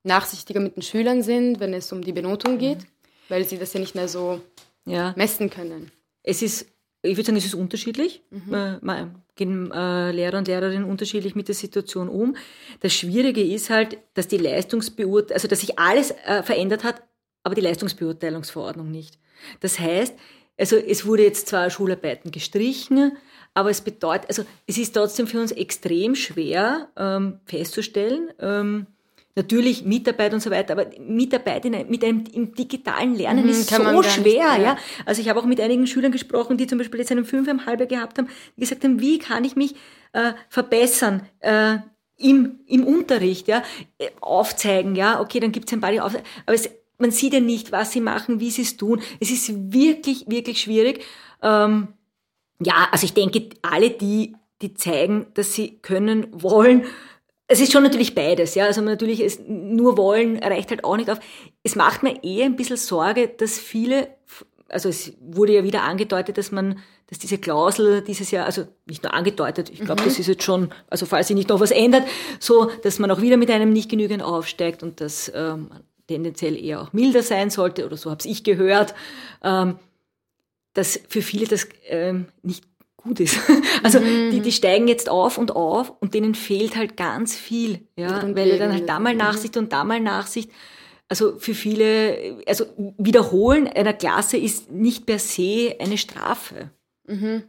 nachsichtiger 0.04 0.60
mit 0.60 0.76
den 0.76 0.84
Schülern 0.84 1.24
sind, 1.24 1.60
wenn 1.60 1.74
es 1.74 1.92
um 1.92 2.02
die 2.02 2.12
Benotung 2.12 2.58
geht, 2.58 2.80
mhm. 2.80 2.88
weil 3.30 3.46
sie 3.46 3.58
das 3.58 3.74
ja 3.74 3.80
nicht 3.80 3.96
mehr 3.96 4.08
so 4.08 4.42
ja. 4.86 5.14
messen 5.16 5.50
können? 5.50 5.92
Es 6.24 6.42
ist, 6.42 6.68
ich 7.02 7.16
würde 7.18 7.26
sagen, 7.26 7.38
es 7.38 7.46
ist 7.46 7.56
unterschiedlich. 7.56 8.22
Mhm. 8.30 8.54
Äh, 8.54 9.06
gehen 9.36 9.72
äh, 9.72 10.12
Lehrer 10.12 10.38
und 10.38 10.48
Lehrerinnen 10.48 10.84
unterschiedlich 10.84 11.36
mit 11.36 11.48
der 11.48 11.56
Situation 11.56 12.08
um. 12.08 12.36
Das 12.82 12.94
Schwierige 12.94 13.44
ist 13.44 13.70
halt, 13.70 13.98
dass 14.14 14.28
die 14.28 14.38
Leistungsbeurteilung, 14.38 15.34
also 15.34 15.48
dass 15.48 15.62
sich 15.62 15.80
alles 15.80 16.12
äh, 16.26 16.44
verändert 16.44 16.84
hat, 16.84 17.02
aber 17.42 17.56
die 17.56 17.62
Leistungsbeurteilungsverordnung 17.62 18.92
nicht. 18.92 19.18
Das 19.60 19.80
heißt, 19.80 20.14
also 20.58 20.76
es 20.76 21.06
wurde 21.06 21.24
jetzt 21.24 21.48
zwar 21.48 21.70
Schularbeiten 21.70 22.32
gestrichen, 22.32 23.18
aber 23.54 23.70
es 23.70 23.82
bedeutet, 23.82 24.30
also 24.30 24.44
es 24.68 24.78
ist 24.78 24.94
trotzdem 24.94 25.28
für 25.28 25.40
uns 25.40 25.52
extrem 25.52 26.16
schwer 26.16 26.90
ähm, 26.98 27.40
festzustellen, 27.46 28.30
ähm, 28.40 28.88
natürlich 29.36 29.84
Mitarbeit 29.86 30.34
und 30.34 30.42
so 30.42 30.52
weiter, 30.52 30.74
aber 30.74 30.88
Mitarbeit 31.00 31.66
in, 31.66 31.90
mit 31.90 32.04
einem 32.04 32.24
im 32.34 32.54
digitalen 32.54 33.16
Lernen 33.16 33.46
mhm, 33.46 33.50
ist 33.50 33.70
so 33.70 34.04
schwer, 34.04 34.54
nicht, 34.54 34.64
ja. 34.64 34.78
Also 35.06 35.22
ich 35.22 35.30
habe 35.30 35.40
auch 35.40 35.46
mit 35.46 35.60
einigen 35.60 35.88
Schülern 35.88 36.12
gesprochen, 36.12 36.58
die 36.58 36.68
zum 36.68 36.78
Beispiel 36.78 37.00
jetzt 37.00 37.12
einen 37.12 37.26
Fünfeinhalber 37.26 37.86
gehabt 37.86 38.18
haben, 38.18 38.28
die 38.56 38.62
gesagt 38.62 38.84
haben, 38.84 39.00
wie 39.00 39.20
kann 39.20 39.44
ich 39.44 39.56
mich 39.56 39.76
äh, 40.14 40.34
verbessern 40.50 41.28
äh, 41.40 41.78
im, 42.18 42.60
im 42.68 42.86
Unterricht, 42.86 43.48
ja, 43.48 43.64
äh, 43.98 44.10
aufzeigen, 44.22 44.96
ja, 44.96 45.20
okay, 45.20 45.40
dann 45.40 45.52
gibt 45.52 45.68
es 45.68 45.74
ein 45.74 45.82
paar, 45.82 45.92
aber 46.00 46.22
es, 46.46 46.70
man 47.00 47.12
sieht 47.12 47.34
ja 47.34 47.40
nicht, 47.40 47.72
was 47.72 47.92
sie 47.92 48.02
machen, 48.02 48.40
wie 48.40 48.52
sie 48.52 48.62
es 48.62 48.78
tun. 48.78 49.02
Es 49.20 49.32
ist 49.32 49.74
wirklich, 49.74 50.26
wirklich 50.28 50.62
schwierig. 50.62 51.04
Ähm, 51.42 51.90
ja, 52.60 52.88
also 52.92 53.06
ich 53.06 53.14
denke, 53.14 53.50
alle 53.62 53.90
die, 53.90 54.36
die 54.62 54.74
zeigen, 54.74 55.28
dass 55.34 55.54
sie 55.54 55.80
können, 55.82 56.28
wollen, 56.32 56.86
es 57.48 57.60
ist 57.60 57.72
schon 57.72 57.84
natürlich 57.84 58.16
beides, 58.16 58.56
ja. 58.56 58.66
Also 58.66 58.82
natürlich 58.82 59.20
es 59.20 59.40
nur 59.48 59.98
wollen 59.98 60.38
reicht 60.38 60.72
halt 60.72 60.84
auch 60.84 60.98
nicht 60.98 61.10
auf. 61.10 61.20
Es 61.62 61.76
macht 61.76 62.04
mir 62.04 62.24
eher 62.24 62.46
ein 62.46 62.56
bisschen 62.56 62.78
Sorge, 62.78 63.28
dass 63.28 63.60
viele, 63.60 64.08
also 64.70 64.90
es 64.90 65.14
wurde 65.22 65.54
ja 65.54 65.64
wieder 65.64 65.84
angedeutet, 65.84 66.38
dass 66.38 66.52
man, 66.52 66.80
dass 67.08 67.20
diese 67.20 67.38
Klausel 67.38 68.02
dieses 68.02 68.32
Jahr, 68.32 68.46
also 68.46 68.66
nicht 68.86 69.04
nur 69.04 69.14
angedeutet, 69.14 69.70
ich 69.70 69.82
glaube, 69.82 70.02
mhm. 70.02 70.06
das 70.06 70.20
ist 70.20 70.28
jetzt 70.28 70.44
schon, 70.44 70.70
also 70.90 71.06
falls 71.06 71.28
sich 71.28 71.36
nicht 71.36 71.50
noch 71.50 71.60
was 71.60 71.72
ändert, 71.72 72.08
so, 72.40 72.72
dass 72.82 72.98
man 72.98 73.12
auch 73.12 73.22
wieder 73.22 73.38
mit 73.38 73.52
einem 73.52 73.74
nicht 73.74 73.90
genügend 73.90 74.24
aufsteigt 74.24 74.82
und 74.82 75.02
dass 75.02 75.32
ähm, 75.36 75.70
tendenziell 76.08 76.58
eher 76.58 76.82
auch 76.82 76.94
milder 76.94 77.24
sein 77.24 77.50
sollte, 77.50 77.86
oder 77.86 77.98
so 77.98 78.10
habe 78.10 78.26
ich 78.26 78.44
gehört. 78.44 78.96
Ähm, 79.44 79.76
dass 80.74 81.00
für 81.08 81.22
viele 81.22 81.48
das 81.48 81.68
ähm, 81.88 82.28
nicht 82.42 82.66
gut 82.98 83.20
ist. 83.20 83.38
Also 83.84 84.00
mhm. 84.00 84.32
die, 84.32 84.40
die 84.40 84.52
steigen 84.54 84.88
jetzt 84.88 85.10
auf 85.10 85.38
und 85.38 85.56
auf 85.56 85.92
und 86.00 86.14
denen 86.14 86.36
fehlt 86.36 86.78
halt 86.78 86.96
ganz 86.96 87.36
viel, 87.36 87.86
ja, 87.98 88.24
weil 88.34 88.58
dann 88.58 88.72
halt 88.72 88.88
da 88.88 88.98
mal 88.98 89.14
Nachsicht 89.14 89.58
und 89.58 89.74
da 89.74 89.84
mal 89.84 90.00
Nachsicht. 90.00 90.50
Also 91.10 91.38
für 91.38 91.54
viele, 91.54 92.42
also 92.48 92.66
Wiederholen 92.98 93.68
einer 93.68 93.92
Klasse 93.92 94.38
ist 94.38 94.72
nicht 94.72 95.06
per 95.06 95.20
se 95.20 95.76
eine 95.80 95.98
Strafe. 95.98 96.72
Mhm. 97.06 97.44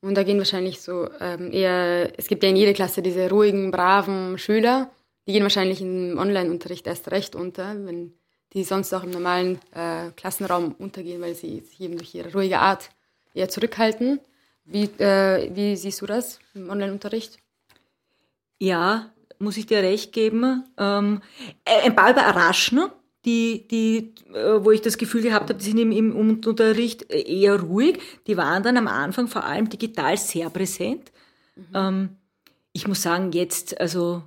Und 0.00 0.16
da 0.16 0.22
gehen 0.22 0.38
wahrscheinlich 0.38 0.80
so 0.80 1.06
ähm, 1.20 1.52
eher, 1.52 2.18
es 2.18 2.28
gibt 2.28 2.42
ja 2.42 2.48
in 2.48 2.56
jeder 2.56 2.72
Klasse 2.72 3.02
diese 3.02 3.28
ruhigen, 3.28 3.70
braven 3.70 4.38
Schüler, 4.38 4.90
die 5.26 5.34
gehen 5.34 5.42
wahrscheinlich 5.42 5.82
im 5.82 6.18
Online-Unterricht 6.18 6.86
erst 6.86 7.10
recht 7.10 7.36
unter, 7.36 7.76
wenn 7.84 8.14
die 8.52 8.64
sonst 8.64 8.92
auch 8.92 9.04
im 9.04 9.10
normalen 9.10 9.58
äh, 9.74 10.10
Klassenraum 10.16 10.74
untergehen, 10.78 11.20
weil 11.20 11.34
sie 11.34 11.60
sich 11.60 11.80
eben 11.80 11.96
durch 11.96 12.14
ihre 12.14 12.32
ruhige 12.32 12.58
Art 12.58 12.90
eher 13.34 13.48
zurückhalten. 13.48 14.20
Wie, 14.64 14.84
äh, 14.98 15.50
wie 15.54 15.76
siehst 15.76 16.00
du 16.02 16.06
das 16.06 16.38
im 16.54 16.70
Online-Unterricht? 16.70 17.38
Ja, 18.58 19.10
muss 19.38 19.56
ich 19.56 19.66
dir 19.66 19.78
recht 19.78 20.12
geben. 20.12 20.64
Ähm, 20.78 21.20
ein 21.64 21.96
paar 21.96 22.12
überraschen, 22.12 22.90
die, 23.24 23.66
die, 23.68 24.14
äh, 24.32 24.64
wo 24.64 24.70
ich 24.70 24.82
das 24.82 24.98
Gefühl 24.98 25.22
gehabt 25.22 25.48
habe, 25.48 25.58
die 25.58 25.64
sind 25.64 25.78
im, 25.78 25.92
im 25.92 26.14
Unterricht 26.14 27.10
eher 27.10 27.60
ruhig. 27.60 27.98
Die 28.26 28.36
waren 28.36 28.62
dann 28.62 28.76
am 28.76 28.86
Anfang 28.86 29.28
vor 29.28 29.44
allem 29.44 29.68
digital 29.68 30.16
sehr 30.16 30.50
präsent. 30.50 31.10
Mhm. 31.56 31.64
Ähm, 31.74 32.08
ich 32.72 32.86
muss 32.86 33.02
sagen, 33.02 33.32
jetzt, 33.32 33.80
also 33.80 34.22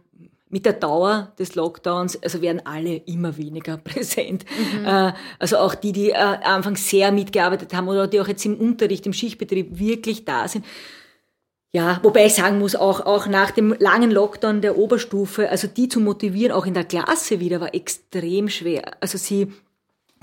mit 0.55 0.65
der 0.65 0.71
Dauer 0.71 1.33
des 1.37 1.55
Lockdowns, 1.55 2.23
also 2.23 2.41
werden 2.41 2.61
alle 2.63 2.95
immer 2.95 3.35
weniger 3.35 3.75
präsent. 3.89 4.45
Mhm. 4.57 4.85
Äh, 4.85 5.11
also 5.37 5.57
auch 5.57 5.75
die, 5.75 5.91
die 5.91 6.11
äh, 6.11 6.15
anfangs 6.15 6.89
sehr 6.89 7.11
mitgearbeitet 7.11 7.73
haben 7.73 7.89
oder 7.89 8.07
die 8.07 8.21
auch 8.21 8.27
jetzt 8.29 8.45
im 8.45 8.55
Unterricht, 8.55 9.05
im 9.05 9.11
Schichtbetrieb 9.11 9.77
wirklich 9.77 10.23
da 10.23 10.47
sind. 10.47 10.63
Ja, 11.73 11.99
wobei 12.03 12.27
ich 12.27 12.35
sagen 12.35 12.57
muss, 12.57 12.73
auch, 12.73 13.01
auch 13.01 13.27
nach 13.27 13.51
dem 13.51 13.75
langen 13.79 14.11
Lockdown 14.11 14.61
der 14.61 14.77
Oberstufe, 14.77 15.49
also 15.49 15.67
die 15.67 15.89
zu 15.89 15.99
motivieren, 15.99 16.53
auch 16.53 16.65
in 16.65 16.73
der 16.73 16.85
Klasse 16.85 17.41
wieder, 17.41 17.59
war 17.59 17.75
extrem 17.75 18.47
schwer. 18.47 18.93
Also 19.01 19.17
sie, 19.17 19.51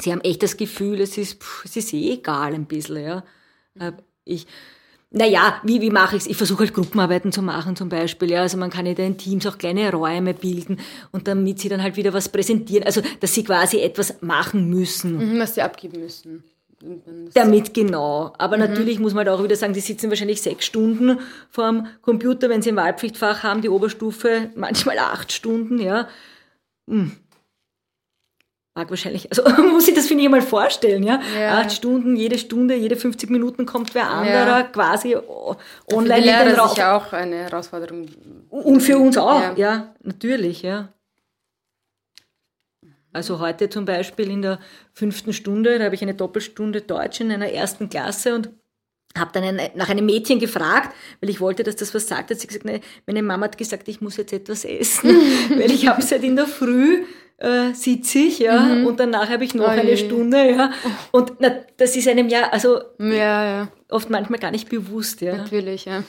sie 0.01 0.13
haben 0.13 0.23
echt 0.23 0.43
das 0.43 0.57
Gefühl, 0.57 1.03
es 1.03 1.19
ist, 1.19 1.43
pff, 1.43 1.67
es 1.67 1.77
ist 1.77 1.93
eh 1.93 2.15
egal 2.15 2.55
ein 2.55 2.65
bisschen, 2.65 3.05
ja. 3.05 3.23
Äh, 3.79 3.93
ich, 4.25 4.47
naja, 5.13 5.61
wie, 5.63 5.81
wie 5.81 5.91
mache 5.91 6.17
ich's? 6.17 6.27
Ich 6.27 6.37
versuche 6.37 6.61
halt 6.61 6.75
Gruppenarbeiten 6.75 7.33
zu 7.33 7.43
machen 7.43 7.77
zum 7.77 7.89
Beispiel. 7.89 8.31
Ja, 8.31 8.41
also 8.41 8.57
man 8.57 8.71
kann 8.71 8.87
ja 8.87 8.93
in 8.93 9.19
Teams 9.19 9.47
auch 9.47 9.59
kleine 9.59 9.93
Räume 9.93 10.33
bilden 10.33 10.79
und 11.11 11.29
damit 11.29 11.59
sie 11.61 11.69
dann 11.69 11.83
halt 11.83 11.97
wieder 11.97 12.15
was 12.15 12.31
präsentieren. 12.31 12.85
Also 12.85 13.03
dass 13.21 13.35
sie 13.35 13.45
quasi 13.45 13.81
etwas 13.81 14.23
machen 14.23 14.71
müssen. 14.71 15.35
Mhm, 15.35 15.39
was 15.39 15.55
sie 15.55 15.63
abgeben 15.63 16.01
müssen. 16.01 16.45
Damit 17.35 17.75
genau. 17.75 18.33
Aber 18.39 18.57
mhm. 18.57 18.65
natürlich 18.65 18.99
muss 18.99 19.15
man 19.15 19.27
halt 19.27 19.39
auch 19.39 19.45
wieder 19.45 19.55
sagen, 19.55 19.75
die 19.75 19.81
sitzen 19.81 20.09
wahrscheinlich 20.09 20.43
sechs 20.43 20.65
Stunden 20.65 21.21
vorm 21.51 21.87
Computer, 22.01 22.49
wenn 22.49 22.63
sie 22.63 22.71
ein 22.71 22.77
Wahlpflichtfach 22.77 23.43
haben, 23.43 23.61
die 23.61 23.69
Oberstufe 23.69 24.51
manchmal 24.57 24.99
acht 24.99 25.31
Stunden, 25.31 25.79
ja. 25.79 26.09
Hm. 26.89 27.13
Mag 28.75 28.89
wahrscheinlich, 28.89 29.29
also 29.31 29.43
muss 29.71 29.87
ich 29.87 29.95
das 29.95 30.07
finde 30.07 30.25
ich 30.25 30.31
mal 30.31 30.41
vorstellen, 30.41 31.03
ja? 31.03 31.21
ja? 31.39 31.59
Acht 31.59 31.73
Stunden, 31.73 32.17
jede 32.17 32.39
Stunde, 32.39 32.75
jede 32.75 32.97
50 32.97 33.29
Minuten 33.29 33.67
kommt 33.67 33.95
wer 33.95 34.09
anderer 34.09 34.61
ja. 34.61 34.63
quasi 34.63 35.15
online. 35.15 35.63
Für 35.89 36.21
die 36.21 36.27
Lehrer 36.27 36.65
ist 36.67 36.79
ja 36.79 36.97
auch 36.97 37.13
eine 37.13 37.37
Herausforderung. 37.37 38.07
Und 38.49 38.81
für 38.81 38.97
uns 38.97 39.19
auch, 39.19 39.41
ja, 39.41 39.53
ja 39.57 39.95
natürlich, 40.03 40.63
ja. 40.63 40.89
Also 43.13 43.41
heute 43.41 43.69
zum 43.69 43.85
Beispiel 43.85 44.31
in 44.31 44.41
der 44.41 44.59
fünften 44.95 45.35
Stunde, 45.35 45.79
da 45.79 45.85
habe 45.85 45.95
ich 45.95 46.01
eine 46.01 46.15
Doppelstunde 46.15 46.81
Deutsch 46.81 47.21
in 47.21 47.31
einer 47.31 47.51
ersten 47.51 47.91
Klasse 47.91 48.35
und 48.35 48.49
habe 49.19 49.31
dann 49.35 49.61
nach 49.75 49.91
einem 49.91 50.07
Mädchen 50.07 50.39
gefragt, 50.39 50.95
weil 51.21 51.29
ich 51.29 51.41
wollte, 51.41 51.63
dass 51.63 51.77
das 51.77 51.95
was 51.95 52.09
sagt. 52.09 52.31
Hat 52.31 52.41
sie 52.41 52.47
gesagt, 52.47 52.65
ne, 52.65 52.81
meine 53.07 53.23
Mama 53.23 53.45
hat 53.45 53.59
gesagt, 53.59 53.89
ich 53.89 54.01
muss 54.01 54.17
jetzt 54.17 54.33
etwas 54.33 54.65
essen, 54.65 55.11
weil 55.51 55.71
ich 55.71 55.87
habe 55.87 56.01
seit 56.01 56.25
in 56.25 56.37
der 56.37 56.47
Früh 56.47 57.05
äh, 57.39 57.73
sitze 57.75 58.19
ich, 58.19 58.39
ja, 58.39 58.61
mhm. 58.61 58.87
und 58.87 59.01
danach 59.01 59.29
habe 59.29 59.45
ich 59.45 59.55
noch 59.55 59.69
Oje. 59.69 59.81
eine 59.81 59.97
Stunde, 59.97 60.51
ja. 60.51 60.73
Und 61.11 61.35
na, 61.39 61.57
das 61.77 61.97
ist 61.97 62.09
einem 62.09 62.29
ja, 62.29 62.51
also 62.51 62.81
ja, 62.99 63.45
ja. 63.45 63.69
oft 63.89 64.11
manchmal 64.11 64.39
gar 64.39 64.51
nicht 64.51 64.69
bewusst, 64.69 65.21
ja. 65.21 65.37
Natürlich, 65.37 65.85
ja. 65.85 66.05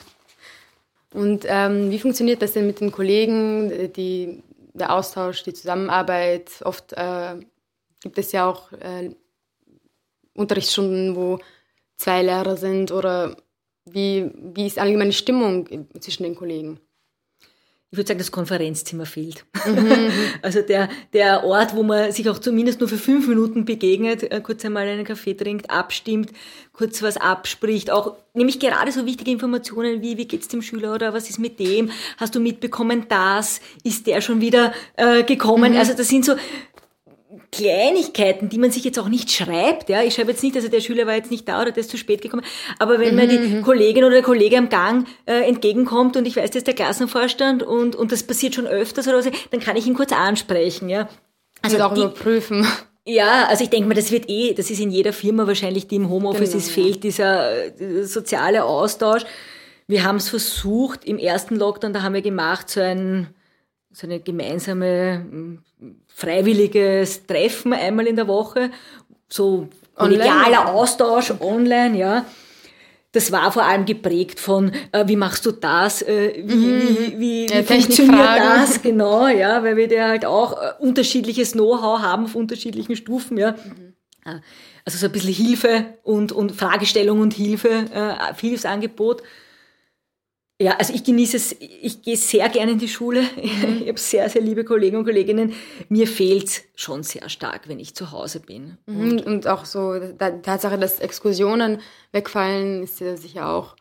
Und 1.12 1.44
ähm, 1.48 1.90
wie 1.90 1.98
funktioniert 1.98 2.42
das 2.42 2.52
denn 2.52 2.66
mit 2.66 2.80
den 2.80 2.90
Kollegen, 2.90 3.92
die 3.92 4.42
der 4.74 4.92
Austausch, 4.92 5.42
die 5.44 5.54
Zusammenarbeit. 5.54 6.50
Oft 6.62 6.92
äh, 6.92 7.36
gibt 8.02 8.18
es 8.18 8.32
ja 8.32 8.46
auch 8.48 8.72
äh, 8.72 9.10
Unterrichtsstunden, 10.34 11.16
wo 11.16 11.38
zwei 11.96 12.22
Lehrer 12.22 12.56
sind 12.56 12.90
oder 12.92 13.36
wie, 13.86 14.30
wie 14.34 14.66
ist 14.66 14.78
allgemeine 14.78 15.12
Stimmung 15.12 15.68
zwischen 16.00 16.24
den 16.24 16.34
Kollegen? 16.34 16.80
Ich 17.94 17.98
würde 17.98 18.08
sagen, 18.08 18.18
das 18.18 18.32
Konferenzzimmer 18.32 19.06
fehlt. 19.06 19.44
Mhm. 19.64 20.10
also 20.42 20.60
der, 20.60 20.90
der 21.14 21.42
Ort, 21.42 21.74
wo 21.74 21.82
man 21.82 22.12
sich 22.12 22.28
auch 22.28 22.38
zumindest 22.38 22.80
nur 22.80 22.88
für 22.88 22.98
fünf 22.98 23.26
Minuten 23.26 23.64
begegnet, 23.64 24.22
äh, 24.22 24.40
kurz 24.40 24.64
einmal 24.64 24.86
einen 24.86 25.04
Kaffee 25.04 25.34
trinkt, 25.34 25.70
abstimmt, 25.70 26.30
kurz 26.74 27.02
was 27.02 27.16
abspricht, 27.16 27.90
auch 27.90 28.14
nämlich 28.34 28.60
gerade 28.60 28.92
so 28.92 29.06
wichtige 29.06 29.30
Informationen 29.30 30.02
wie, 30.02 30.18
wie 30.18 30.26
geht's 30.26 30.48
dem 30.48 30.60
Schüler 30.60 30.94
oder 30.94 31.14
was 31.14 31.30
ist 31.30 31.38
mit 31.38 31.58
dem, 31.58 31.90
hast 32.18 32.34
du 32.34 32.40
mitbekommen 32.40 33.06
das, 33.08 33.60
ist 33.84 34.06
der 34.06 34.20
schon 34.20 34.42
wieder 34.42 34.74
äh, 34.96 35.22
gekommen, 35.22 35.72
mhm. 35.72 35.78
also 35.78 35.94
das 35.94 36.08
sind 36.08 36.24
so 36.24 36.34
Kleinigkeiten, 37.54 38.48
die 38.48 38.58
man 38.58 38.70
sich 38.70 38.84
jetzt 38.84 38.98
auch 38.98 39.08
nicht 39.08 39.30
schreibt. 39.30 39.88
Ja, 39.88 40.02
ich 40.02 40.14
schreibe 40.14 40.32
jetzt 40.32 40.42
nicht, 40.42 40.56
also 40.56 40.68
der 40.68 40.80
Schüler 40.80 41.06
war 41.06 41.14
jetzt 41.14 41.30
nicht 41.30 41.48
da 41.48 41.62
oder 41.62 41.70
der 41.70 41.80
ist 41.80 41.90
zu 41.90 41.96
spät 41.96 42.20
gekommen. 42.20 42.44
Aber 42.78 42.98
wenn 42.98 43.14
mhm. 43.14 43.20
mir 43.20 43.28
die 43.28 43.38
mhm. 43.38 43.62
Kollegin 43.62 44.04
oder 44.04 44.14
der 44.14 44.22
Kollege 44.22 44.58
am 44.58 44.68
Gang 44.68 45.06
äh, 45.26 45.48
entgegenkommt 45.48 46.16
und 46.16 46.26
ich 46.26 46.36
weiß, 46.36 46.50
das 46.50 46.58
ist 46.58 46.66
der 46.66 46.74
Klassenvorstand 46.74 47.62
und, 47.62 47.94
und 47.94 48.10
das 48.10 48.24
passiert 48.24 48.54
schon 48.54 48.66
öfters 48.66 49.06
oder 49.06 49.22
so, 49.22 49.30
dann 49.50 49.60
kann 49.60 49.76
ich 49.76 49.86
ihn 49.86 49.94
kurz 49.94 50.12
ansprechen. 50.12 50.88
Ja, 50.88 51.08
also 51.62 51.80
auch 51.80 51.94
die, 51.94 52.00
überprüfen. 52.00 52.66
Ja, 53.06 53.46
also 53.48 53.64
ich 53.64 53.70
denke 53.70 53.88
mal, 53.88 53.94
das 53.94 54.10
wird 54.10 54.28
eh, 54.28 54.54
das 54.54 54.70
ist 54.70 54.80
in 54.80 54.90
jeder 54.90 55.12
Firma 55.12 55.46
wahrscheinlich, 55.46 55.86
die 55.86 55.96
im 55.96 56.08
Homeoffice 56.08 56.50
genau, 56.50 56.62
ist, 56.62 56.70
fehlt 56.70 57.04
dieser, 57.04 57.70
dieser 57.70 58.00
äh, 58.00 58.04
soziale 58.04 58.64
Austausch. 58.64 59.24
Wir 59.86 60.04
haben 60.04 60.16
es 60.16 60.30
versucht 60.30 61.04
im 61.04 61.18
ersten 61.18 61.56
Lockdown, 61.56 61.92
da 61.92 62.02
haben 62.02 62.14
wir 62.14 62.22
gemacht 62.22 62.70
so 62.70 62.80
ein 62.80 63.28
so 63.94 64.06
eine 64.06 64.20
gemeinsame 64.20 65.60
freiwilliges 66.14 67.26
Treffen 67.26 67.72
einmal 67.72 68.06
in 68.06 68.16
der 68.16 68.28
Woche, 68.28 68.70
so 69.28 69.68
kollegialer 69.94 70.68
Austausch 70.72 71.32
online, 71.40 71.98
ja. 71.98 72.24
Das 73.10 73.30
war 73.30 73.52
vor 73.52 73.64
allem 73.64 73.84
geprägt 73.84 74.40
von, 74.40 74.72
äh, 74.90 75.06
wie 75.06 75.14
machst 75.14 75.46
du 75.46 75.52
das, 75.52 76.02
äh, 76.02 76.34
wie, 76.36 76.54
mhm. 76.54 76.80
wie, 76.88 77.20
wie, 77.20 77.46
ja, 77.46 77.60
wie 77.60 77.62
funktioniert 77.62 78.38
das, 78.38 78.82
genau, 78.82 79.28
ja, 79.28 79.62
weil 79.62 79.76
wir 79.76 79.88
da 79.88 80.08
halt 80.08 80.24
auch 80.24 80.60
äh, 80.60 80.72
unterschiedliches 80.80 81.52
Know-how 81.52 82.00
haben 82.00 82.24
auf 82.24 82.34
unterschiedlichen 82.34 82.96
Stufen, 82.96 83.36
ja. 83.36 83.52
Mhm. 83.52 83.94
Also 84.84 84.98
so 84.98 85.06
ein 85.06 85.12
bisschen 85.12 85.34
Hilfe 85.34 85.86
und, 86.02 86.32
und 86.32 86.52
Fragestellung 86.52 87.20
und 87.20 87.34
Hilfe, 87.34 87.68
äh, 87.92 88.34
Hilfsangebot. 88.40 89.22
Ja, 90.60 90.76
also 90.76 90.94
ich 90.94 91.02
genieße 91.02 91.36
es, 91.36 91.56
ich 91.58 92.02
gehe 92.02 92.16
sehr 92.16 92.48
gerne 92.48 92.72
in 92.72 92.78
die 92.78 92.88
Schule. 92.88 93.22
Mhm. 93.22 93.82
Ich 93.82 93.88
habe 93.88 93.98
sehr, 93.98 94.28
sehr 94.30 94.40
liebe 94.40 94.64
Kollegen 94.64 94.96
und 94.96 95.04
Kolleginnen. 95.04 95.52
Mir 95.88 96.06
fehlt 96.06 96.44
es 96.44 96.62
schon 96.76 97.02
sehr 97.02 97.28
stark, 97.28 97.68
wenn 97.68 97.80
ich 97.80 97.94
zu 97.94 98.12
Hause 98.12 98.40
bin. 98.40 98.78
Mhm. 98.86 99.00
Und, 99.00 99.26
und, 99.26 99.46
auch 99.48 99.64
so 99.64 99.98
die 99.98 100.16
Tatsache, 100.16 100.78
dass 100.78 101.00
Exkursionen 101.00 101.80
wegfallen, 102.12 102.84
ist 102.84 103.00
ja 103.00 103.16
sicher 103.16 103.48
auch 103.50 103.74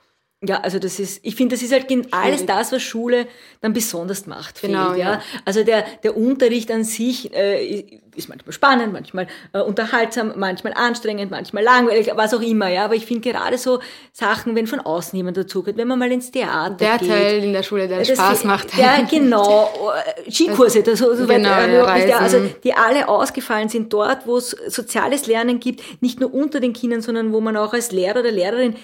ja, 0.46 0.60
also 0.60 0.78
das 0.78 1.00
ist, 1.00 1.22
ich 1.24 1.36
finde, 1.36 1.56
das 1.56 1.64
ist 1.64 1.72
halt 1.72 1.88
alles 2.12 2.46
das, 2.46 2.72
was 2.72 2.82
Schule 2.82 3.28
dann 3.62 3.72
besonders 3.72 4.28
macht. 4.28 4.62
Genau, 4.62 4.90
fehlt, 4.90 5.00
ja. 5.00 5.12
ja. 5.14 5.22
Also 5.46 5.64
der, 5.64 5.86
der 6.04 6.18
Unterricht 6.18 6.70
an 6.70 6.84
sich 6.84 7.34
äh, 7.34 7.86
ist 8.16 8.28
manchmal 8.28 8.52
spannend, 8.52 8.92
manchmal 8.92 9.28
äh, 9.54 9.62
unterhaltsam, 9.62 10.34
manchmal 10.36 10.74
anstrengend, 10.74 11.32
manchmal 11.32 11.64
langweilig, 11.64 12.12
was 12.16 12.34
auch 12.34 12.42
immer, 12.42 12.68
ja. 12.68 12.84
Aber 12.86 12.96
ich 12.96 13.06
finde 13.06 13.32
gerade 13.32 13.58
so 13.58 13.80
Sachen, 14.12 14.56
wenn 14.56 14.68
von 14.68 14.82
außen 14.82 15.16
jemand 15.16 15.38
dazugeht, 15.38 15.78
wenn 15.78 15.88
man 15.88 15.98
mal 15.98 16.12
ins 16.12 16.30
Theater 16.30 16.76
der 16.76 16.98
geht. 16.98 17.10
Der 17.10 17.18
Teil 17.18 17.44
in 17.44 17.54
der 17.54 17.64
Schule, 17.64 17.88
der 17.88 18.00
das, 18.00 18.10
Spaß 18.10 18.44
macht. 18.44 18.78
Ja, 18.78 19.02
genau. 19.10 19.94
Skikurse, 20.30 20.84
das, 20.84 21.00
so, 21.00 21.16
so 21.16 21.26
genau, 21.26 21.50
weit, 21.50 22.06
äh, 22.06 22.10
ja, 22.10 22.18
also 22.18 22.40
die 22.64 22.74
alle 22.74 23.08
ausgefallen 23.08 23.70
sind 23.70 23.94
dort, 23.94 24.28
wo 24.28 24.38
es 24.38 24.52
soziales 24.68 25.26
Lernen 25.28 25.62
gibt, 25.62 26.02
nicht 26.02 26.20
nur 26.20 26.34
unter 26.34 26.60
den 26.60 26.74
Kindern, 26.74 27.02
sondern 27.02 27.32
wo 27.32 27.40
man 27.40 27.56
auch 27.56 27.74
als 27.74 27.94
Lehrer 27.94 28.20
oder 28.20 28.32
Lehrerin 28.32 28.76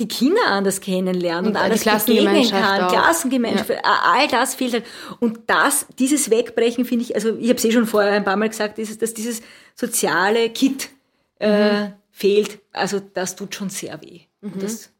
die 0.00 0.08
Kinder 0.08 0.46
anders 0.46 0.80
kennenlernen 0.80 1.50
und, 1.50 1.56
und 1.56 1.62
anders 1.62 2.04
begegnen 2.04 2.50
kann, 2.50 2.82
auch. 2.82 2.92
Klassengemeinschaft, 2.92 3.70
ja. 3.70 3.80
all 3.84 4.26
das 4.28 4.54
fehlt 4.54 4.72
halt. 4.72 4.84
Und 5.20 5.40
das, 5.46 5.86
dieses 5.98 6.30
Wegbrechen 6.30 6.84
finde 6.84 7.04
ich, 7.04 7.14
also 7.14 7.36
ich 7.36 7.48
habe 7.48 7.58
es 7.58 7.64
eh 7.64 7.72
schon 7.72 7.86
vorher 7.86 8.12
ein 8.12 8.24
paar 8.24 8.36
Mal 8.36 8.48
gesagt, 8.48 8.78
ist, 8.78 9.00
dass 9.00 9.14
dieses 9.14 9.42
soziale 9.74 10.50
Kit 10.50 10.88
äh, 11.38 11.84
mhm. 11.84 11.92
fehlt. 12.10 12.58
Also 12.72 13.00
das 13.00 13.36
tut 13.36 13.54
schon 13.54 13.70
sehr 13.70 14.00
weh. 14.02 14.20
Mhm. 14.40 14.52
Und 14.54 14.62
das 14.62 14.90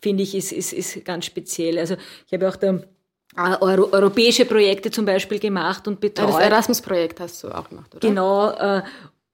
finde 0.00 0.22
ich 0.22 0.34
ist, 0.34 0.52
ist, 0.52 0.72
ist 0.72 1.04
ganz 1.04 1.26
speziell. 1.26 1.78
Also 1.78 1.96
ich 2.26 2.32
habe 2.32 2.48
auch 2.48 2.56
da 2.56 2.80
äh, 3.36 3.56
Euro, 3.60 3.88
europäische 3.92 4.44
Projekte 4.44 4.90
zum 4.90 5.04
Beispiel 5.04 5.38
gemacht 5.38 5.86
und 5.86 6.00
betreut. 6.00 6.30
Das 6.30 6.38
Erasmus-Projekt 6.38 7.20
hast 7.20 7.42
du 7.44 7.48
auch 7.48 7.68
gemacht, 7.68 7.94
oder? 7.94 8.08
Genau. 8.08 8.50
Äh, 8.50 8.82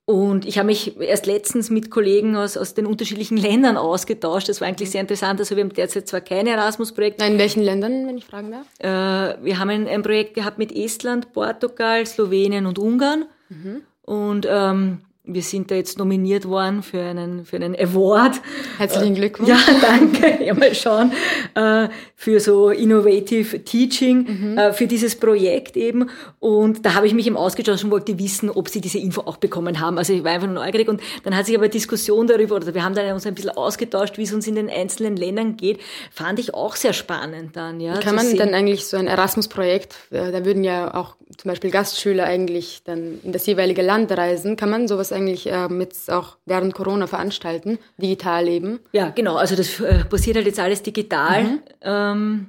und 0.09 0.47
ich 0.47 0.57
habe 0.57 0.66
mich 0.66 1.01
erst 1.01 1.27
letztens 1.27 1.69
mit 1.69 1.90
Kollegen 1.90 2.37
aus, 2.37 2.57
aus 2.57 2.75
den 2.75 2.87
unterschiedlichen 2.87 3.37
Ländern 3.37 3.77
ausgetauscht. 3.77 4.49
Das 4.49 4.61
war 4.61 4.69
eigentlich 4.69 4.92
sehr 4.92 5.01
interessant. 5.01 5.40
Also 5.40 5.57
wir 5.57 5.64
haben 5.64 5.73
derzeit 5.73 6.07
zwar 6.07 6.21
keine 6.21 6.51
Erasmus-Projekte. 6.51 7.25
In 7.25 7.38
welchen 7.38 7.61
Ländern, 7.64 8.07
wenn 8.07 8.16
ich 8.16 8.25
fragen 8.25 8.53
darf? 8.53 8.66
Äh, 8.79 9.45
wir 9.45 9.59
haben 9.59 9.69
ein, 9.69 9.88
ein, 9.88 10.03
Projekt 10.03 10.35
gehabt 10.35 10.59
mit 10.59 10.71
Estland, 10.71 11.33
Portugal, 11.33 12.07
Slowenien 12.07 12.66
und 12.66 12.79
Ungarn. 12.79 13.25
Mhm. 13.49 13.83
Und 14.03 14.47
ähm, 14.49 15.01
wir 15.27 15.43
sind 15.43 15.71
da 15.71 15.75
jetzt 15.75 15.99
nominiert 15.99 16.49
worden 16.49 16.83
für 16.83 17.01
einen, 17.01 17.45
für 17.45 17.57
einen 17.57 17.75
Award. 17.75 18.41
Herzlichen 18.79 19.15
äh, 19.15 19.19
Glückwunsch. 19.19 19.49
Ja, 19.49 19.59
danke. 19.81 20.45
Ja, 20.45 20.55
mal 20.55 20.75
schauen. 20.75 21.12
Äh, 21.55 21.89
für 22.15 22.39
so 22.41 22.71
Innovative 22.71 23.65
Teaching, 23.65 24.27
mhm. 24.29 24.59
Äh, 24.59 24.73
für 24.73 24.87
dieses 24.87 25.17
Projekt 25.17 25.77
eben. 25.77 26.09
Und 26.39 26.87
da 26.87 26.95
habe 26.95 27.07
ich 27.07 27.15
mich 27.15 27.27
eben 27.27 27.37
ausgetauscht 27.37 27.83
und 27.85 27.91
wollte 27.91 28.19
wissen, 28.19 28.51
ob 28.51 28.69
sie 28.69 28.81
diese 28.81 28.99
Info 28.99 29.23
auch 29.23 29.37
bekommen 29.37 29.81
haben. 29.81 29.99
Also 29.99 30.12
ich 30.12 30.23
war 30.23 30.31
einfach 30.31 30.47
nur 30.47 30.65
neugierig. 30.65 30.89
Und 30.89 31.01
dann 31.25 31.37
hat 31.37 31.47
sich 31.47 31.57
aber 31.57 31.69
Diskussion 31.69 32.29
darüber, 32.29 32.57
oder 32.57 32.73
wir 32.73 32.85
haben 32.85 32.95
dann 32.95 33.12
uns 33.12 33.27
ein 33.27 33.35
bisschen 33.35 33.51
ausgetauscht, 33.51 34.19
wie 34.19 34.23
es 34.23 34.33
uns 34.33 34.47
in 34.47 34.55
den 34.55 34.71
einzelnen 34.71 35.17
Ländern 35.17 35.57
geht. 35.57 35.81
Fand 36.12 36.39
ich 36.39 36.55
auch 36.55 36.77
sehr 36.77 36.93
spannend 36.93 37.57
dann, 37.57 37.81
ja. 37.81 37.99
Kann 37.99 38.15
man 38.15 38.27
sehen. 38.27 38.39
dann 38.39 38.55
eigentlich 38.55 38.87
so 38.87 38.97
ein 38.97 39.09
Erasmus-Projekt, 39.09 39.97
da 40.11 40.45
würden 40.45 40.62
ja 40.62 40.95
auch 40.95 41.16
zum 41.37 41.51
Beispiel 41.51 41.70
Gastschüler 41.70 42.24
eigentlich 42.24 42.83
dann 42.85 43.18
in 43.24 43.33
das 43.33 43.47
jeweilige 43.47 43.83
Land 43.83 44.12
reisen. 44.12 44.57
Kann 44.57 44.70
man 44.70 44.87
sowas 44.87 45.12
eigentlich 45.17 45.51
äh, 45.51 45.69
mit 45.69 45.95
auch 46.09 46.37
während 46.45 46.75
Corona 46.75 47.07
veranstalten, 47.07 47.79
digital 47.99 48.47
eben? 48.49 48.81
Ja, 48.93 49.11
genau. 49.11 49.37
Also 49.37 49.57
das 49.57 49.81
äh, 49.81 50.05
passiert 50.05 50.37
halt 50.37 50.47
jetzt 50.47 50.61
alles 50.61 50.83
digital. 50.83 51.45
Mhm. 51.45 51.61
Ähm, 51.83 52.47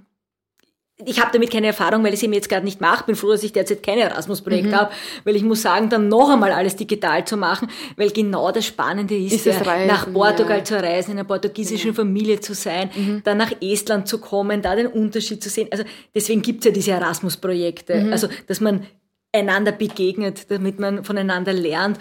ich 1.05 1.21
habe 1.21 1.29
damit 1.31 1.51
keine 1.51 1.67
Erfahrung, 1.67 2.03
weil 2.03 2.09
ich 2.13 2.19
es 2.19 2.23
eben 2.23 2.33
jetzt 2.33 2.49
gerade 2.49 2.65
nicht 2.65 2.81
mache. 2.81 3.05
Bin 3.05 3.15
froh, 3.15 3.29
dass 3.29 3.43
ich 3.43 3.53
derzeit 3.53 3.83
kein 3.83 3.99
Erasmus-Projekt 3.99 4.69
mhm. 4.69 4.75
habe, 4.75 4.91
weil 5.25 5.35
ich 5.35 5.43
muss 5.43 5.61
sagen, 5.61 5.89
dann 5.89 6.07
noch 6.07 6.31
einmal 6.31 6.51
alles 6.51 6.75
digital 6.75 7.23
zu 7.23 7.37
machen, 7.37 7.69
weil 7.97 8.09
genau 8.09 8.51
das 8.51 8.65
Spannende 8.65 9.15
ist, 9.15 9.45
ist 9.45 9.45
ja, 9.45 9.61
Reisen, 9.61 9.87
nach 9.87 10.11
Portugal 10.11 10.59
ja. 10.59 10.63
zu 10.63 10.81
reisen, 10.81 11.11
in 11.11 11.19
einer 11.19 11.27
portugiesischen 11.27 11.91
genau. 11.91 12.01
Familie 12.01 12.39
zu 12.39 12.55
sein, 12.55 12.89
mhm. 12.95 13.21
dann 13.23 13.37
nach 13.37 13.51
Estland 13.61 14.07
zu 14.07 14.19
kommen, 14.19 14.63
da 14.63 14.75
den 14.75 14.87
Unterschied 14.87 15.43
zu 15.43 15.49
sehen. 15.49 15.67
Also 15.71 15.83
deswegen 16.15 16.41
gibt's 16.41 16.65
ja 16.65 16.71
diese 16.71 16.91
Erasmus-Projekte. 16.91 18.05
Mhm. 18.05 18.11
Also, 18.11 18.27
dass 18.47 18.59
man 18.59 18.87
einander 19.33 19.73
begegnet, 19.73 20.49
damit 20.49 20.79
man 20.79 21.03
voneinander 21.03 21.53
lernt. 21.53 21.99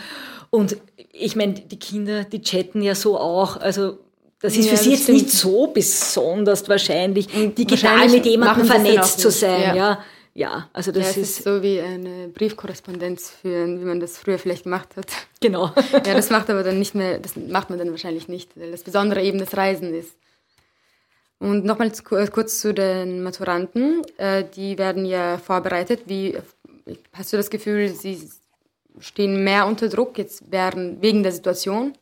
Und 0.50 0.76
ich 1.12 1.36
meine, 1.36 1.54
die 1.54 1.78
Kinder, 1.78 2.24
die 2.24 2.42
chatten 2.42 2.82
ja 2.82 2.94
so 2.94 3.18
auch. 3.18 3.56
Also 3.56 3.98
das 4.40 4.56
ist 4.56 4.66
ja, 4.66 4.76
für 4.76 4.82
sie 4.82 4.90
jetzt 4.90 5.04
stimmt. 5.04 5.22
nicht 5.22 5.30
so 5.30 5.68
besonders 5.68 6.68
wahrscheinlich, 6.68 7.26
digital 7.28 7.70
wahrscheinlich 7.70 8.12
mit 8.12 8.26
jemandem 8.26 8.66
vernetzt 8.66 9.20
zu 9.20 9.30
sein. 9.30 9.60
Ja. 9.60 9.74
ja. 9.74 10.04
ja. 10.34 10.70
also 10.72 10.92
das 10.92 11.16
ja, 11.16 11.22
ist, 11.22 11.38
ist 11.38 11.44
so 11.44 11.62
wie 11.62 11.80
eine 11.80 12.28
Briefkorrespondenz 12.28 13.30
führen, 13.30 13.80
wie 13.80 13.84
man 13.84 13.98
das 13.98 14.18
früher 14.18 14.38
vielleicht 14.38 14.64
gemacht 14.64 14.96
hat. 14.96 15.06
Genau. 15.38 15.70
ja, 15.92 16.00
das 16.00 16.30
macht 16.30 16.48
aber 16.48 16.62
dann 16.62 16.78
nicht 16.78 16.94
mehr, 16.94 17.18
das 17.18 17.36
macht 17.36 17.68
man 17.68 17.78
dann 17.78 17.90
wahrscheinlich 17.90 18.26
nicht, 18.26 18.58
weil 18.58 18.70
das 18.70 18.82
Besondere 18.82 19.22
eben 19.22 19.38
das 19.38 19.54
Reisen 19.54 19.94
ist. 19.94 20.16
Und 21.38 21.64
nochmal 21.64 21.92
kurz 22.32 22.60
zu 22.60 22.72
den 22.72 23.22
Maturanten. 23.22 24.02
Äh, 24.16 24.44
die 24.56 24.78
werden 24.78 25.04
ja 25.04 25.36
vorbereitet. 25.36 26.04
Wie 26.06 26.38
hast 27.12 27.32
du 27.32 27.36
das 27.36 27.50
Gefühl, 27.50 27.90
sie 27.90 28.18
stehen 29.00 29.44
mehr 29.44 29.66
unter 29.66 29.88
Druck 29.88 30.18
jetzt 30.18 30.44
während, 30.50 31.02
wegen 31.02 31.22
der 31.22 31.32
Situation? 31.32 31.96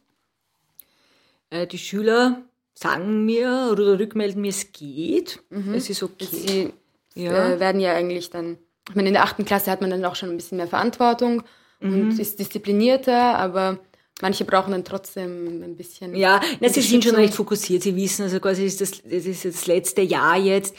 Äh, 1.50 1.66
die 1.66 1.78
Schüler 1.78 2.42
sagen 2.74 3.24
mir 3.24 3.68
oder 3.70 3.98
rückmelden 3.98 4.40
mir, 4.40 4.48
es 4.48 4.72
geht, 4.72 5.40
mhm. 5.50 5.74
es 5.74 5.88
ist 5.88 6.02
okay. 6.02 6.26
Sie 6.30 6.72
ja. 7.14 7.54
Äh, 7.54 7.60
werden 7.60 7.80
ja 7.80 7.94
eigentlich 7.94 8.30
dann, 8.30 8.58
ich 8.88 8.94
meine, 8.94 9.08
in 9.08 9.14
der 9.14 9.22
achten 9.22 9.44
Klasse 9.44 9.70
hat 9.70 9.80
man 9.80 9.90
dann 9.90 10.04
auch 10.04 10.16
schon 10.16 10.30
ein 10.30 10.36
bisschen 10.36 10.58
mehr 10.58 10.66
Verantwortung 10.66 11.44
mhm. 11.80 12.10
und 12.10 12.18
ist 12.18 12.38
disziplinierter, 12.38 13.38
aber 13.38 13.78
manche 14.20 14.44
brauchen 14.44 14.72
dann 14.72 14.84
trotzdem 14.84 15.62
ein 15.62 15.76
bisschen. 15.76 16.14
Ja, 16.16 16.40
na, 16.60 16.68
sie 16.68 16.82
sind 16.82 17.04
schon 17.04 17.14
recht 17.14 17.34
fokussiert. 17.34 17.82
Sie 17.82 17.94
wissen, 17.94 18.22
also 18.22 18.40
quasi 18.40 18.64
ist 18.64 18.80
das, 18.80 19.02
das 19.02 19.26
ist 19.26 19.44
das 19.44 19.66
letzte 19.66 20.02
Jahr 20.02 20.36
jetzt 20.36 20.74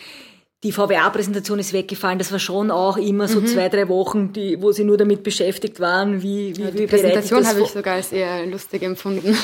die 0.65 0.71
VWA-Präsentation 0.71 1.59
ist 1.59 1.73
weggefallen. 1.73 2.17
Das 2.17 2.31
war 2.31 2.39
schon 2.39 2.71
auch 2.71 2.97
immer 2.97 3.27
so 3.27 3.39
mhm. 3.39 3.45
zwei, 3.45 3.69
drei 3.69 3.87
Wochen, 3.87 4.33
die, 4.33 4.59
wo 4.59 4.71
sie 4.71 4.83
nur 4.83 4.97
damit 4.97 5.21
beschäftigt 5.21 5.79
waren, 5.79 6.23
wie, 6.23 6.57
wie, 6.57 6.61
ja, 6.63 6.71
die 6.71 6.79
wie 6.79 6.87
Präsentation 6.87 7.45
habe 7.45 7.61
ich 7.61 7.67
sogar 7.67 7.93
als 7.93 8.11
eher 8.11 8.47
lustig 8.47 8.81
empfunden. 8.81 9.27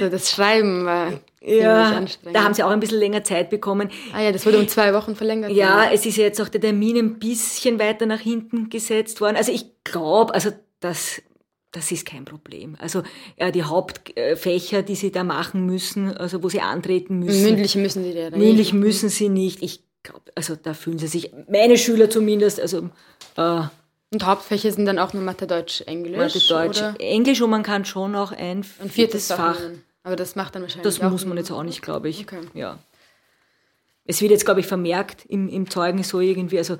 also 0.00 0.10
das 0.10 0.30
Schreiben 0.30 0.86
war 0.86 1.12
ja, 1.42 1.90
anstrengend. 1.90 2.34
Da 2.34 2.44
haben 2.44 2.54
sie 2.54 2.62
auch 2.62 2.70
ein 2.70 2.80
bisschen 2.80 2.98
länger 2.98 3.24
Zeit 3.24 3.50
bekommen. 3.50 3.90
Ah 4.14 4.22
ja, 4.22 4.32
das 4.32 4.46
wurde 4.46 4.58
um 4.58 4.66
zwei 4.68 4.94
Wochen 4.94 5.14
verlängert. 5.14 5.52
Ja, 5.52 5.84
ja. 5.84 5.90
es 5.92 6.06
ist 6.06 6.16
ja 6.16 6.24
jetzt 6.24 6.40
auch 6.40 6.48
der 6.48 6.62
Termin 6.62 6.96
ein 6.96 7.18
bisschen 7.18 7.78
weiter 7.78 8.06
nach 8.06 8.20
hinten 8.20 8.70
gesetzt 8.70 9.20
worden. 9.20 9.36
Also 9.36 9.52
ich 9.52 9.66
glaube, 9.84 10.32
also 10.32 10.50
das 10.80 11.20
das 11.72 11.92
ist 11.92 12.06
kein 12.06 12.24
Problem. 12.24 12.74
Also 12.78 13.02
ja, 13.38 13.50
die 13.50 13.62
Hauptfächer, 13.62 14.82
die 14.82 14.94
sie 14.94 15.12
da 15.12 15.24
machen 15.24 15.66
müssen, 15.66 16.16
also 16.16 16.42
wo 16.42 16.48
sie 16.48 16.62
antreten 16.62 17.18
müssen. 17.18 17.42
Mündlich 17.42 17.76
müssen 17.76 18.02
sie 18.02 18.14
da. 18.14 18.30
Mündlich 18.34 18.72
müssen 18.72 19.10
sie 19.10 19.28
nicht. 19.28 19.62
Ich 19.62 19.85
glaube, 20.06 20.22
also 20.34 20.56
da 20.56 20.74
fühlen 20.74 20.98
sie 20.98 21.06
sich, 21.06 21.32
meine 21.48 21.78
Schüler 21.78 22.10
zumindest, 22.10 22.60
also 22.60 22.90
äh, 23.36 23.62
und 24.12 24.24
Hauptfächer 24.24 24.70
sind 24.70 24.86
dann 24.86 24.98
auch 24.98 25.12
nur 25.12 25.22
Mathe, 25.22 25.46
Deutsch, 25.46 25.82
Englisch? 25.82 26.16
Mathe, 26.16 26.38
Deutsch, 26.38 26.78
oder? 26.78 26.94
Englisch 27.00 27.40
und 27.40 27.50
man 27.50 27.62
kann 27.62 27.84
schon 27.84 28.14
auch 28.14 28.32
ein, 28.32 28.64
ein 28.80 28.90
viertes 28.90 29.26
Fach. 29.28 29.58
Aber 30.04 30.14
das 30.14 30.36
macht 30.36 30.54
dann 30.54 30.62
wahrscheinlich 30.62 30.84
Das 30.84 31.02
muss 31.02 31.24
man 31.24 31.36
jetzt 31.36 31.50
auch 31.50 31.64
nicht, 31.64 31.82
glaube 31.82 32.08
ich. 32.08 32.20
Okay. 32.20 32.40
Ja. 32.54 32.78
Es 34.04 34.20
wird 34.20 34.30
jetzt, 34.30 34.44
glaube 34.44 34.60
ich, 34.60 34.66
vermerkt 34.66 35.26
im, 35.26 35.48
im 35.48 35.68
Zeugnis 35.68 36.08
so 36.08 36.20
irgendwie, 36.20 36.58
also 36.58 36.78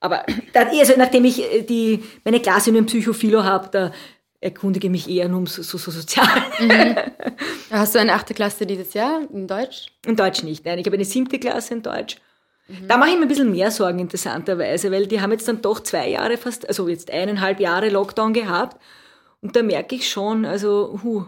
aber 0.00 0.24
also 0.54 0.94
nachdem 0.96 1.24
ich 1.24 1.42
äh, 1.42 1.62
die, 1.62 2.04
meine 2.24 2.40
Klasse 2.40 2.70
nur 2.70 2.80
im 2.80 2.86
Psychophilo 2.86 3.44
habe, 3.44 3.68
da 3.70 3.92
erkundige 4.40 4.90
mich 4.90 5.08
eher 5.08 5.28
nur 5.28 5.38
um 5.38 5.46
so, 5.46 5.62
so, 5.62 5.78
so 5.78 5.90
sozial. 5.90 6.26
Mhm. 6.60 6.96
Hast 7.70 7.94
du 7.94 7.98
eine 7.98 8.12
achte 8.14 8.34
Klasse 8.34 8.66
dieses 8.66 8.94
Jahr 8.94 9.22
in 9.32 9.46
Deutsch? 9.46 9.86
In 10.06 10.16
Deutsch 10.16 10.42
nicht, 10.42 10.64
nein. 10.64 10.78
Ich 10.78 10.86
habe 10.86 10.94
eine 10.94 11.04
siebte 11.04 11.38
Klasse 11.38 11.74
in 11.74 11.82
Deutsch. 11.82 12.16
Da 12.86 12.98
mache 12.98 13.10
ich 13.10 13.16
mir 13.16 13.22
ein 13.22 13.28
bisschen 13.28 13.50
mehr 13.50 13.70
Sorgen, 13.70 13.98
interessanterweise, 13.98 14.92
weil 14.92 15.06
die 15.06 15.20
haben 15.20 15.32
jetzt 15.32 15.48
dann 15.48 15.62
doch 15.62 15.80
zwei 15.80 16.10
Jahre 16.10 16.36
fast, 16.36 16.68
also 16.68 16.88
jetzt 16.88 17.10
eineinhalb 17.10 17.60
Jahre 17.60 17.88
Lockdown 17.88 18.34
gehabt. 18.34 18.80
Und 19.40 19.56
da 19.56 19.62
merke 19.62 19.94
ich 19.94 20.10
schon, 20.10 20.44
also, 20.44 21.00
huh, 21.02 21.24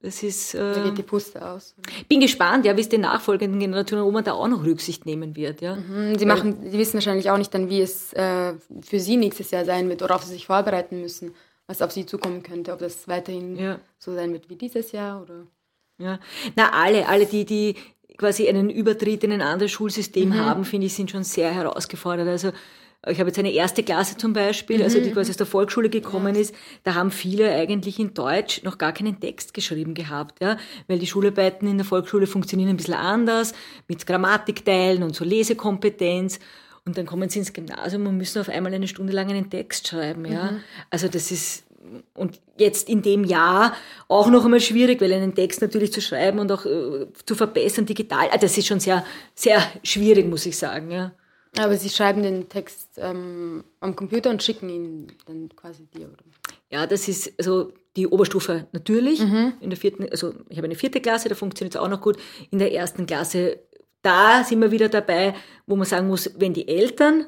das 0.00 0.22
ist. 0.22 0.54
Äh, 0.54 0.74
da 0.74 0.84
geht 0.84 0.98
die 0.98 1.02
Puste 1.02 1.44
aus. 1.44 1.74
Bin 2.08 2.20
gespannt, 2.20 2.64
ja, 2.64 2.76
wie 2.76 2.80
es 2.80 2.88
den 2.88 3.00
nachfolgenden 3.00 3.58
Generationen, 3.58 4.04
ob 4.04 4.12
man 4.12 4.22
da 4.22 4.32
auch 4.32 4.46
noch 4.46 4.64
Rücksicht 4.64 5.06
nehmen 5.06 5.34
wird, 5.34 5.60
ja. 5.60 5.76
Mhm, 5.76 6.18
sie 6.18 6.26
machen, 6.26 6.70
sie 6.70 6.78
wissen 6.78 6.94
wahrscheinlich 6.94 7.30
auch 7.30 7.38
nicht 7.38 7.52
dann, 7.52 7.68
wie 7.68 7.80
es 7.80 8.12
äh, 8.12 8.54
für 8.82 9.00
sie 9.00 9.16
nächstes 9.16 9.50
Jahr 9.50 9.64
sein 9.64 9.88
wird, 9.88 10.02
worauf 10.02 10.22
sie 10.22 10.34
sich 10.34 10.46
vorbereiten 10.46 11.00
müssen, 11.00 11.34
was 11.66 11.82
auf 11.82 11.90
sie 11.90 12.06
zukommen 12.06 12.42
könnte, 12.42 12.72
ob 12.72 12.78
das 12.78 13.08
weiterhin 13.08 13.56
ja. 13.56 13.80
so 13.98 14.14
sein 14.14 14.32
wird 14.32 14.48
wie 14.48 14.56
dieses 14.56 14.92
Jahr 14.92 15.22
oder. 15.22 15.46
Ja, 15.98 16.20
na 16.56 16.72
alle, 16.72 17.08
alle 17.08 17.24
die, 17.24 17.46
die 17.46 17.74
quasi 18.16 18.48
einen 18.48 18.70
Übertritt 18.70 19.24
in 19.24 19.32
ein 19.32 19.42
anderes 19.42 19.72
Schulsystem 19.72 20.30
mhm. 20.30 20.36
haben, 20.36 20.64
finde 20.64 20.86
ich, 20.86 20.94
sind 20.94 21.10
schon 21.10 21.24
sehr 21.24 21.52
herausgefordert. 21.52 22.28
Also 22.28 22.52
ich 23.08 23.20
habe 23.20 23.28
jetzt 23.28 23.38
eine 23.38 23.52
erste 23.52 23.82
Klasse 23.82 24.16
zum 24.16 24.32
Beispiel, 24.32 24.82
also 24.82 24.98
die 25.00 25.10
mhm. 25.10 25.14
quasi 25.14 25.30
aus 25.30 25.36
der 25.36 25.46
Volksschule 25.46 25.88
gekommen 25.88 26.34
ist, 26.34 26.54
da 26.82 26.94
haben 26.94 27.10
viele 27.10 27.52
eigentlich 27.52 27.98
in 27.98 28.14
Deutsch 28.14 28.62
noch 28.64 28.78
gar 28.78 28.92
keinen 28.92 29.20
Text 29.20 29.54
geschrieben 29.54 29.94
gehabt, 29.94 30.42
ja, 30.42 30.56
weil 30.88 30.98
die 30.98 31.06
Schularbeiten 31.06 31.68
in 31.68 31.78
der 31.78 31.84
Volksschule 31.84 32.26
funktionieren 32.26 32.70
ein 32.70 32.76
bisschen 32.76 32.94
anders, 32.94 33.54
mit 33.86 34.06
Grammatikteilen 34.06 35.02
und 35.02 35.14
so 35.14 35.24
Lesekompetenz. 35.24 36.40
Und 36.84 36.96
dann 36.98 37.06
kommen 37.06 37.28
sie 37.28 37.40
ins 37.40 37.52
Gymnasium 37.52 38.06
und 38.06 38.16
müssen 38.16 38.40
auf 38.40 38.48
einmal 38.48 38.72
eine 38.72 38.86
Stunde 38.86 39.12
lang 39.12 39.28
einen 39.28 39.50
Text 39.50 39.88
schreiben, 39.88 40.24
ja. 40.24 40.52
Mhm. 40.52 40.60
Also 40.90 41.08
das 41.08 41.32
ist, 41.32 41.64
und 42.14 42.40
jetzt 42.58 42.88
in 42.88 43.02
dem 43.02 43.24
Jahr 43.24 43.74
auch 44.08 44.28
noch 44.28 44.44
einmal 44.44 44.60
schwierig, 44.60 45.00
weil 45.00 45.12
einen 45.12 45.34
Text 45.34 45.60
natürlich 45.60 45.92
zu 45.92 46.00
schreiben 46.00 46.38
und 46.38 46.50
auch 46.52 46.64
äh, 46.66 47.06
zu 47.24 47.34
verbessern 47.34 47.86
digital, 47.86 48.28
ah, 48.30 48.38
das 48.38 48.56
ist 48.56 48.66
schon 48.66 48.80
sehr, 48.80 49.04
sehr 49.34 49.60
schwierig, 49.82 50.26
muss 50.26 50.46
ich 50.46 50.56
sagen. 50.56 50.90
Ja. 50.90 51.12
Aber 51.58 51.76
Sie 51.76 51.88
schreiben 51.88 52.22
den 52.22 52.48
Text 52.48 52.90
ähm, 52.98 53.64
am 53.80 53.96
Computer 53.96 54.30
und 54.30 54.42
schicken 54.42 54.68
ihn 54.68 55.12
dann 55.26 55.48
quasi 55.56 55.86
dir, 55.86 56.06
oder? 56.06 56.24
Ja, 56.70 56.86
das 56.86 57.08
ist 57.08 57.32
also 57.38 57.72
die 57.96 58.06
Oberstufe 58.06 58.66
natürlich. 58.72 59.20
Mhm. 59.20 59.54
In 59.60 59.70
der 59.70 59.78
vierten, 59.78 60.06
also 60.10 60.34
ich 60.48 60.58
habe 60.58 60.66
eine 60.66 60.74
vierte 60.74 61.00
Klasse, 61.00 61.28
da 61.28 61.34
funktioniert 61.34 61.74
es 61.74 61.80
auch 61.80 61.88
noch 61.88 62.00
gut. 62.00 62.18
In 62.50 62.58
der 62.58 62.72
ersten 62.72 63.06
Klasse, 63.06 63.60
da 64.02 64.44
sind 64.44 64.60
wir 64.60 64.70
wieder 64.70 64.88
dabei, 64.88 65.34
wo 65.66 65.76
man 65.76 65.86
sagen 65.86 66.08
muss, 66.08 66.30
wenn 66.38 66.52
die 66.52 66.68
Eltern, 66.68 67.26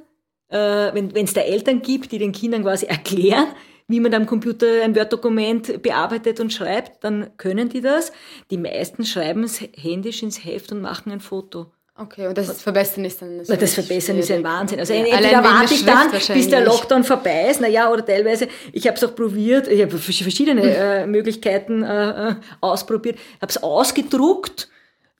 äh, 0.49 0.57
wenn 0.93 1.25
es 1.25 1.33
da 1.33 1.41
Eltern 1.41 1.83
gibt, 1.83 2.13
die 2.13 2.19
den 2.19 2.33
Kindern 2.33 2.63
quasi 2.63 2.87
erklären, 2.87 3.49
wie 3.89 4.01
man 4.01 4.15
am 4.15 4.27
Computer 4.27 4.83
ein 4.85 4.95
Word-Dokument 4.95 5.83
bearbeitet 5.83 6.41
und 6.41 6.53
schreibt, 6.53 7.03
dann 7.03 7.31
können 7.39 7.71
die 7.71 7.81
das. 7.81 8.13
Die 8.51 8.59
meisten 8.59 9.05
schreiben 9.05 9.45
es 9.45 9.61
händisch 9.61 10.23
ins 10.23 10.45
Heft 10.45 10.71
und 10.73 10.83
machen 10.83 11.11
ein 11.11 11.21
Foto. 11.21 11.67
Okay, 12.01 12.29
und 12.29 12.39
das 12.39 12.63
Verbessern 12.63 13.05
ist 13.05 13.21
dann... 13.21 13.39
Das, 13.39 13.49
das 13.49 13.75
Verbessern 13.75 14.15
schwierig. 14.15 14.31
ist 14.31 14.31
ein 14.31 14.45
Wahnsinn. 14.45 14.79
Also 14.79 14.95
okay. 14.95 15.11
entweder 15.11 15.43
warte 15.43 15.75
ich 15.75 15.85
dann, 15.85 16.13
bis 16.13 16.49
der 16.49 16.65
Lockdown 16.65 17.03
vorbei 17.03 17.49
ist, 17.51 17.61
naja, 17.61 17.91
oder 17.91 18.07
teilweise, 18.07 18.47
ich 18.73 18.87
habe 18.87 18.97
es 18.97 19.03
auch 19.03 19.17
probiert, 19.17 19.67
ich 19.67 19.83
habe 19.83 19.99
verschiedene 19.99 20.63
äh, 20.63 21.07
Möglichkeiten 21.07 21.83
äh, 21.83 22.31
äh 22.31 22.35
ausprobiert, 22.61 23.19
habe 23.41 23.51
es 23.51 23.61
ausgedruckt, 23.61 24.69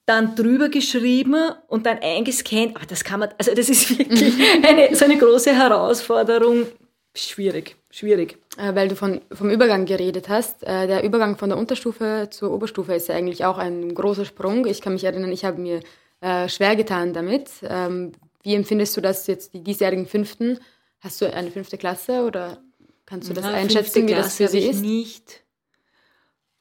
dann 0.05 0.35
drüber 0.35 0.69
geschrieben 0.69 1.51
und 1.67 1.85
dann 1.85 1.99
eingescannt. 1.99 2.77
Aber 2.77 2.85
das 2.85 3.03
kann 3.03 3.19
man, 3.19 3.29
also 3.37 3.53
das 3.53 3.67
ist 3.67 3.99
wirklich 3.99 4.35
eine, 4.65 4.95
so 4.95 5.03
eine 5.03 5.17
große 5.17 5.53
Herausforderung. 5.53 6.65
Schwierig, 7.13 7.75
schwierig. 7.89 8.37
Äh, 8.57 8.75
weil 8.75 8.87
du 8.87 8.95
von, 8.95 9.21
vom 9.31 9.49
Übergang 9.49 9.85
geredet 9.85 10.29
hast. 10.29 10.63
Äh, 10.63 10.87
der 10.87 11.03
Übergang 11.03 11.37
von 11.37 11.49
der 11.49 11.57
Unterstufe 11.57 12.27
zur 12.31 12.51
Oberstufe 12.51 12.93
ist 12.93 13.07
ja 13.07 13.15
eigentlich 13.15 13.45
auch 13.45 13.57
ein 13.57 13.93
großer 13.93 14.25
Sprung. 14.25 14.65
Ich 14.65 14.81
kann 14.81 14.93
mich 14.93 15.03
erinnern, 15.03 15.31
ich 15.31 15.45
habe 15.45 15.59
mir 15.59 15.81
äh, 16.21 16.47
schwer 16.49 16.75
getan 16.75 17.13
damit. 17.13 17.49
Ähm, 17.63 18.11
wie 18.43 18.55
empfindest 18.55 18.95
du 18.95 19.01
das 19.01 19.27
jetzt, 19.27 19.53
die 19.53 19.63
diesjährigen 19.63 20.05
Fünften? 20.05 20.59
Hast 20.99 21.21
du 21.21 21.33
eine 21.33 21.51
fünfte 21.51 21.77
Klasse 21.77 22.23
oder 22.23 22.61
kannst 23.05 23.29
du 23.29 23.33
das 23.33 23.45
Na, 23.45 23.53
einschätzen, 23.53 24.07
wie 24.07 24.13
das 24.13 24.35
für 24.35 24.47
sie 24.47 24.59
ist? 24.59 24.81
nicht. 24.81 25.43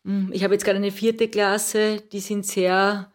Hm, 0.05 0.31
ich 0.33 0.45
habe 0.45 0.55
jetzt 0.55 0.65
gerade 0.65 0.77
eine 0.79 0.93
vierte 0.93 1.29
Klasse, 1.29 2.03
die 2.13 2.21
sind 2.21 2.47
sehr, 2.47 3.11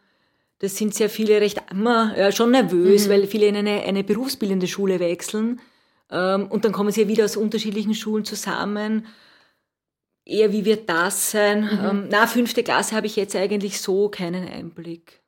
das 0.59 0.75
sind 0.75 0.93
sehr 0.93 1.09
viele 1.09 1.39
recht 1.39 1.61
immer, 1.71 2.17
ja, 2.17 2.31
schon 2.31 2.51
nervös, 2.51 3.07
mhm. 3.07 3.11
weil 3.11 3.27
viele 3.27 3.47
in 3.47 3.55
eine, 3.55 3.83
eine 3.83 4.03
berufsbildende 4.03 4.67
Schule 4.67 4.99
wechseln 4.99 5.61
und 6.09 6.65
dann 6.65 6.71
kommen 6.71 6.91
sie 6.91 7.01
ja 7.01 7.07
wieder 7.07 7.25
aus 7.25 7.37
unterschiedlichen 7.37 7.95
Schulen 7.95 8.25
zusammen. 8.25 9.07
Eher 10.25 10.51
wie 10.51 10.65
wird 10.65 10.89
das 10.89 11.31
sein? 11.31 11.63
Mhm. 11.63 11.85
Ähm, 11.85 12.07
na, 12.09 12.27
fünfte 12.27 12.63
Klasse 12.63 12.95
habe 12.95 13.07
ich 13.07 13.15
jetzt 13.15 13.35
eigentlich 13.35 13.81
so 13.81 14.09
keinen 14.09 14.47
Einblick. 14.47 15.23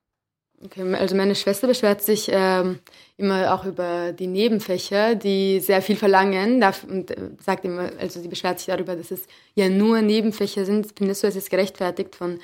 Okay, 0.63 0.95
also 0.95 1.15
meine 1.15 1.36
Schwester 1.36 1.67
beschwert 1.67 2.01
sich 2.01 2.30
ähm, 2.32 2.80
immer 3.17 3.53
auch 3.53 3.65
über 3.65 4.13
die 4.13 4.28
Nebenfächer, 4.28 5.15
die 5.15 5.59
sehr 5.59 5.82
viel 5.82 5.97
verlangen 5.97 6.63
und 6.88 7.11
äh, 7.11 7.32
sagt 7.43 7.65
immer, 7.65 7.91
also 7.99 8.21
sie 8.21 8.30
beschwert 8.30 8.59
sich 8.59 8.67
darüber, 8.67 8.95
dass 8.95 9.11
es 9.11 9.28
ja 9.53 9.67
nur 9.67 10.01
Nebenfächer 10.01 10.65
sind. 10.65 10.88
Findest 10.97 11.23
du, 11.23 11.28
es 11.28 11.36
ist 11.36 11.49
gerechtfertigt 11.49 12.15
von 12.15 12.39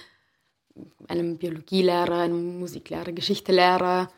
einem 1.07 1.37
Biologielehrer, 1.37 2.19
einem 2.19 2.59
Musiklehrer, 2.59 3.11
Geschichtelehrer, 3.13 4.09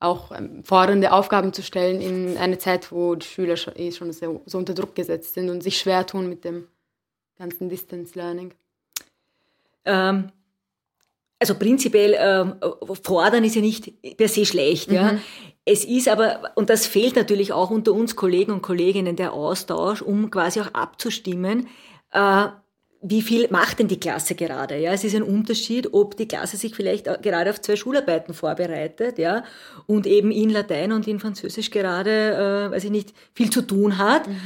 auch 0.00 0.30
ähm, 0.32 0.62
fordernde 0.64 1.12
Aufgaben 1.12 1.52
zu 1.52 1.62
stellen 1.62 2.00
in 2.00 2.36
einer 2.36 2.58
Zeit, 2.58 2.92
wo 2.92 3.14
die 3.14 3.26
Schüler 3.26 3.56
schon, 3.56 3.74
eh 3.76 3.90
schon 3.92 4.12
so, 4.12 4.42
so 4.46 4.58
unter 4.58 4.74
Druck 4.74 4.94
gesetzt 4.94 5.34
sind 5.34 5.50
und 5.50 5.62
sich 5.62 5.78
schwer 5.78 6.06
tun 6.06 6.28
mit 6.28 6.44
dem 6.44 6.68
ganzen 7.38 7.68
Distance 7.68 8.16
Learning? 8.16 8.52
Ähm, 9.84 10.30
also 11.40 11.54
prinzipiell 11.54 12.16
ähm, 12.18 12.54
fordern 13.02 13.44
ist 13.44 13.54
ja 13.54 13.60
nicht 13.60 13.92
per 14.16 14.28
se 14.28 14.44
schlecht. 14.44 14.88
Mhm. 14.88 14.94
Ja. 14.94 15.18
Es 15.64 15.84
ist 15.84 16.08
aber, 16.08 16.52
und 16.54 16.70
das 16.70 16.86
fehlt 16.86 17.16
natürlich 17.16 17.52
auch 17.52 17.70
unter 17.70 17.92
uns 17.92 18.16
Kollegen 18.16 18.52
und 18.52 18.62
Kolleginnen, 18.62 19.16
der 19.16 19.32
Austausch, 19.32 20.02
um 20.02 20.30
quasi 20.30 20.60
auch 20.60 20.72
abzustimmen, 20.72 21.68
äh, 22.12 22.46
wie 23.00 23.22
viel 23.22 23.48
macht 23.50 23.78
denn 23.78 23.88
die 23.88 24.00
Klasse 24.00 24.34
gerade? 24.34 24.76
Ja, 24.76 24.92
es 24.92 25.04
ist 25.04 25.14
ein 25.14 25.22
Unterschied, 25.22 25.92
ob 25.92 26.16
die 26.16 26.26
Klasse 26.26 26.56
sich 26.56 26.74
vielleicht 26.74 27.06
gerade 27.22 27.50
auf 27.50 27.60
zwei 27.60 27.76
Schularbeiten 27.76 28.34
vorbereitet, 28.34 29.18
ja, 29.18 29.44
und 29.86 30.06
eben 30.06 30.30
in 30.30 30.50
Latein 30.50 30.92
und 30.92 31.06
in 31.06 31.20
Französisch 31.20 31.70
gerade, 31.70 32.68
äh, 32.68 32.70
weiß 32.72 32.84
ich 32.84 32.90
nicht, 32.90 33.12
viel 33.34 33.50
zu 33.50 33.62
tun 33.62 33.98
hat. 33.98 34.26
Mhm. 34.26 34.40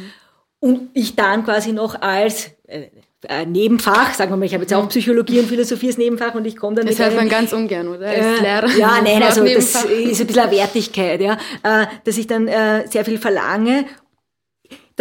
Und 0.60 0.90
ich 0.94 1.16
dann 1.16 1.44
quasi 1.44 1.72
noch 1.72 2.00
als 2.00 2.50
äh, 2.68 2.88
äh, 3.28 3.46
Nebenfach, 3.46 4.14
sagen 4.14 4.30
wir 4.30 4.36
mal, 4.36 4.44
ich 4.44 4.54
habe 4.54 4.64
jetzt 4.64 4.74
auch 4.74 4.84
mhm. 4.84 4.88
Psychologie 4.88 5.40
und 5.40 5.48
Philosophie 5.48 5.88
als 5.88 5.98
Nebenfach 5.98 6.34
und 6.34 6.44
ich 6.44 6.56
komme 6.56 6.76
dann 6.76 6.86
Das 6.86 6.98
hört 6.98 7.14
man 7.16 7.28
ganz 7.28 7.52
ungern, 7.52 7.88
oder? 7.88 8.08
Als 8.08 8.18
äh, 8.18 8.42
Lehrer. 8.42 8.68
Ja, 8.76 9.00
nein, 9.02 9.22
also 9.22 9.44
das 9.44 9.74
ist 9.74 9.86
ein 9.86 10.08
bisschen 10.08 10.38
eine 10.38 10.50
Wertigkeit, 10.50 11.20
ja, 11.20 11.34
äh, 11.62 11.86
dass 12.04 12.18
ich 12.18 12.26
dann 12.26 12.48
äh, 12.48 12.86
sehr 12.88 13.04
viel 13.04 13.18
verlange 13.18 13.84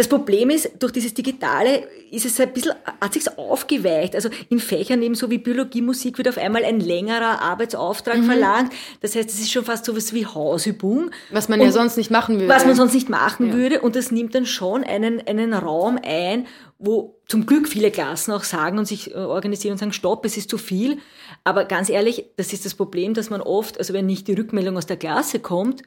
das 0.02 0.08
Problem 0.08 0.50
ist, 0.50 0.68
durch 0.80 0.90
dieses 0.90 1.14
Digitale 1.14 1.86
ist 2.10 2.26
es 2.26 2.40
ein 2.40 2.52
bisschen, 2.52 2.72
hat 3.00 3.12
sich's 3.12 3.28
aufgeweicht. 3.38 4.16
Also 4.16 4.30
in 4.48 4.58
Fächern 4.58 5.00
eben 5.00 5.14
so 5.14 5.30
wie 5.30 5.38
Biologie, 5.38 5.80
Musik 5.80 6.18
wird 6.18 6.28
auf 6.28 6.38
einmal 6.38 6.64
ein 6.64 6.80
längerer 6.80 7.40
Arbeitsauftrag 7.40 8.18
mhm. 8.18 8.24
verlangt. 8.24 8.72
Das 9.00 9.14
heißt, 9.14 9.28
es 9.30 9.38
ist 9.38 9.52
schon 9.52 9.64
fast 9.64 9.84
so 9.84 9.96
was 9.96 10.12
wie 10.12 10.26
Hausübung. 10.26 11.12
Was 11.30 11.48
man 11.48 11.60
und 11.60 11.66
ja 11.66 11.72
sonst 11.72 11.96
nicht 11.96 12.10
machen 12.10 12.40
würde. 12.40 12.48
Was 12.48 12.66
man 12.66 12.74
sonst 12.74 12.94
nicht 12.94 13.08
machen 13.08 13.50
ja. 13.50 13.54
würde. 13.54 13.80
Und 13.80 13.94
das 13.94 14.10
nimmt 14.10 14.34
dann 14.34 14.44
schon 14.44 14.82
einen, 14.82 15.24
einen 15.24 15.54
Raum 15.54 16.00
ein, 16.04 16.48
wo 16.80 17.20
zum 17.28 17.46
Glück 17.46 17.68
viele 17.68 17.92
Klassen 17.92 18.32
auch 18.32 18.42
sagen 18.42 18.78
und 18.78 18.86
sich 18.86 19.12
äh, 19.12 19.18
organisieren 19.18 19.74
und 19.74 19.78
sagen, 19.78 19.92
stopp, 19.92 20.24
es 20.24 20.36
ist 20.36 20.50
zu 20.50 20.58
viel. 20.58 20.98
Aber 21.44 21.64
ganz 21.64 21.90
ehrlich, 21.90 22.24
das 22.36 22.52
ist 22.52 22.64
das 22.64 22.74
Problem, 22.74 23.14
dass 23.14 23.30
man 23.30 23.40
oft, 23.40 23.78
also 23.78 23.92
wenn 23.92 24.06
nicht 24.06 24.26
die 24.26 24.34
Rückmeldung 24.34 24.76
aus 24.76 24.86
der 24.86 24.96
Klasse 24.96 25.38
kommt, 25.38 25.84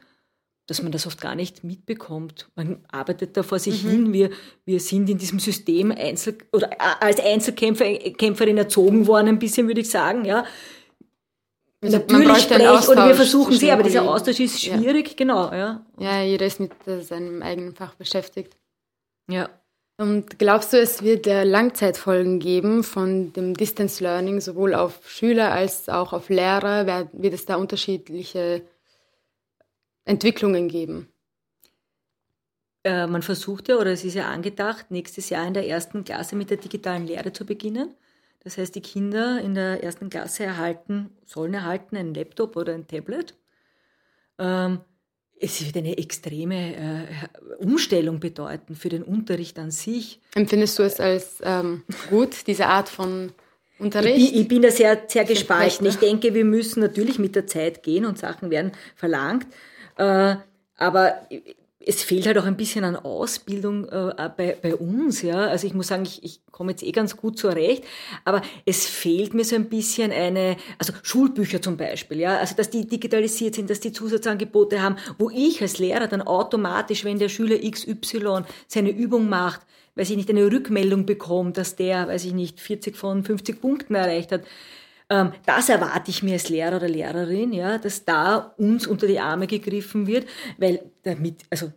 dass 0.67 0.81
man 0.81 0.91
das 0.91 1.05
oft 1.05 1.21
gar 1.21 1.35
nicht 1.35 1.63
mitbekommt. 1.63 2.49
Man 2.55 2.83
arbeitet 2.91 3.37
da 3.37 3.43
vor 3.43 3.59
sich 3.59 3.83
mhm. 3.83 3.89
hin. 3.89 4.13
Wir, 4.13 4.29
wir 4.65 4.79
sind 4.79 5.09
in 5.09 5.17
diesem 5.17 5.39
System 5.39 5.91
Einzel 5.91 6.37
oder 6.51 6.69
als 7.01 7.19
Einzelkämpferin 7.19 8.57
erzogen 8.57 9.07
worden, 9.07 9.27
ein 9.27 9.39
bisschen, 9.39 9.67
würde 9.67 9.81
ich 9.81 9.89
sagen, 9.89 10.25
ja. 10.25 10.45
Also 11.81 11.97
Natürlich 11.97 12.37
sprechen, 12.37 12.89
oder 12.89 13.07
wir 13.07 13.15
versuchen 13.15 13.53
sie, 13.53 13.69
aber 13.69 13.83
dieser 13.83 14.09
Austausch 14.09 14.39
ist 14.39 14.59
schwierig, 14.59 15.09
ja. 15.09 15.13
genau, 15.15 15.51
ja. 15.51 15.85
Ja, 15.99 16.21
jeder 16.23 16.47
ist 16.47 16.59
mit 16.59 16.71
seinem 17.01 17.43
eigenen 17.43 17.75
Fach 17.75 17.93
beschäftigt. 17.93 18.57
Ja. 19.29 19.49
Und 19.97 20.39
glaubst 20.39 20.73
du, 20.73 20.77
es 20.79 21.03
wird 21.03 21.25
Langzeitfolgen 21.25 22.39
geben 22.39 22.83
von 22.83 23.31
dem 23.33 23.53
Distance 23.53 24.03
Learning, 24.03 24.41
sowohl 24.41 24.73
auf 24.73 25.09
Schüler 25.09 25.51
als 25.51 25.87
auch 25.87 26.11
auf 26.11 26.29
Lehrer? 26.29 27.07
Wird 27.13 27.33
es 27.33 27.45
da 27.45 27.55
unterschiedliche 27.55 28.63
Entwicklungen 30.05 30.67
geben? 30.67 31.09
Äh, 32.83 33.07
man 33.07 33.23
versucht 33.23 33.67
ja, 33.67 33.77
oder 33.77 33.91
es 33.91 34.05
ist 34.05 34.13
ja 34.13 34.29
angedacht, 34.29 34.91
nächstes 34.91 35.29
Jahr 35.29 35.47
in 35.47 35.55
der 35.55 35.67
ersten 35.67 36.03
Klasse 36.03 36.35
mit 36.35 36.51
der 36.51 36.57
digitalen 36.57 37.07
Lehre 37.07 37.33
zu 37.33 37.45
beginnen. 37.45 37.95
Das 38.43 38.59
heißt, 38.59 38.75
die 38.75 38.81
Kinder 38.81 39.41
in 39.41 39.55
der 39.55 39.83
ersten 39.83 40.09
Klasse 40.09 40.43
erhalten, 40.43 41.09
sollen 41.25 41.55
erhalten 41.55 41.97
einen 41.97 42.13
Laptop 42.13 42.55
oder 42.55 42.75
ein 42.75 42.87
Tablet. 42.87 43.33
Ähm, 44.37 44.81
es 45.39 45.65
wird 45.65 45.75
eine 45.77 45.97
extreme 45.97 46.75
äh, 46.75 47.05
Umstellung 47.57 48.19
bedeuten 48.19 48.75
für 48.75 48.89
den 48.89 49.01
Unterricht 49.01 49.57
an 49.57 49.71
sich. 49.71 50.21
Empfindest 50.35 50.77
du 50.77 50.83
es 50.83 50.99
als 50.99 51.41
ähm, 51.43 51.83
gut, 52.11 52.45
diese 52.45 52.67
Art 52.67 52.87
von 52.87 53.31
Unterricht? 53.79 54.17
Ich, 54.17 54.35
ich 54.35 54.47
bin 54.47 54.61
da 54.61 54.69
sehr, 54.69 55.03
sehr 55.07 55.25
gespalten. 55.25 55.87
Ich 55.87 55.97
denke, 55.97 56.33
wir 56.35 56.45
müssen 56.45 56.79
natürlich 56.81 57.17
mit 57.17 57.35
der 57.35 57.47
Zeit 57.47 57.81
gehen 57.83 58.05
und 58.05 58.19
Sachen 58.19 58.51
werden 58.51 58.71
verlangt. 58.95 59.47
Äh, 59.97 60.35
aber 60.77 61.27
es 61.87 62.03
fehlt 62.03 62.25
halt 62.25 62.37
auch 62.37 62.45
ein 62.45 62.57
bisschen 62.57 62.83
an 62.83 62.95
Ausbildung 62.95 63.87
äh, 63.87 64.29
bei, 64.35 64.57
bei 64.59 64.75
uns, 64.75 65.21
ja. 65.21 65.47
Also 65.47 65.67
ich 65.67 65.73
muss 65.73 65.87
sagen, 65.87 66.03
ich, 66.03 66.23
ich 66.23 66.41
komme 66.51 66.71
jetzt 66.71 66.83
eh 66.83 66.91
ganz 66.91 67.15
gut 67.15 67.37
zurecht, 67.37 67.83
aber 68.23 68.41
es 68.65 68.85
fehlt 68.85 69.33
mir 69.33 69.45
so 69.45 69.55
ein 69.55 69.69
bisschen 69.69 70.11
eine, 70.11 70.57
also 70.79 70.93
Schulbücher 71.03 71.61
zum 71.61 71.77
Beispiel, 71.77 72.19
ja, 72.19 72.37
also 72.37 72.55
dass 72.55 72.69
die 72.69 72.87
digitalisiert 72.87 73.55
sind, 73.55 73.69
dass 73.69 73.79
die 73.79 73.91
Zusatzangebote 73.91 74.81
haben, 74.81 74.97
wo 75.19 75.29
ich 75.29 75.61
als 75.61 75.77
Lehrer 75.77 76.07
dann 76.07 76.23
automatisch, 76.23 77.03
wenn 77.03 77.19
der 77.19 77.29
Schüler 77.29 77.57
XY 77.57 78.43
seine 78.67 78.89
Übung 78.89 79.29
macht, 79.29 79.61
weiß 79.95 80.09
ich 80.09 80.17
nicht, 80.17 80.29
eine 80.29 80.51
Rückmeldung 80.51 81.05
bekommt, 81.05 81.57
dass 81.57 81.75
der, 81.75 82.07
weiß 82.07 82.25
ich 82.25 82.33
nicht, 82.33 82.59
40 82.59 82.97
von 82.97 83.23
50 83.23 83.61
Punkten 83.61 83.95
erreicht 83.95 84.31
hat, 84.31 84.41
das 85.07 85.69
erwarte 85.69 86.09
ich 86.09 86.23
mir 86.23 86.33
als 86.33 86.49
Lehrer 86.49 86.77
oder 86.77 86.87
Lehrerin, 86.87 87.53
ja, 87.53 87.77
dass 87.77 88.05
da 88.05 88.53
uns 88.57 88.87
unter 88.87 89.07
die 89.07 89.19
Arme 89.19 89.47
gegriffen 89.47 90.07
wird, 90.07 90.25
weil 90.57 90.81
damit, 91.03 91.43
also 91.49 91.71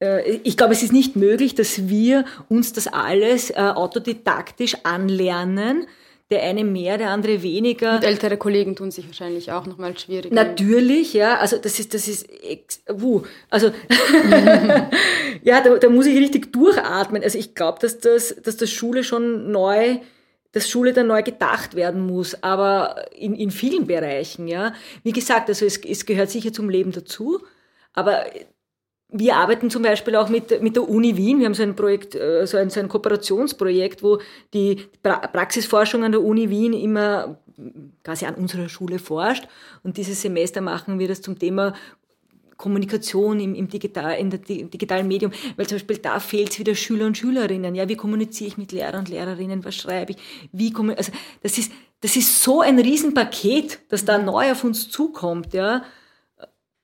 äh, 0.00 0.40
ich 0.42 0.56
glaube, 0.56 0.74
es 0.74 0.82
ist 0.82 0.92
nicht 0.92 1.16
möglich, 1.16 1.54
dass 1.54 1.88
wir 1.88 2.24
uns 2.48 2.72
das 2.72 2.86
alles 2.86 3.50
äh, 3.50 3.54
autodidaktisch 3.54 4.76
anlernen. 4.84 5.86
Der 6.28 6.42
eine 6.42 6.64
mehr, 6.64 6.98
der 6.98 7.10
andere 7.10 7.40
weniger. 7.44 7.96
Und 7.96 8.04
ältere 8.04 8.36
Kollegen 8.36 8.74
tun 8.74 8.90
sich 8.90 9.06
wahrscheinlich 9.06 9.52
auch 9.52 9.64
nochmal 9.64 9.96
schwieriger. 9.96 10.34
Natürlich, 10.34 11.14
ja. 11.14 11.38
Also 11.38 11.56
das 11.56 11.78
ist, 11.78 11.94
das 11.94 12.08
ist, 12.08 12.26
wuh. 12.88 13.22
Also 13.48 13.68
ja, 15.42 15.60
da, 15.60 15.76
da 15.76 15.88
muss 15.88 16.06
ich 16.06 16.18
richtig 16.18 16.52
durchatmen. 16.52 17.22
Also 17.22 17.38
ich 17.38 17.54
glaube, 17.54 17.78
dass 17.80 18.00
das, 18.00 18.34
dass 18.42 18.56
das 18.56 18.70
Schule 18.70 19.04
schon 19.04 19.52
neu 19.52 20.00
dass 20.56 20.70
Schule 20.70 20.94
dann 20.94 21.08
neu 21.08 21.22
gedacht 21.22 21.74
werden 21.74 22.00
muss, 22.06 22.42
aber 22.42 23.12
in, 23.12 23.34
in 23.34 23.50
vielen 23.50 23.86
Bereichen, 23.86 24.48
ja. 24.48 24.72
Wie 25.02 25.12
gesagt, 25.12 25.50
also 25.50 25.66
es, 25.66 25.76
es 25.84 26.06
gehört 26.06 26.30
sicher 26.30 26.50
zum 26.50 26.70
Leben 26.70 26.92
dazu, 26.92 27.42
aber 27.92 28.24
wir 29.10 29.36
arbeiten 29.36 29.68
zum 29.68 29.82
Beispiel 29.82 30.16
auch 30.16 30.30
mit, 30.30 30.62
mit 30.62 30.76
der 30.76 30.88
Uni 30.88 31.14
Wien. 31.18 31.40
Wir 31.40 31.46
haben 31.46 31.52
so 31.52 31.62
ein 31.62 31.76
Projekt, 31.76 32.14
äh, 32.14 32.46
so 32.46 32.56
ein, 32.56 32.70
so 32.70 32.80
ein 32.80 32.88
Kooperationsprojekt, 32.88 34.02
wo 34.02 34.18
die 34.54 34.76
Praxisforschung 35.02 36.04
an 36.04 36.12
der 36.12 36.22
Uni 36.22 36.48
Wien 36.48 36.72
immer 36.72 37.36
quasi 38.02 38.24
an 38.24 38.36
unserer 38.36 38.70
Schule 38.70 38.98
forscht. 38.98 39.46
Und 39.82 39.98
dieses 39.98 40.22
Semester 40.22 40.62
machen 40.62 40.98
wir 40.98 41.06
das 41.06 41.20
zum 41.20 41.38
Thema 41.38 41.74
Kommunikation 42.56 43.40
im, 43.40 43.54
im, 43.54 43.68
Digital, 43.68 44.18
in 44.18 44.30
der 44.30 44.40
digitalen 44.40 45.08
Medium, 45.08 45.32
weil 45.56 45.66
zum 45.66 45.76
Beispiel 45.76 45.98
da 45.98 46.20
fehlt 46.20 46.50
es 46.50 46.58
wieder 46.58 46.74
Schüler 46.74 47.06
und 47.06 47.18
Schülerinnen. 47.18 47.74
Ja, 47.74 47.88
wie 47.88 47.96
kommuniziere 47.96 48.48
ich 48.48 48.58
mit 48.58 48.72
Lehrern 48.72 49.00
und 49.00 49.08
Lehrerinnen? 49.08 49.64
Was 49.64 49.76
schreibe 49.76 50.12
ich? 50.12 50.18
Wie 50.52 50.74
also 50.96 51.12
das 51.42 51.58
ist 51.58 51.72
das 52.00 52.16
ist 52.16 52.42
so 52.42 52.60
ein 52.60 52.78
Riesenpaket, 52.78 53.80
das 53.88 54.04
da 54.04 54.18
neu 54.18 54.52
auf 54.52 54.64
uns 54.64 54.90
zukommt, 54.90 55.54
ja, 55.54 55.82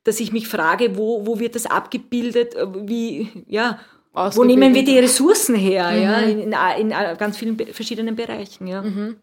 dass 0.04 0.20
ich 0.20 0.32
mich 0.32 0.48
frage, 0.48 0.96
wo 0.96 1.26
wo 1.26 1.38
wird 1.38 1.54
das 1.54 1.66
abgebildet? 1.66 2.54
Wie 2.84 3.28
ja 3.46 3.78
wo 4.12 4.44
nehmen 4.44 4.74
wir 4.74 4.84
die 4.84 4.98
Ressourcen 4.98 5.54
her? 5.54 5.90
Mhm. 5.90 6.02
Ja, 6.02 6.18
in, 6.18 6.52
in, 6.52 6.90
in, 6.90 7.18
ganz 7.18 7.36
vielen 7.38 7.56
verschiedenen 7.72 8.14
Bereichen. 8.14 8.66
Ja. 8.66 8.82
Mhm. 8.82 9.16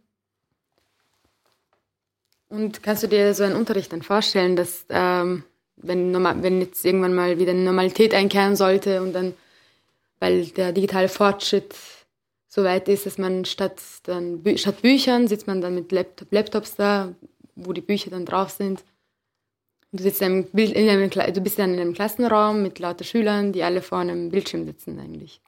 Und 2.50 2.82
kannst 2.82 3.04
du 3.04 3.08
dir 3.08 3.34
so 3.36 3.43
einen 3.43 3.56
Unterricht 3.56 3.93
dann 3.93 4.02
vorstellen, 4.02 4.56
dass 4.56 4.86
ähm, 4.89 5.43
wenn, 5.82 6.11
normal, 6.11 6.41
wenn 6.43 6.61
jetzt 6.61 6.86
irgendwann 6.86 7.15
mal 7.15 7.39
wieder 7.39 7.51
eine 7.51 7.63
Normalität 7.63 8.13
einkehren 8.13 8.55
sollte 8.55 9.01
und 9.01 9.13
dann, 9.13 9.34
weil 10.19 10.45
der 10.47 10.71
digitale 10.71 11.09
Fortschritt 11.09 11.75
so 12.47 12.63
weit 12.63 12.88
ist, 12.88 13.05
dass 13.05 13.17
man 13.17 13.45
statt, 13.45 13.82
dann, 14.03 14.41
statt 14.57 14.82
Büchern 14.82 15.27
sitzt 15.27 15.47
man 15.47 15.61
dann 15.61 15.75
mit 15.75 15.91
Laptop, 15.91 16.32
Laptops 16.32 16.75
da, 16.75 17.13
wo 17.55 17.73
die 17.73 17.82
Bücher 17.82 18.09
dann 18.09 18.25
drauf 18.25 18.49
sind. 18.49 18.84
Du, 19.91 20.03
sitzt 20.03 20.21
in 20.21 20.27
einem, 20.27 20.47
in 20.53 20.89
einem, 20.89 21.09
du 21.09 21.41
bist 21.41 21.57
dann 21.57 21.73
in 21.73 21.80
einem 21.80 21.93
Klassenraum 21.93 22.61
mit 22.61 22.80
lauter 22.80 23.03
Schülern, 23.03 23.53
die 23.53 23.63
alle 23.63 23.82
vor 23.82 23.99
einem 23.99 24.30
Bildschirm 24.30 24.65
sitzen 24.65 24.99
eigentlich. 24.99 25.41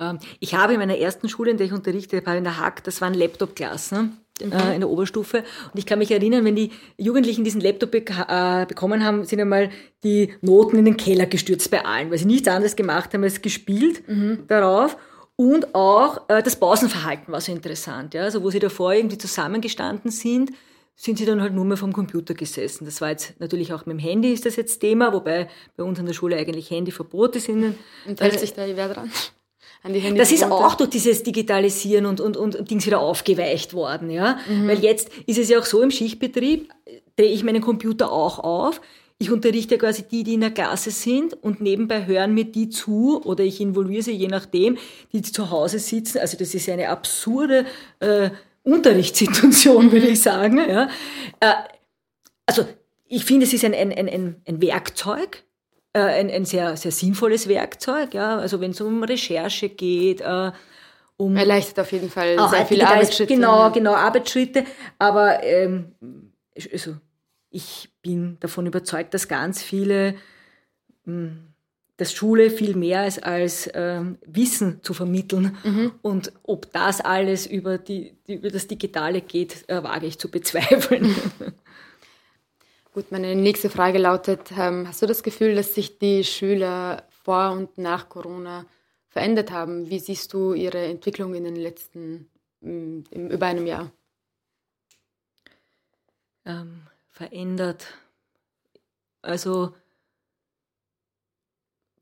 Ähm, 0.00 0.18
ich 0.40 0.54
habe 0.54 0.74
in 0.74 0.80
meiner 0.80 0.98
ersten 0.98 1.28
Schule, 1.28 1.50
in 1.50 1.56
der 1.56 1.66
ich 1.66 1.72
unterrichte, 1.72 2.16
in 2.18 2.44
der 2.44 2.58
Hack, 2.58 2.84
das 2.84 3.00
waren 3.00 3.14
Laptop-Klassen 3.14 4.23
mhm. 4.42 4.52
äh, 4.52 4.74
in 4.74 4.80
der 4.80 4.90
Oberstufe. 4.90 5.38
Und 5.38 5.78
ich 5.78 5.86
kann 5.86 5.98
mich 5.98 6.10
erinnern, 6.10 6.44
wenn 6.44 6.56
die 6.56 6.70
Jugendlichen 6.98 7.44
diesen 7.44 7.60
Laptop 7.60 7.90
bek 7.90 8.10
äh, 8.10 8.66
bekommen 8.66 9.04
haben, 9.04 9.24
sind 9.24 9.40
einmal 9.40 9.70
die 10.02 10.34
Noten 10.40 10.78
in 10.78 10.84
den 10.84 10.96
Keller 10.96 11.26
gestürzt 11.26 11.70
bei 11.70 11.84
allen, 11.84 12.10
weil 12.10 12.18
sie 12.18 12.26
nichts 12.26 12.48
anderes 12.48 12.76
gemacht 12.76 13.12
haben 13.14 13.22
als 13.22 13.42
gespielt 13.42 14.06
mhm. 14.08 14.44
darauf. 14.48 14.96
Und 15.36 15.74
auch 15.74 16.28
äh, 16.28 16.42
das 16.42 16.56
Pausenverhalten 16.56 17.32
war 17.32 17.40
so 17.40 17.50
interessant. 17.50 18.14
Ja? 18.14 18.22
Also 18.22 18.42
wo 18.42 18.50
sie 18.50 18.60
davor 18.60 18.92
irgendwie 18.92 19.18
zusammengestanden 19.18 20.10
sind, 20.10 20.52
sind 20.96 21.18
sie 21.18 21.24
dann 21.24 21.40
halt 21.40 21.52
nur 21.52 21.64
mehr 21.64 21.76
vom 21.76 21.92
Computer 21.92 22.34
gesessen. 22.34 22.84
Das 22.84 23.00
war 23.00 23.10
jetzt 23.10 23.38
natürlich 23.40 23.72
auch 23.72 23.84
mit 23.84 23.96
dem 23.96 23.98
Handy 23.98 24.32
ist 24.32 24.46
das 24.46 24.54
jetzt 24.54 24.78
Thema, 24.78 25.12
wobei 25.12 25.48
bei 25.76 25.82
uns 25.82 25.98
an 25.98 26.06
der 26.06 26.12
Schule 26.12 26.36
eigentlich 26.36 26.70
Handyverbote 26.70 27.40
sind. 27.40 27.74
Und 28.06 28.20
hält 28.20 28.38
sich 28.38 28.54
da 28.54 28.64
wer 28.66 28.88
dran? 28.88 29.10
An 29.84 29.92
die 29.92 30.00
Hände. 30.00 30.18
Das 30.18 30.32
ist 30.32 30.42
auch 30.42 30.74
durch 30.74 30.90
dieses 30.90 31.22
Digitalisieren 31.22 32.06
und, 32.06 32.20
und, 32.20 32.36
und 32.36 32.70
Dings 32.70 32.86
wieder 32.86 33.00
aufgeweicht 33.00 33.74
worden, 33.74 34.10
ja. 34.10 34.38
Mhm. 34.48 34.66
Weil 34.66 34.80
jetzt 34.80 35.10
ist 35.26 35.38
es 35.38 35.48
ja 35.48 35.60
auch 35.60 35.64
so 35.64 35.82
im 35.82 35.90
Schichtbetrieb, 35.90 36.70
drehe 37.16 37.30
ich 37.30 37.44
meinen 37.44 37.60
Computer 37.60 38.10
auch 38.10 38.38
auf. 38.40 38.80
ich 39.18 39.30
unterrichte 39.30 39.78
quasi 39.78 40.02
die, 40.02 40.24
die 40.24 40.34
in 40.34 40.40
der 40.40 40.50
Klasse 40.50 40.90
sind 40.90 41.34
und 41.42 41.60
nebenbei 41.60 42.06
hören 42.06 42.34
mir 42.34 42.44
die 42.44 42.68
zu 42.68 43.22
oder 43.24 43.44
ich 43.44 43.60
involviere 43.60 44.02
sie, 44.02 44.12
je 44.12 44.26
nachdem, 44.26 44.76
die 45.12 45.22
zu 45.22 45.50
Hause 45.50 45.78
sitzen. 45.78 46.18
Also 46.18 46.36
das 46.36 46.54
ist 46.54 46.68
eine 46.68 46.88
absurde 46.88 47.66
äh, 48.00 48.30
Unterrichtssituation, 48.64 49.92
würde 49.92 50.08
ich 50.08 50.22
sagen. 50.22 50.58
Ja. 50.58 50.88
Äh, 51.40 51.52
also 52.46 52.66
ich 53.06 53.24
finde, 53.24 53.46
es 53.46 53.52
ist 53.52 53.64
ein, 53.64 53.74
ein, 53.74 53.92
ein, 53.92 54.36
ein 54.46 54.62
Werkzeug, 54.62 55.44
äh, 55.94 56.00
ein, 56.00 56.30
ein 56.30 56.44
sehr, 56.44 56.76
sehr 56.76 56.92
sinnvolles 56.92 57.48
Werkzeug. 57.48 58.12
Ja. 58.12 58.36
Also 58.36 58.60
wenn 58.60 58.72
es 58.72 58.80
um 58.80 59.02
Recherche 59.02 59.70
geht, 59.70 60.20
äh, 60.20 60.52
um 61.16 61.36
erleichtert 61.36 61.80
auf 61.80 61.92
jeden 61.92 62.10
Fall 62.10 62.36
sehr 62.50 62.66
viele 62.66 62.86
Arbeitsschritte. 62.86 63.32
Genau, 63.32 63.70
genau 63.70 63.94
Arbeitsschritte. 63.94 64.64
Aber 64.98 65.42
ähm, 65.42 65.94
also 66.72 66.96
ich 67.50 67.88
bin 68.02 68.36
davon 68.40 68.66
überzeugt, 68.66 69.14
dass 69.14 69.28
ganz 69.28 69.62
viele 69.62 70.16
hm, 71.04 71.54
dass 71.96 72.12
Schule 72.12 72.50
viel 72.50 72.74
mehr 72.74 73.06
ist 73.06 73.22
als 73.22 73.70
ähm, 73.72 74.18
Wissen 74.26 74.82
zu 74.82 74.94
vermitteln. 74.94 75.56
Mhm. 75.62 75.92
Und 76.02 76.32
ob 76.42 76.72
das 76.72 77.00
alles 77.00 77.46
über, 77.46 77.78
die, 77.78 78.16
über 78.26 78.50
das 78.50 78.66
Digitale 78.66 79.20
geht, 79.20 79.68
äh, 79.68 79.82
wage 79.82 80.06
ich 80.06 80.18
zu 80.18 80.30
bezweifeln. 80.30 81.14
Gut, 82.94 83.10
meine 83.10 83.34
nächste 83.34 83.70
Frage 83.70 83.98
lautet, 83.98 84.52
ähm, 84.56 84.86
hast 84.86 85.02
du 85.02 85.06
das 85.06 85.24
Gefühl, 85.24 85.56
dass 85.56 85.74
sich 85.74 85.98
die 85.98 86.22
Schüler 86.22 87.02
vor 87.24 87.50
und 87.50 87.76
nach 87.76 88.08
Corona 88.08 88.66
verändert 89.08 89.50
haben? 89.50 89.90
Wie 89.90 89.98
siehst 89.98 90.32
du 90.32 90.54
ihre 90.54 90.78
Entwicklung 90.78 91.34
in 91.34 91.42
den 91.42 91.56
letzten, 91.56 92.30
im, 92.60 93.02
im, 93.10 93.30
über 93.30 93.46
einem 93.46 93.66
Jahr? 93.66 93.90
Ähm, 96.44 96.82
verändert. 97.10 97.84
Also, 99.22 99.74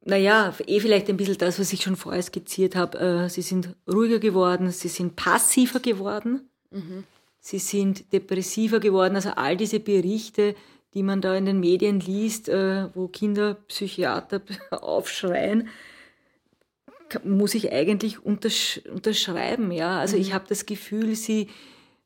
naja, 0.05 0.55
eh 0.67 0.79
vielleicht 0.79 1.09
ein 1.09 1.17
bisschen 1.17 1.39
das, 1.39 1.59
was 1.59 1.73
ich 1.73 1.81
schon 1.81 1.97
vorher 1.97 2.23
skizziert 2.23 2.77
habe. 2.77 2.99
Äh, 2.99 3.29
sie 3.31 3.41
sind 3.41 3.75
ruhiger 3.91 4.19
geworden, 4.19 4.71
sie 4.71 4.89
sind 4.89 5.17
passiver 5.17 5.81
geworden, 5.81 6.51
mhm. 6.71 7.05
sie 7.41 7.61
sind 7.61 8.13
depressiver 8.13 8.79
geworden. 8.79 9.15
Also 9.15 9.31
all 9.31 9.57
diese 9.57 9.81
Berichte, 9.81 10.55
die 10.95 11.03
man 11.03 11.21
da 11.21 11.35
in 11.37 11.47
den 11.47 11.61
Medien 11.61 12.01
liest, 12.01 12.49
äh, 12.49 12.95
wo 12.95 13.09
Kinder 13.09 13.55
Psychiater 13.69 14.43
aufschreien, 14.71 15.69
muss 17.25 17.55
ich 17.55 17.73
eigentlich 17.73 18.25
untersch 18.25 18.81
unterschreiben. 18.93 19.71
Ja, 19.71 20.01
also 20.01 20.17
mhm. 20.17 20.23
ich 20.23 20.33
habe 20.33 20.45
das 20.49 20.67
Gefühl, 20.67 21.15
sie, 21.15 21.49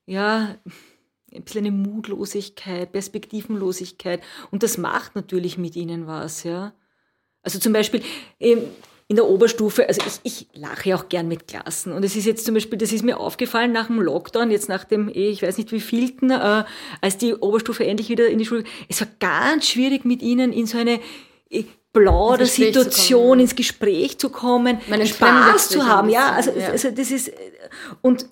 ja, 0.05 0.57
ein 1.33 1.43
bisschen 1.43 1.67
eine 1.67 1.77
Mutlosigkeit, 1.77 2.93
Perspektivenlosigkeit. 2.93 4.23
Und 4.51 4.63
das 4.63 4.79
macht 4.79 5.15
natürlich 5.15 5.59
mit 5.59 5.77
ihnen 5.77 6.07
was, 6.07 6.45
ja. 6.45 6.73
Also 7.43 7.59
zum 7.59 7.73
Beispiel 7.73 8.03
ähm, 8.41 8.65
in 9.09 9.17
der 9.17 9.27
Oberstufe, 9.27 9.87
also 9.87 10.01
ich, 10.05 10.21
ich 10.25 10.61
lache 10.61 10.95
auch 10.97 11.09
gern 11.09 11.29
mit 11.29 11.47
Klassen. 11.47 11.93
Und 11.93 12.05
es 12.05 12.17
ist 12.17 12.25
jetzt 12.25 12.45
zum 12.45 12.55
Beispiel, 12.55 12.77
das 12.77 12.93
ist 12.93 13.05
mir 13.05 13.21
aufgefallen 13.21 13.71
nach 13.71 13.87
dem 13.87 14.01
Lockdown, 14.01 14.51
jetzt 14.51 14.69
nach 14.69 14.85
dem, 14.85 15.09
eh, 15.09 15.29
ich 15.29 15.43
weiß 15.43 15.59
nicht 15.59 15.71
wie 15.71 15.81
vielten, 15.81 16.31
äh, 16.31 16.65
als 17.01 17.17
die 17.17 17.35
Oberstufe 17.35 17.87
endlich 17.87 18.09
wieder 18.09 18.27
in 18.27 18.39
die 18.39 18.47
Schule, 18.47 18.65
es 18.89 19.01
war 19.01 19.09
ganz 19.21 19.69
schwierig 19.69 20.05
mit 20.05 20.23
ihnen 20.23 20.53
in 20.53 20.67
so 20.67 20.79
eine 20.79 20.99
äh, 21.51 21.65
blaue 21.93 22.45
Situation, 22.47 23.39
ins 23.39 23.55
Gespräch 23.55 24.19
zu 24.19 24.29
kommen, 24.29 24.81
Spaß 25.05 25.69
zu 25.69 25.87
haben. 25.87 26.09
Ja, 26.09 26.33
also, 26.33 26.51
ja. 26.51 26.71
also 26.71 26.91
das 26.91 27.11
ist, 27.11 27.33
und 28.03 28.27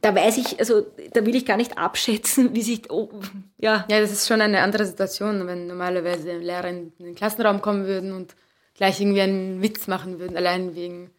da 0.00 0.14
weiß 0.14 0.38
ich, 0.38 0.58
also 0.58 0.86
da 1.12 1.24
will 1.24 1.36
ich 1.36 1.46
gar 1.46 1.56
nicht 1.56 1.78
abschätzen, 1.78 2.54
wie 2.54 2.62
sich, 2.62 2.90
oh, 2.90 3.10
ja. 3.58 3.86
Ja, 3.88 4.00
das 4.00 4.10
ist 4.10 4.26
schon 4.26 4.40
eine 4.40 4.60
andere 4.60 4.86
Situation, 4.86 5.46
wenn 5.46 5.68
normalerweise 5.68 6.36
Lehrer 6.38 6.68
in 6.68 6.92
den 6.98 7.14
Klassenraum 7.14 7.62
kommen 7.62 7.86
würden 7.86 8.12
und 8.12 8.34
gleich 8.74 9.00
irgendwie 9.00 9.22
einen 9.22 9.62
Witz 9.62 9.86
machen 9.86 10.18
würden, 10.18 10.36
allein 10.36 10.74
wegen, 10.74 11.10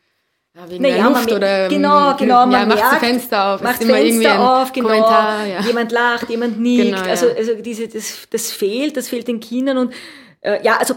ja, 0.55 0.69
wegen 0.69 0.83
naja, 0.83 0.95
der 0.95 1.09
Luft 1.09 1.31
oder 1.31 1.67
genau, 1.69 2.15
genau, 2.17 2.45
man 2.45 2.51
ja, 2.51 2.65
macht 2.65 2.79
das 2.79 2.97
Fenster 2.99 3.53
auf, 3.53 3.61
macht 3.61 3.81
ist 3.81 3.87
immer 3.87 3.97
Fenster 3.97 4.07
irgendwie 4.07 4.27
ein 4.27 4.39
auf, 4.39 4.73
genau, 4.73 4.87
Kommentar, 4.89 5.45
ja. 5.45 5.61
jemand 5.61 5.91
lacht, 5.91 6.29
jemand 6.29 6.59
nickt, 6.59 6.95
genau, 6.95 7.01
also, 7.01 7.29
also 7.29 7.55
diese, 7.55 7.87
das, 7.87 8.27
das 8.29 8.51
fehlt, 8.51 8.97
das 8.97 9.09
fehlt 9.09 9.27
den 9.27 9.39
Kindern 9.39 9.77
und 9.77 9.93
äh, 10.41 10.63
ja, 10.63 10.77
also 10.77 10.95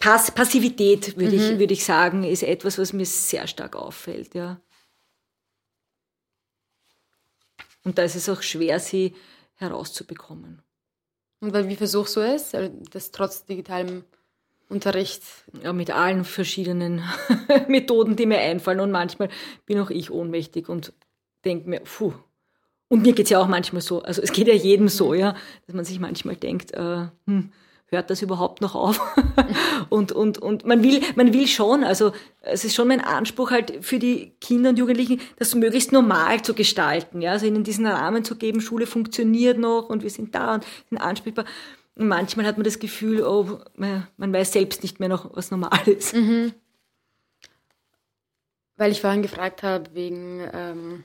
Pass 0.00 0.30
Passivität 0.32 1.16
würde 1.16 1.36
mhm. 1.36 1.42
ich, 1.42 1.58
würde 1.58 1.72
ich 1.72 1.84
sagen, 1.84 2.24
ist 2.24 2.42
etwas, 2.42 2.78
was 2.78 2.92
mir 2.92 3.06
sehr 3.06 3.46
stark 3.46 3.76
auffällt, 3.76 4.34
ja. 4.34 4.60
Und 7.84 7.98
da 7.98 8.02
ist 8.02 8.16
es 8.16 8.28
auch 8.28 8.42
schwer, 8.42 8.78
sie 8.80 9.14
herauszubekommen. 9.54 10.62
Und 11.40 11.54
wie 11.68 11.76
versuchst 11.76 12.16
du 12.16 12.20
es, 12.20 12.54
also 12.54 12.72
das 12.90 13.10
trotz 13.10 13.44
digitalem 13.44 14.04
Unterricht? 14.72 15.22
Ja, 15.62 15.72
mit 15.72 15.90
allen 15.90 16.24
verschiedenen 16.24 17.02
Methoden, 17.68 18.16
die 18.16 18.26
mir 18.26 18.38
einfallen. 18.38 18.80
Und 18.80 18.90
manchmal 18.90 19.28
bin 19.66 19.78
auch 19.78 19.90
ich 19.90 20.10
ohnmächtig 20.10 20.68
und 20.68 20.92
denke 21.44 21.68
mir, 21.68 21.80
puh. 21.80 22.12
Und 22.88 23.02
mir 23.02 23.12
geht 23.12 23.26
es 23.26 23.30
ja 23.30 23.40
auch 23.40 23.48
manchmal 23.48 23.80
so, 23.80 24.02
also 24.02 24.20
es 24.20 24.32
geht 24.32 24.48
ja 24.48 24.54
jedem 24.54 24.88
so, 24.88 25.14
ja, 25.14 25.34
dass 25.66 25.74
man 25.74 25.84
sich 25.84 25.98
manchmal 25.98 26.36
denkt, 26.36 26.74
äh, 26.74 27.06
hm, 27.26 27.50
hört 27.86 28.10
das 28.10 28.20
überhaupt 28.20 28.60
noch 28.60 28.74
auf? 28.74 29.00
und, 29.88 30.12
und, 30.12 30.38
und 30.38 30.66
man 30.66 30.82
will, 30.82 31.00
man 31.14 31.32
will 31.32 31.46
schon, 31.46 31.84
also 31.84 32.12
es 32.40 32.64
ist 32.64 32.74
schon 32.74 32.88
mein 32.88 33.00
Anspruch 33.00 33.50
halt 33.50 33.84
für 33.84 33.98
die 33.98 34.32
Kinder 34.40 34.70
und 34.70 34.78
Jugendlichen, 34.78 35.20
das 35.36 35.54
möglichst 35.54 35.92
normal 35.92 36.42
zu 36.42 36.54
gestalten, 36.54 37.22
ja, 37.22 37.32
also 37.32 37.46
ihnen 37.46 37.64
diesen 37.64 37.86
Rahmen 37.86 38.24
zu 38.24 38.36
geben, 38.36 38.60
Schule 38.60 38.86
funktioniert 38.86 39.58
noch 39.58 39.88
und 39.88 40.02
wir 40.02 40.10
sind 40.10 40.34
da 40.34 40.56
und 40.56 40.66
sind 40.88 40.98
ansprechbar. 40.98 41.44
Manchmal 41.94 42.46
hat 42.46 42.56
man 42.56 42.64
das 42.64 42.78
Gefühl, 42.78 43.22
oh, 43.22 43.60
man 43.76 44.32
weiß 44.32 44.52
selbst 44.52 44.82
nicht 44.82 44.98
mehr 44.98 45.08
noch, 45.08 45.36
was 45.36 45.50
normal 45.50 45.86
ist. 45.86 46.14
Mhm. 46.14 46.52
Weil 48.76 48.92
ich 48.92 49.00
vorhin 49.00 49.22
gefragt 49.22 49.62
habe, 49.62 49.94
wegen 49.94 50.48
ähm, 50.52 51.04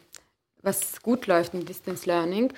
was 0.61 1.01
gut 1.01 1.27
läuft 1.27 1.53
im 1.53 1.65
Distance 1.65 2.05
Learning 2.05 2.53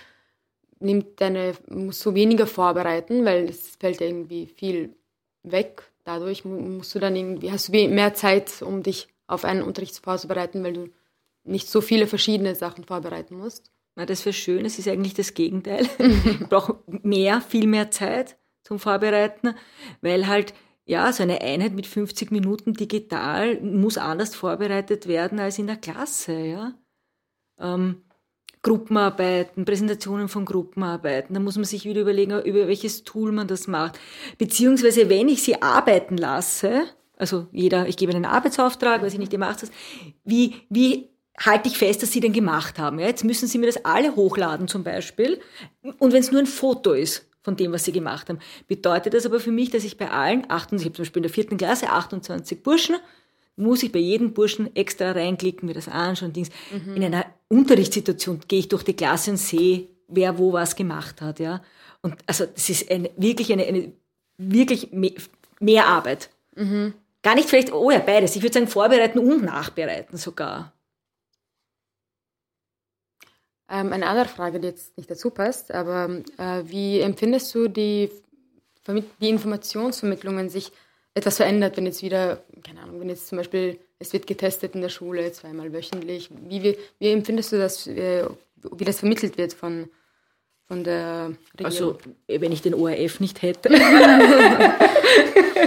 nimmt 0.79 1.19
deine, 1.21 1.53
musst 1.69 2.05
du 2.05 2.13
weniger 2.13 2.47
vorbereiten, 2.47 3.25
weil 3.25 3.49
es 3.49 3.75
fällt 3.75 4.01
irgendwie 4.01 4.47
viel 4.47 4.95
weg. 5.43 5.83
Dadurch 6.03 6.45
musst 6.45 6.95
du 6.95 6.99
dann 6.99 7.15
irgendwie, 7.15 7.51
hast 7.51 7.67
du 7.67 7.71
mehr 7.71 8.13
Zeit, 8.13 8.61
um 8.61 8.81
dich 8.81 9.07
auf 9.27 9.45
einen 9.45 9.61
Unterricht 9.61 9.97
vorzubereiten, 9.99 10.63
weil 10.63 10.73
du 10.73 10.89
nicht 11.43 11.69
so 11.69 11.81
viele 11.81 12.07
verschiedene 12.07 12.55
Sachen 12.55 12.83
vorbereiten 12.83 13.37
musst. 13.37 13.71
Na, 13.99 14.05
das 14.05 14.25
wäre 14.25 14.31
schön, 14.31 14.63
es 14.63 14.79
ist 14.79 14.87
eigentlich 14.87 15.13
das 15.13 15.33
Gegenteil. 15.33 15.85
ich 15.99 16.47
brauche 16.47 16.79
mehr, 16.87 17.41
viel 17.41 17.67
mehr 17.67 17.91
Zeit 17.91 18.37
zum 18.63 18.79
Vorbereiten, 18.79 19.55
weil 19.99 20.27
halt, 20.27 20.53
ja, 20.85 21.11
so 21.11 21.21
eine 21.21 21.41
Einheit 21.41 21.73
mit 21.73 21.85
50 21.85 22.31
Minuten 22.31 22.73
digital 22.73 23.59
muss 23.59 23.97
anders 23.97 24.35
vorbereitet 24.35 25.09
werden 25.09 25.37
als 25.41 25.59
in 25.59 25.67
der 25.67 25.75
Klasse, 25.75 26.31
ja. 26.31 26.73
Ähm, 27.59 28.03
Gruppenarbeiten, 28.61 29.65
Präsentationen 29.65 30.29
von 30.29 30.45
Gruppenarbeiten. 30.45 31.33
Da 31.33 31.41
muss 31.41 31.57
man 31.57 31.65
sich 31.65 31.83
wieder 31.83 31.99
überlegen, 31.99 32.41
über 32.43 32.69
welches 32.69 33.03
Tool 33.03 33.33
man 33.33 33.49
das 33.49 33.67
macht. 33.67 33.99
Beziehungsweise, 34.37 35.09
wenn 35.09 35.27
ich 35.27 35.43
sie 35.43 35.61
arbeiten 35.61 36.15
lasse, 36.15 36.83
also 37.17 37.47
jeder, 37.51 37.85
ich 37.89 37.97
gebe 37.97 38.13
einen 38.13 38.23
Arbeitsauftrag, 38.23 39.01
weiß 39.01 39.11
ich 39.11 39.19
nicht, 39.19 39.33
ihr 39.33 39.39
macht 39.39 39.61
das, 39.61 39.71
wie, 40.23 40.55
wie 40.69 41.09
halte 41.39 41.69
ich 41.69 41.77
fest, 41.77 42.03
dass 42.03 42.11
sie 42.11 42.19
den 42.19 42.33
gemacht 42.33 42.79
haben? 42.79 42.99
Ja, 42.99 43.07
jetzt 43.07 43.23
müssen 43.23 43.47
sie 43.47 43.57
mir 43.57 43.67
das 43.67 43.83
alle 43.85 44.15
hochladen 44.15 44.67
zum 44.67 44.83
Beispiel. 44.83 45.39
Und 45.97 46.13
wenn 46.13 46.19
es 46.19 46.31
nur 46.31 46.41
ein 46.41 46.47
Foto 46.47 46.93
ist 46.93 47.27
von 47.41 47.55
dem, 47.55 47.71
was 47.71 47.85
sie 47.85 47.91
gemacht 47.91 48.29
haben, 48.29 48.39
bedeutet 48.67 49.13
das 49.13 49.25
aber 49.25 49.39
für 49.39 49.51
mich, 49.51 49.69
dass 49.69 49.83
ich 49.83 49.97
bei 49.97 50.11
allen, 50.11 50.49
28, 50.49 50.79
ich 50.79 50.85
habe 50.85 50.95
zum 50.95 51.03
Beispiel 51.03 51.19
in 51.19 51.23
der 51.23 51.31
vierten 51.31 51.57
Klasse 51.57 51.89
28 51.89 52.61
Burschen, 52.61 52.97
muss 53.55 53.83
ich 53.83 53.91
bei 53.91 53.99
jedem 53.99 54.33
Burschen 54.33 54.73
extra 54.75 55.11
reinklicken, 55.11 55.67
mir 55.67 55.73
das 55.73 55.89
anschauen, 55.89 56.33
Dings. 56.33 56.49
Mhm. 56.71 56.95
In 56.95 57.03
einer 57.03 57.25
Unterrichtssituation 57.49 58.41
gehe 58.47 58.59
ich 58.59 58.69
durch 58.69 58.83
die 58.83 58.95
Klasse 58.95 59.31
und 59.31 59.37
sehe, 59.37 59.87
wer 60.07 60.37
wo 60.37 60.53
was 60.53 60.75
gemacht 60.75 61.21
hat, 61.21 61.39
ja. 61.39 61.61
Und 62.01 62.15
also 62.25 62.45
das 62.45 62.69
ist 62.69 62.89
eine, 62.89 63.09
wirklich 63.17 63.51
eine, 63.51 63.65
eine 63.65 63.91
wirklich 64.37 64.91
mehr, 64.91 65.11
mehr 65.59 65.87
Arbeit. 65.87 66.29
Mhm. 66.55 66.93
Gar 67.21 67.35
nicht 67.35 67.49
vielleicht, 67.49 67.73
oh 67.73 67.91
ja, 67.91 67.99
beides. 67.99 68.35
Ich 68.35 68.41
würde 68.41 68.53
sagen, 68.53 68.67
vorbereiten 68.67 69.19
und 69.19 69.43
nachbereiten 69.43 70.17
sogar. 70.17 70.73
Ähm, 73.69 73.93
eine 73.93 74.07
andere 74.07 74.27
Frage, 74.27 74.59
die 74.59 74.67
jetzt 74.67 74.97
nicht 74.97 75.11
dazu 75.11 75.29
passt, 75.29 75.73
aber 75.73 76.21
äh, 76.37 76.63
wie 76.65 77.01
empfindest 77.01 77.53
du 77.53 77.67
die, 77.67 78.09
die 79.21 79.29
Informationsvermittlungen 79.29 80.49
sich 80.49 80.71
etwas 81.13 81.37
verändert, 81.37 81.77
wenn 81.77 81.85
jetzt 81.85 82.01
wieder, 82.01 82.41
keine 82.63 82.81
Ahnung, 82.81 82.99
wenn 82.99 83.09
jetzt 83.09 83.27
zum 83.27 83.37
Beispiel 83.37 83.77
es 83.99 84.13
wird 84.13 84.25
getestet 84.25 84.75
in 84.75 84.81
der 84.81 84.89
Schule 84.89 85.31
zweimal 85.33 85.73
wöchentlich. 85.73 86.29
Wie, 86.47 86.63
wie, 86.63 86.77
wie 86.99 87.11
empfindest 87.11 87.51
du 87.51 87.57
das, 87.57 87.85
wie, 87.85 88.23
wie 88.77 88.85
das 88.85 88.99
vermittelt 88.99 89.37
wird 89.37 89.53
von, 89.53 89.89
von 90.67 90.83
der 90.83 91.33
Regierung? 91.59 91.65
Also, 91.65 91.97
wenn 92.27 92.51
ich 92.51 92.61
den 92.61 92.73
ORF 92.73 93.19
nicht 93.19 93.41
hätte. 93.41 93.69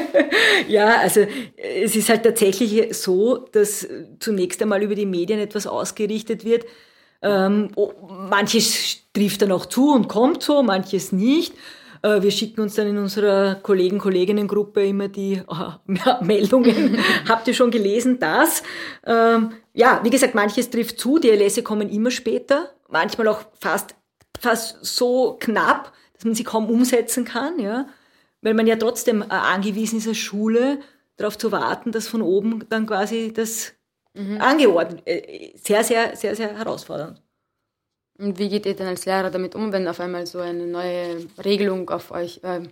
ja, 0.69 1.01
also 1.01 1.27
es 1.57 1.95
ist 1.95 2.09
halt 2.09 2.23
tatsächlich 2.23 2.97
so, 2.97 3.37
dass 3.37 3.87
zunächst 4.19 4.63
einmal 4.63 4.83
über 4.83 4.95
die 4.95 5.07
Medien 5.07 5.39
etwas 5.39 5.67
ausgerichtet 5.67 6.45
wird. 6.45 6.65
Ähm, 7.23 7.71
manches 8.29 8.99
trifft 9.13 9.43
dann 9.43 9.53
auch 9.53 9.67
zu 9.67 9.93
und 9.93 10.09
kommt 10.09 10.43
so, 10.43 10.63
manches 10.63 11.13
nicht. 11.13 11.55
Äh, 12.03 12.23
wir 12.23 12.31
schicken 12.31 12.61
uns 12.61 12.75
dann 12.75 12.89
in 12.89 12.99
unserer 12.99 13.57
Kollegen-Kolleginnen-Gruppe 13.57 14.85
immer 14.87 15.09
die 15.09 15.35
äh, 15.35 15.95
Meldungen. 16.25 16.99
Habt 17.29 17.49
ihr 17.49 17.55
schon 17.55 17.71
gelesen, 17.71 18.19
das? 18.19 18.63
Ähm, 19.07 19.53
ja, 19.73 20.01
wie 20.03 20.11
gesagt, 20.11 20.35
manches 20.35 20.71
trifft 20.71 20.99
zu, 20.99 21.19
die 21.19 21.31
Erlässe 21.31 21.63
kommen 21.63 21.89
immer 21.89 22.11
später, 22.11 22.71
manchmal 22.89 23.29
auch 23.29 23.43
fast, 23.61 23.95
fast 24.39 24.85
so 24.85 25.37
knapp, 25.41 25.93
dass 26.15 26.25
man 26.25 26.35
sie 26.35 26.45
kaum 26.45 26.69
umsetzen 26.69 27.25
kann, 27.25 27.59
ja, 27.59 27.87
weil 28.43 28.55
man 28.55 28.67
ja 28.67 28.77
trotzdem 28.77 29.23
äh, 29.23 29.27
angewiesen 29.29 29.99
ist 29.99 30.09
als 30.09 30.19
Schule, 30.19 30.81
darauf 31.17 31.39
zu 31.39 31.53
warten, 31.53 31.93
dass 31.93 32.09
von 32.09 32.23
oben 32.23 32.65
dann 32.69 32.87
quasi 32.87 33.33
das 33.33 33.75
mhm. 34.15 34.41
angeordnet, 34.41 35.03
äh, 35.07 35.53
sehr, 35.57 35.85
sehr, 35.85 36.17
sehr, 36.17 36.37
sehr 36.37 36.57
herausfordernd. 36.57 37.21
Und 38.19 38.39
wie 38.39 38.49
geht 38.49 38.67
ihr 38.67 38.77
denn 38.77 38.87
als 38.87 39.07
Lehrer 39.07 39.31
damit 39.31 39.55
um, 39.55 39.73
wenn 39.73 39.89
auf 39.89 40.01
einmal 40.01 40.27
so 40.27 40.39
eine 40.39 40.67
neue 40.67 41.27
Regelung 41.45 41.89
auf 41.91 42.11
euch, 42.11 42.41
äh, 42.45 42.63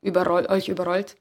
überroll, 0.00 0.46
euch 0.46 0.68
überrollt? 0.68 1.16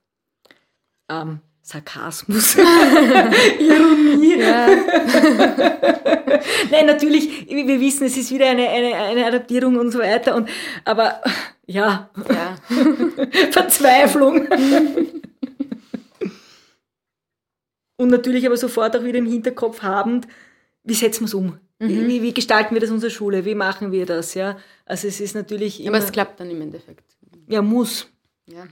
Ähm, 1.09 1.39
Sarkasmus, 1.61 2.55
Ironie. 3.59 4.35
Nein, 6.71 6.85
natürlich, 6.85 7.49
wir 7.49 7.79
wissen, 7.79 8.05
es 8.05 8.17
ist 8.17 8.31
wieder 8.31 8.49
eine, 8.49 8.67
eine, 8.67 8.95
eine 8.95 9.25
Adaptierung 9.25 9.77
und 9.77 9.91
so 9.91 9.99
weiter. 9.99 10.35
Und, 10.35 10.49
aber 10.83 11.21
ja, 11.65 12.09
ja. 12.29 12.55
Verzweiflung. 13.51 14.47
Und 17.95 18.09
natürlich 18.09 18.45
aber 18.45 18.57
sofort 18.57 18.95
auch 18.95 19.03
wieder 19.03 19.19
im 19.19 19.25
Hinterkopf 19.25 19.81
habend, 19.81 20.27
wie 20.83 20.93
setzen 20.93 21.21
wir 21.21 21.25
es 21.25 21.33
um? 21.33 21.59
Mhm. 21.79 22.07
Wie, 22.07 22.21
wie, 22.21 22.33
gestalten 22.33 22.73
wir 22.73 22.81
das 22.81 22.89
in 22.89 22.95
unserer 22.95 23.11
Schule? 23.11 23.45
Wie 23.45 23.55
machen 23.55 23.91
wir 23.91 24.05
das? 24.05 24.33
Ja, 24.33 24.57
also 24.85 25.07
es 25.07 25.19
ist 25.19 25.35
natürlich. 25.35 25.81
Immer, 25.81 25.97
aber 25.97 26.05
es 26.05 26.11
klappt 26.11 26.39
dann 26.39 26.49
im 26.49 26.61
Endeffekt. 26.61 27.03
Ja, 27.47 27.61
muss. 27.61 28.07
Ja. 28.47 28.67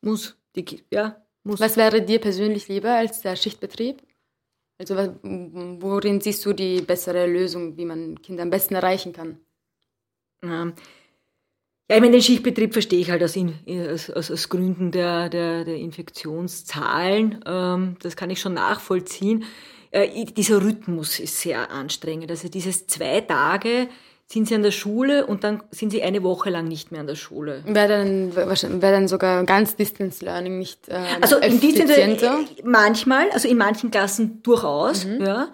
Muss. 0.00 0.36
Die, 0.54 0.64
ja, 0.90 1.22
muss. 1.44 1.60
Was 1.60 1.76
wäre 1.76 2.02
dir 2.02 2.20
persönlich 2.20 2.68
lieber 2.68 2.92
als 2.94 3.20
der 3.20 3.36
Schichtbetrieb? 3.36 4.02
Also 4.78 4.94
worin 5.22 6.20
siehst 6.20 6.44
du 6.44 6.52
die 6.52 6.82
bessere 6.82 7.26
Lösung, 7.26 7.76
wie 7.76 7.86
man 7.86 8.20
Kinder 8.20 8.42
am 8.42 8.50
besten 8.50 8.74
erreichen 8.74 9.12
kann? 9.12 9.38
Ja, 10.42 10.72
ich 11.88 12.00
meine, 12.00 12.12
den 12.12 12.22
Schichtbetrieb 12.22 12.72
verstehe 12.72 12.98
ich 12.98 13.10
halt 13.10 13.22
aus, 13.22 13.36
aus, 13.36 14.10
aus, 14.10 14.30
aus 14.30 14.48
Gründen 14.48 14.90
der, 14.90 15.28
der, 15.28 15.64
der 15.64 15.76
Infektionszahlen. 15.76 17.44
Ähm, 17.46 17.96
das 18.02 18.16
kann 18.16 18.30
ich 18.30 18.40
schon 18.40 18.54
nachvollziehen. 18.54 19.44
Äh, 19.92 20.24
dieser 20.24 20.62
Rhythmus 20.62 21.20
ist 21.20 21.40
sehr 21.40 21.70
anstrengend. 21.70 22.30
Also 22.30 22.48
dieses 22.48 22.86
zwei 22.88 23.20
Tage 23.20 23.88
sind 24.26 24.48
sie 24.48 24.56
an 24.56 24.62
der 24.62 24.72
Schule 24.72 25.26
und 25.26 25.44
dann 25.44 25.62
sind 25.70 25.90
sie 25.90 26.02
eine 26.02 26.24
Woche 26.24 26.50
lang 26.50 26.66
nicht 26.66 26.90
mehr 26.90 27.00
an 27.00 27.06
der 27.06 27.14
Schule. 27.14 27.62
Wäre 27.64 27.88
dann, 27.88 28.34
wär 28.34 28.90
dann 28.90 29.06
sogar 29.06 29.44
ganz 29.44 29.76
Distance 29.76 30.24
Learning 30.24 30.58
nicht 30.58 30.80
ähm, 30.88 31.04
Also 31.20 31.36
in 31.36 31.60
Distance 31.60 32.48
manchmal, 32.64 33.30
also 33.30 33.48
in 33.48 33.56
manchen 33.56 33.92
Klassen 33.92 34.42
durchaus, 34.42 35.04
mhm. 35.04 35.24
ja. 35.24 35.48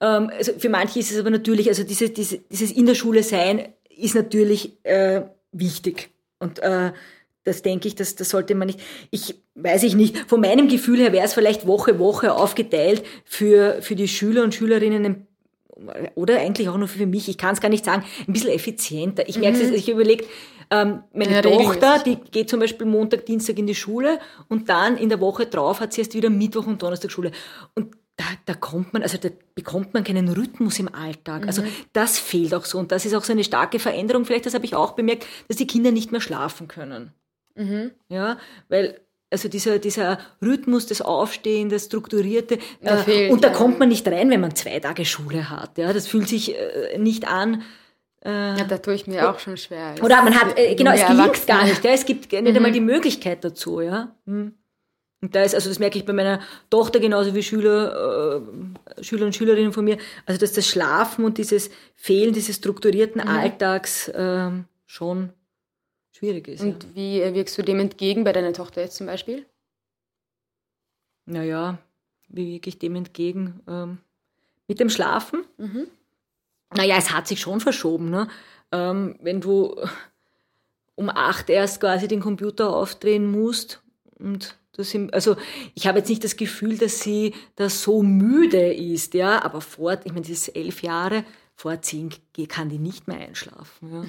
Ähm, 0.00 0.30
also 0.36 0.52
für 0.58 0.68
manche 0.68 0.98
ist 0.98 1.12
es 1.12 1.20
aber 1.20 1.30
natürlich, 1.30 1.68
also 1.68 1.84
diese, 1.84 2.10
diese, 2.10 2.38
dieses 2.38 2.72
in 2.72 2.86
der 2.86 2.96
Schule 2.96 3.22
sein 3.22 3.68
ist 3.96 4.16
natürlich 4.16 4.76
äh, 4.82 5.22
wichtig. 5.58 6.10
Und 6.38 6.58
äh, 6.60 6.92
das 7.44 7.62
denke 7.62 7.88
ich, 7.88 7.94
das, 7.94 8.16
das 8.16 8.28
sollte 8.28 8.54
man 8.54 8.66
nicht. 8.66 8.80
Ich 9.10 9.40
weiß 9.54 9.84
ich 9.84 9.94
nicht. 9.94 10.18
Von 10.28 10.40
meinem 10.40 10.68
Gefühl 10.68 10.98
her 10.98 11.12
wäre 11.12 11.24
es 11.24 11.34
vielleicht 11.34 11.66
Woche 11.66 11.98
Woche 11.98 12.34
aufgeteilt 12.34 13.04
für, 13.24 13.80
für 13.82 13.94
die 13.94 14.08
Schüler 14.08 14.42
und 14.42 14.54
Schülerinnen 14.54 15.26
oder 16.14 16.40
eigentlich 16.40 16.68
auch 16.68 16.76
nur 16.76 16.88
für 16.88 17.06
mich. 17.06 17.28
Ich 17.28 17.38
kann 17.38 17.54
es 17.54 17.60
gar 17.60 17.68
nicht 17.68 17.84
sagen. 17.84 18.04
Ein 18.26 18.32
bisschen 18.32 18.50
effizienter. 18.50 19.28
Ich 19.28 19.38
merke 19.38 19.60
es, 19.60 19.70
mhm. 19.70 19.74
ich 19.74 19.88
überlege, 19.88 20.24
ähm, 20.70 21.04
meine 21.12 21.32
ja, 21.32 21.42
Tochter, 21.42 22.02
die 22.04 22.16
geht 22.16 22.50
zum 22.50 22.60
Beispiel 22.60 22.86
Montag, 22.86 23.26
Dienstag 23.26 23.58
in 23.58 23.66
die 23.66 23.74
Schule 23.74 24.18
und 24.48 24.68
dann 24.68 24.96
in 24.96 25.08
der 25.08 25.20
Woche 25.20 25.46
drauf 25.46 25.80
hat 25.80 25.92
sie 25.92 26.00
erst 26.00 26.14
wieder 26.14 26.30
Mittwoch 26.30 26.66
und 26.66 26.82
Donnerstag 26.82 27.12
Schule. 27.12 27.30
Und 27.74 27.94
da, 28.16 28.24
da 28.46 28.54
kommt 28.54 28.92
man, 28.92 29.02
also 29.02 29.18
da 29.18 29.28
bekommt 29.54 29.92
man 29.92 30.02
keinen 30.02 30.28
Rhythmus 30.28 30.78
im 30.78 30.92
Alltag. 30.94 31.46
Also 31.46 31.62
mhm. 31.62 31.68
Also 31.68 31.80
das 31.92 32.18
fehlt 32.18 32.54
auch 32.54 32.64
so. 32.64 32.78
Und 32.78 32.92
das 32.92 33.04
ist 33.04 33.14
auch 33.14 33.24
so 33.24 33.32
eine 33.32 33.44
starke 33.44 33.78
Veränderung. 33.78 34.24
Vielleicht, 34.24 34.46
das 34.46 34.54
habe 34.54 34.64
ich 34.64 34.74
auch 34.74 34.92
bemerkt, 34.92 35.26
dass 35.48 35.58
die 35.58 35.66
Kinder 35.66 35.92
nicht 35.92 36.12
mehr 36.12 36.20
schlafen 36.20 36.68
können. 36.68 37.12
Mhm. 37.54 37.92
Ja, 38.08 38.38
weil 38.68 39.00
also 39.30 39.48
dieser, 39.48 39.78
dieser 39.78 40.18
Rhythmus 40.40 40.86
des 40.86 41.02
Aufstehen, 41.02 41.68
das 41.68 41.86
Strukturierte, 41.86 42.58
äh, 42.80 42.96
fehlt, 42.98 43.32
und 43.32 43.42
da 43.42 43.48
ja. 43.48 43.54
kommt 43.54 43.78
man 43.78 43.88
nicht 43.88 44.06
rein, 44.06 44.30
wenn 44.30 44.40
man 44.40 44.54
zwei 44.54 44.78
Tage 44.78 45.04
Schule 45.04 45.50
hat. 45.50 45.78
Ja, 45.78 45.92
das 45.92 46.06
fühlt 46.06 46.28
sich 46.28 46.54
äh, 46.54 46.96
nicht 46.98 47.26
an. 47.26 47.62
Äh, 48.24 48.58
ja, 48.58 48.64
da 48.64 48.78
tue 48.78 48.94
ich 48.94 49.06
mir 49.06 49.28
auch 49.28 49.38
schon 49.38 49.56
schwer. 49.56 49.94
Oder 50.02 50.22
man 50.22 50.34
hat, 50.34 50.58
äh, 50.58 50.74
genau, 50.74 50.92
es 50.92 51.06
gelingt 51.06 51.46
gar 51.46 51.64
nicht. 51.64 51.84
Ja, 51.84 51.90
es 51.90 52.06
gibt 52.06 52.32
nicht 52.32 52.42
mhm. 52.42 52.56
einmal 52.56 52.72
die 52.72 52.80
Möglichkeit 52.80 53.44
dazu. 53.44 53.80
Ja. 53.80 54.14
Mhm. 54.26 54.54
Und 55.22 55.34
da 55.34 55.42
ist, 55.42 55.54
also 55.54 55.68
das 55.68 55.78
merke 55.78 55.98
ich 55.98 56.04
bei 56.04 56.12
meiner 56.12 56.40
Tochter 56.68 57.00
genauso 57.00 57.34
wie 57.34 57.42
Schüler, 57.42 58.42
äh, 58.98 59.02
Schüler 59.02 59.26
und 59.26 59.34
Schülerinnen 59.34 59.72
von 59.72 59.84
mir, 59.84 59.98
also 60.26 60.38
dass 60.38 60.52
das 60.52 60.66
Schlafen 60.66 61.24
und 61.24 61.38
dieses 61.38 61.70
Fehlen 61.94 62.34
dieses 62.34 62.56
strukturierten 62.56 63.22
mhm. 63.22 63.28
Alltags 63.28 64.08
äh, 64.08 64.50
schon 64.84 65.30
schwierig 66.12 66.48
ist. 66.48 66.62
Und 66.62 66.84
ja. 66.84 66.90
wie 66.94 67.34
wirkst 67.34 67.56
du 67.56 67.62
dem 67.62 67.80
entgegen 67.80 68.24
bei 68.24 68.32
deiner 68.32 68.52
Tochter 68.52 68.82
jetzt 68.82 68.96
zum 68.96 69.06
Beispiel? 69.06 69.46
Naja, 71.24 71.78
wie 72.28 72.52
wirke 72.52 72.68
ich 72.68 72.78
dem 72.78 72.94
entgegen? 72.94 73.60
Ähm, 73.66 73.98
mit 74.68 74.80
dem 74.80 74.90
Schlafen? 74.90 75.44
Mhm. 75.56 75.86
Naja, 76.74 76.96
es 76.98 77.12
hat 77.12 77.26
sich 77.26 77.40
schon 77.40 77.60
verschoben. 77.60 78.10
Ne? 78.10 78.28
Ähm, 78.72 79.16
wenn 79.20 79.40
du 79.40 79.76
um 80.94 81.08
acht 81.10 81.50
erst 81.50 81.80
quasi 81.80 82.08
den 82.08 82.20
Computer 82.20 82.74
aufdrehen 82.74 83.30
musst 83.30 83.82
und 84.18 84.56
im, 84.94 85.10
also 85.12 85.36
ich 85.74 85.86
habe 85.86 85.98
jetzt 85.98 86.08
nicht 86.08 86.24
das 86.24 86.36
Gefühl, 86.36 86.78
dass 86.78 87.00
sie 87.00 87.34
da 87.56 87.68
so 87.68 88.02
müde 88.02 88.72
ist, 88.72 89.14
ja, 89.14 89.42
aber 89.42 89.60
vor, 89.60 89.98
ich 90.04 90.12
meine, 90.12 90.24
sie 90.24 90.32
ist 90.32 90.48
elf 90.48 90.82
Jahre, 90.82 91.24
vor 91.54 91.80
zehn 91.82 92.10
kann 92.48 92.68
die 92.68 92.78
nicht 92.78 93.08
mehr 93.08 93.18
einschlafen. 93.18 93.92
Ja. 93.92 94.04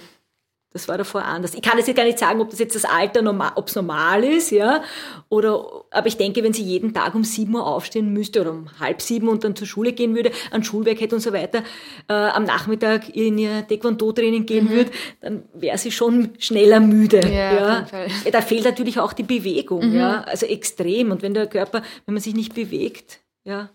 Das 0.78 0.88
war 0.88 1.00
davor 1.00 1.26
anders. 1.26 1.56
Ich 1.56 1.64
kann 1.64 1.80
jetzt 1.80 1.94
gar 1.96 2.06
nicht 2.06 2.20
sagen, 2.20 2.40
ob 2.40 2.52
das 2.52 2.60
jetzt 2.60 2.76
das 2.76 2.86
Alter 2.86 3.24
normal, 3.24 3.54
ob 3.56 3.68
es 3.68 3.76
normal 3.76 4.24
ist, 4.24 4.52
ja, 4.52 4.84
oder, 5.28 5.86
aber 5.90 6.06
ich 6.06 6.18
denke, 6.18 6.44
wenn 6.44 6.54
sie 6.54 6.62
jeden 6.62 6.94
Tag 6.94 7.16
um 7.16 7.24
sieben 7.24 7.56
Uhr 7.56 7.66
aufstehen 7.66 8.14
müsste 8.14 8.42
oder 8.42 8.52
um 8.52 8.80
halb 8.80 9.02
sieben 9.02 9.28
und 9.28 9.44
dann 9.44 9.56
zur 9.56 9.66
Schule 9.66 9.94
gehen 9.94 10.14
würde, 10.16 10.30
an 10.52 10.64
Schulwerk 10.64 11.02
hätte 11.02 11.16
und 11.16 11.22
so 11.22 11.34
weiter, 11.34 11.64
äh, 12.08 12.14
am 12.14 12.44
Nachmittag 12.44 13.10
in 13.16 13.40
ihr 13.40 13.68
Taekwondo-Training 13.68 14.46
gehen 14.46 14.66
mhm. 14.66 14.70
würde, 14.70 14.92
dann 15.20 15.46
wäre 15.56 15.80
sie 15.80 15.92
schon 15.92 16.30
schneller 16.38 16.80
müde. 16.80 17.22
Ja, 17.22 17.54
ja. 17.54 17.88
ja, 18.24 18.32
Da 18.32 18.42
fehlt 18.42 18.66
natürlich 18.66 19.00
auch 19.00 19.14
die 19.14 19.24
Bewegung, 19.24 19.90
mhm. 19.90 19.96
ja, 19.96 20.22
also 20.22 20.46
extrem. 20.46 21.10
Und 21.10 21.24
wenn 21.24 21.34
der 21.34 21.48
Körper, 21.48 21.82
wenn 22.06 22.14
man 22.14 22.22
sich 22.22 22.36
nicht 22.36 22.54
bewegt, 22.54 23.22
ja. 23.46 23.72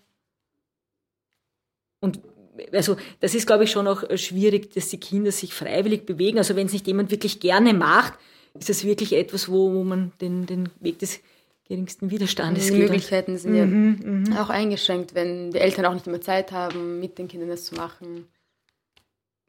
Und 1.98 2.20
also 2.72 2.96
das 3.20 3.34
ist, 3.34 3.46
glaube 3.46 3.64
ich, 3.64 3.70
schon 3.70 3.86
auch 3.86 4.04
schwierig, 4.16 4.72
dass 4.74 4.88
die 4.88 5.00
Kinder 5.00 5.32
sich 5.32 5.54
freiwillig 5.54 6.06
bewegen. 6.06 6.38
Also 6.38 6.56
wenn 6.56 6.66
es 6.66 6.72
nicht 6.72 6.86
jemand 6.86 7.10
wirklich 7.10 7.40
gerne 7.40 7.74
macht, 7.74 8.14
ist 8.58 8.68
das 8.68 8.84
wirklich 8.84 9.14
etwas, 9.14 9.48
wo, 9.50 9.72
wo 9.72 9.84
man 9.84 10.12
den, 10.20 10.46
den 10.46 10.68
Weg 10.80 10.98
des 10.98 11.20
geringsten 11.66 12.10
Widerstandes 12.10 12.66
Die 12.66 12.72
Möglichkeiten 12.72 13.38
sind 13.38 13.54
ja 13.54 13.64
mhm, 13.64 14.24
mhm, 14.26 14.36
auch 14.36 14.50
eingeschränkt, 14.50 15.14
wenn 15.14 15.50
die 15.52 15.58
Eltern 15.58 15.86
auch 15.86 15.94
nicht 15.94 16.06
immer 16.06 16.20
Zeit 16.20 16.52
haben, 16.52 17.00
mit 17.00 17.18
den 17.18 17.28
Kindern 17.28 17.48
das 17.48 17.64
zu 17.64 17.74
machen. 17.74 18.26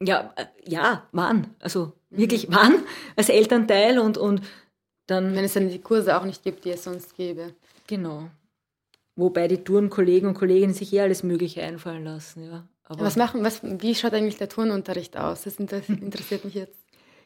Ja, 0.02 0.32
äh, 0.36 0.46
ja, 0.66 1.06
wann? 1.12 1.48
Also 1.60 1.92
mhm. 2.10 2.18
wirklich 2.18 2.46
wann? 2.50 2.82
Als 3.16 3.28
Elternteil 3.28 3.98
und, 3.98 4.16
und 4.16 4.42
dann. 5.06 5.34
Wenn 5.36 5.44
es 5.44 5.52
dann 5.52 5.68
die 5.68 5.80
Kurse 5.80 6.16
auch 6.16 6.24
nicht 6.24 6.42
gibt, 6.42 6.64
die 6.64 6.70
es 6.70 6.84
sonst 6.84 7.16
gäbe. 7.16 7.54
Genau. 7.86 8.30
Wobei 9.16 9.46
die 9.46 9.62
Turnkollegen 9.62 10.28
und 10.28 10.34
Kolleginnen 10.34 10.74
sich 10.74 10.92
eh 10.92 11.00
alles 11.00 11.22
Mögliche 11.22 11.62
einfallen 11.62 12.04
lassen, 12.04 12.44
ja. 12.44 12.66
Aber 12.86 13.02
was 13.02 13.16
machen, 13.16 13.42
was, 13.44 13.60
wie 13.62 13.94
schaut 13.94 14.12
eigentlich 14.12 14.36
der 14.36 14.48
Turnunterricht 14.48 15.16
aus? 15.16 15.42
Das 15.44 15.58
interessiert 15.88 16.44
mich 16.44 16.54
jetzt. 16.54 16.84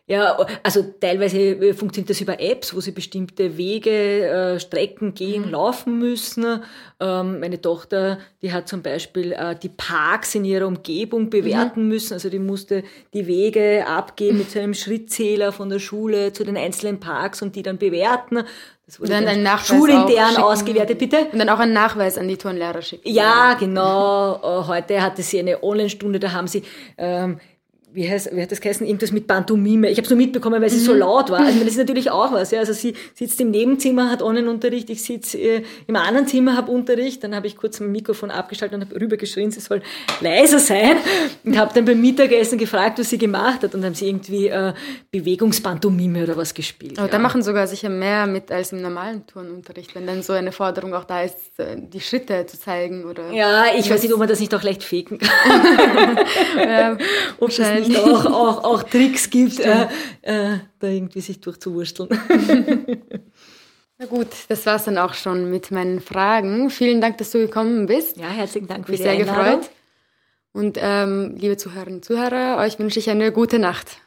Ja, 0.09 0.39
also 0.63 0.83
teilweise 0.99 1.39
äh, 1.39 1.75
funktioniert 1.75 2.09
das 2.09 2.23
über 2.23 2.41
Apps, 2.41 2.75
wo 2.75 2.81
sie 2.81 2.93
bestimmte 2.93 3.59
Wege, 3.59 4.27
äh, 4.27 4.59
Strecken 4.59 5.13
gehen, 5.13 5.45
mhm. 5.45 5.51
laufen 5.51 5.99
müssen. 5.99 6.63
Ähm, 6.99 7.41
meine 7.41 7.61
Tochter, 7.61 8.19
die 8.41 8.55
hat 8.55 8.69
zum 8.69 8.81
Beispiel 8.81 9.33
äh, 9.33 9.55
die 9.55 9.69
Parks 9.69 10.35
in 10.35 10.47
ihrer 10.47 10.67
Umgebung 10.67 11.29
bewerten 11.29 11.83
mhm. 11.83 11.89
müssen. 11.89 12.15
Also 12.15 12.31
die 12.31 12.39
musste 12.39 12.85
die 13.13 13.27
Wege 13.27 13.87
abgehen 13.87 14.39
mit 14.39 14.51
so 14.51 14.59
einem 14.61 14.73
Schrittzähler 14.75 15.53
von 15.53 15.69
der 15.69 15.79
Schule 15.79 16.33
zu 16.33 16.43
den 16.43 16.57
einzelnen 16.57 17.01
Parks 17.01 17.43
und 17.43 17.55
die 17.55 17.63
dann 17.63 17.77
bewerten. 17.77 18.45
Das 18.89 18.99
wurde 19.01 19.19
und 19.19 19.27
dann, 19.27 19.45
dann 19.45 19.59
schulintern 19.59 20.39
ausgewertet, 20.39 20.99
bitte. 20.99 21.27
Und 21.31 21.39
dann 21.39 21.51
auch 21.51 21.59
einen 21.59 21.75
Nachweis 21.75 22.17
an 22.17 22.27
die 22.27 22.39
Turnlehrer 22.39 22.81
schicken. 22.81 23.07
Ja, 23.07 23.53
genau. 23.53 24.37
Äh, 24.37 24.67
heute 24.67 25.03
hatte 25.03 25.23
sie 25.23 25.41
eine 25.41 25.63
Online-Stunde, 25.63 26.19
da 26.19 26.33
haben 26.33 26.49
sie 26.49 26.63
ähm, 26.97 27.39
wie, 27.93 28.09
heißt, 28.09 28.31
wie 28.35 28.43
hat 28.43 28.53
das 28.53 28.61
geheißen, 28.61 28.87
irgendwas 28.87 29.13
mit 29.13 29.27
Pantomime. 29.27 29.89
Ich 29.91 29.97
habe 29.97 30.05
es 30.05 30.11
nur 30.11 30.19
mitbekommen, 30.19 30.61
weil 30.61 30.69
sie 30.69 30.79
mhm. 30.79 30.85
so 30.85 30.95
laut 30.95 31.31
war. 31.31 31.41
Also 31.41 31.61
das 31.61 31.69
ist 31.69 31.79
natürlich 31.79 32.11
auch 32.11 32.33
was. 32.33 32.51
Ja. 32.51 32.61
Also 32.61 32.73
sie 32.73 32.95
sitzt 33.15 33.41
im 33.41 33.51
Nebenzimmer, 33.51 34.11
hat 34.11 34.23
Online-Unterricht, 34.23 34.91
ich 34.91 35.03
sitze 35.03 35.39
äh, 35.39 35.63
im 35.87 35.97
anderen 35.97 36.27
Zimmer, 36.27 36.57
habe 36.57 36.71
Unterricht. 36.71 37.25
Dann 37.25 37.35
habe 37.35 37.47
ich 37.47 37.57
kurz 37.57 37.81
mein 37.81 37.93
Mikrofon 37.93 38.31
abgeschaltet 38.31 38.77
und 38.77 38.89
habe 38.89 39.01
rübergeschrien, 39.01 39.51
sie 39.51 39.61
soll 39.61 39.83
leiser 40.21 40.59
sein. 40.59 40.97
Und 41.45 41.57
habe 41.57 41.73
dann 41.75 41.85
beim 41.85 42.01
Mittagessen 42.01 42.59
gefragt, 42.59 42.99
was 42.99 43.11
sie 43.11 43.19
gemacht 43.19 43.63
hat. 43.63 43.75
Und 43.75 43.81
dann 43.81 43.87
haben 43.87 43.95
sie 43.95 44.09
irgendwie 44.09 44.49
äh, 44.49 44.75
Bewegungspantomime 45.11 46.25
oder 46.25 46.37
was 46.37 46.53
gespielt. 46.53 46.99
Aber 46.99 47.09
ja. 47.09 47.13
da 47.13 47.19
machen 47.19 47.43
sogar 47.43 47.67
sicher 47.67 47.89
mehr 47.89 48.27
mit 48.27 48.53
als 48.53 48.73
im 48.73 48.83
normalen 48.83 49.27
Turnunterricht, 49.27 49.95
wenn 49.95 50.07
dann 50.07 50.23
so 50.23 50.35
eine 50.35 50.53
Forderung 50.53 50.95
auch 50.95 51.05
da 51.05 51.23
ist, 51.23 51.37
äh, 51.59 51.77
die 51.79 52.01
Schritte 52.01 52.45
zu 52.47 52.61
zeigen. 52.61 53.05
oder. 53.05 53.33
Ja, 53.33 53.65
ich 53.77 53.91
weiß 53.91 54.03
nicht, 54.03 54.13
ob 54.13 54.19
man 54.19 54.29
das 54.29 54.41
nicht 54.41 54.55
auch 54.55 54.63
leicht 54.63 54.85
faken 54.85 55.19
kann. 55.19 56.19
ja, 56.57 56.99
ob 57.39 57.53
es 57.83 57.89
nicht 57.89 58.01
auch, 58.01 58.27
auch, 58.27 58.65
auch 58.65 58.83
Tricks 58.83 59.31
gibt, 59.31 59.61
äh, 59.61 59.89
äh, 60.23 60.59
da 60.79 60.87
irgendwie 60.87 61.21
sich 61.21 61.41
durchzuwursteln. 61.41 62.09
Na 63.99 64.07
gut, 64.07 64.29
das 64.49 64.65
war 64.65 64.77
es 64.77 64.85
dann 64.85 64.97
auch 64.97 65.15
schon 65.15 65.51
mit 65.51 65.71
meinen 65.73 66.01
Fragen. 66.01 66.71
Vielen 66.71 67.01
Dank, 67.01 67.19
dass 67.19 67.33
du 67.33 67.39
gekommen 67.39 67.87
bist. 67.87 68.17
Ja, 68.17 68.29
herzlichen 68.29 68.69
Dank 68.69 68.87
für 68.87 68.93
Mich 68.93 69.01
die 69.01 69.05
sehr 69.05 69.13
Einladung. 69.13 69.61
gefreut. 69.61 69.71
Und 70.53 70.79
ähm, 70.81 71.35
liebe 71.37 71.57
Zuhörerinnen 71.57 71.99
und 71.99 72.05
Zuhörer, 72.05 72.59
euch 72.59 72.79
wünsche 72.79 72.99
ich 73.01 73.11
eine 73.11 73.33
gute 73.33 73.59
Nacht. 73.59 73.99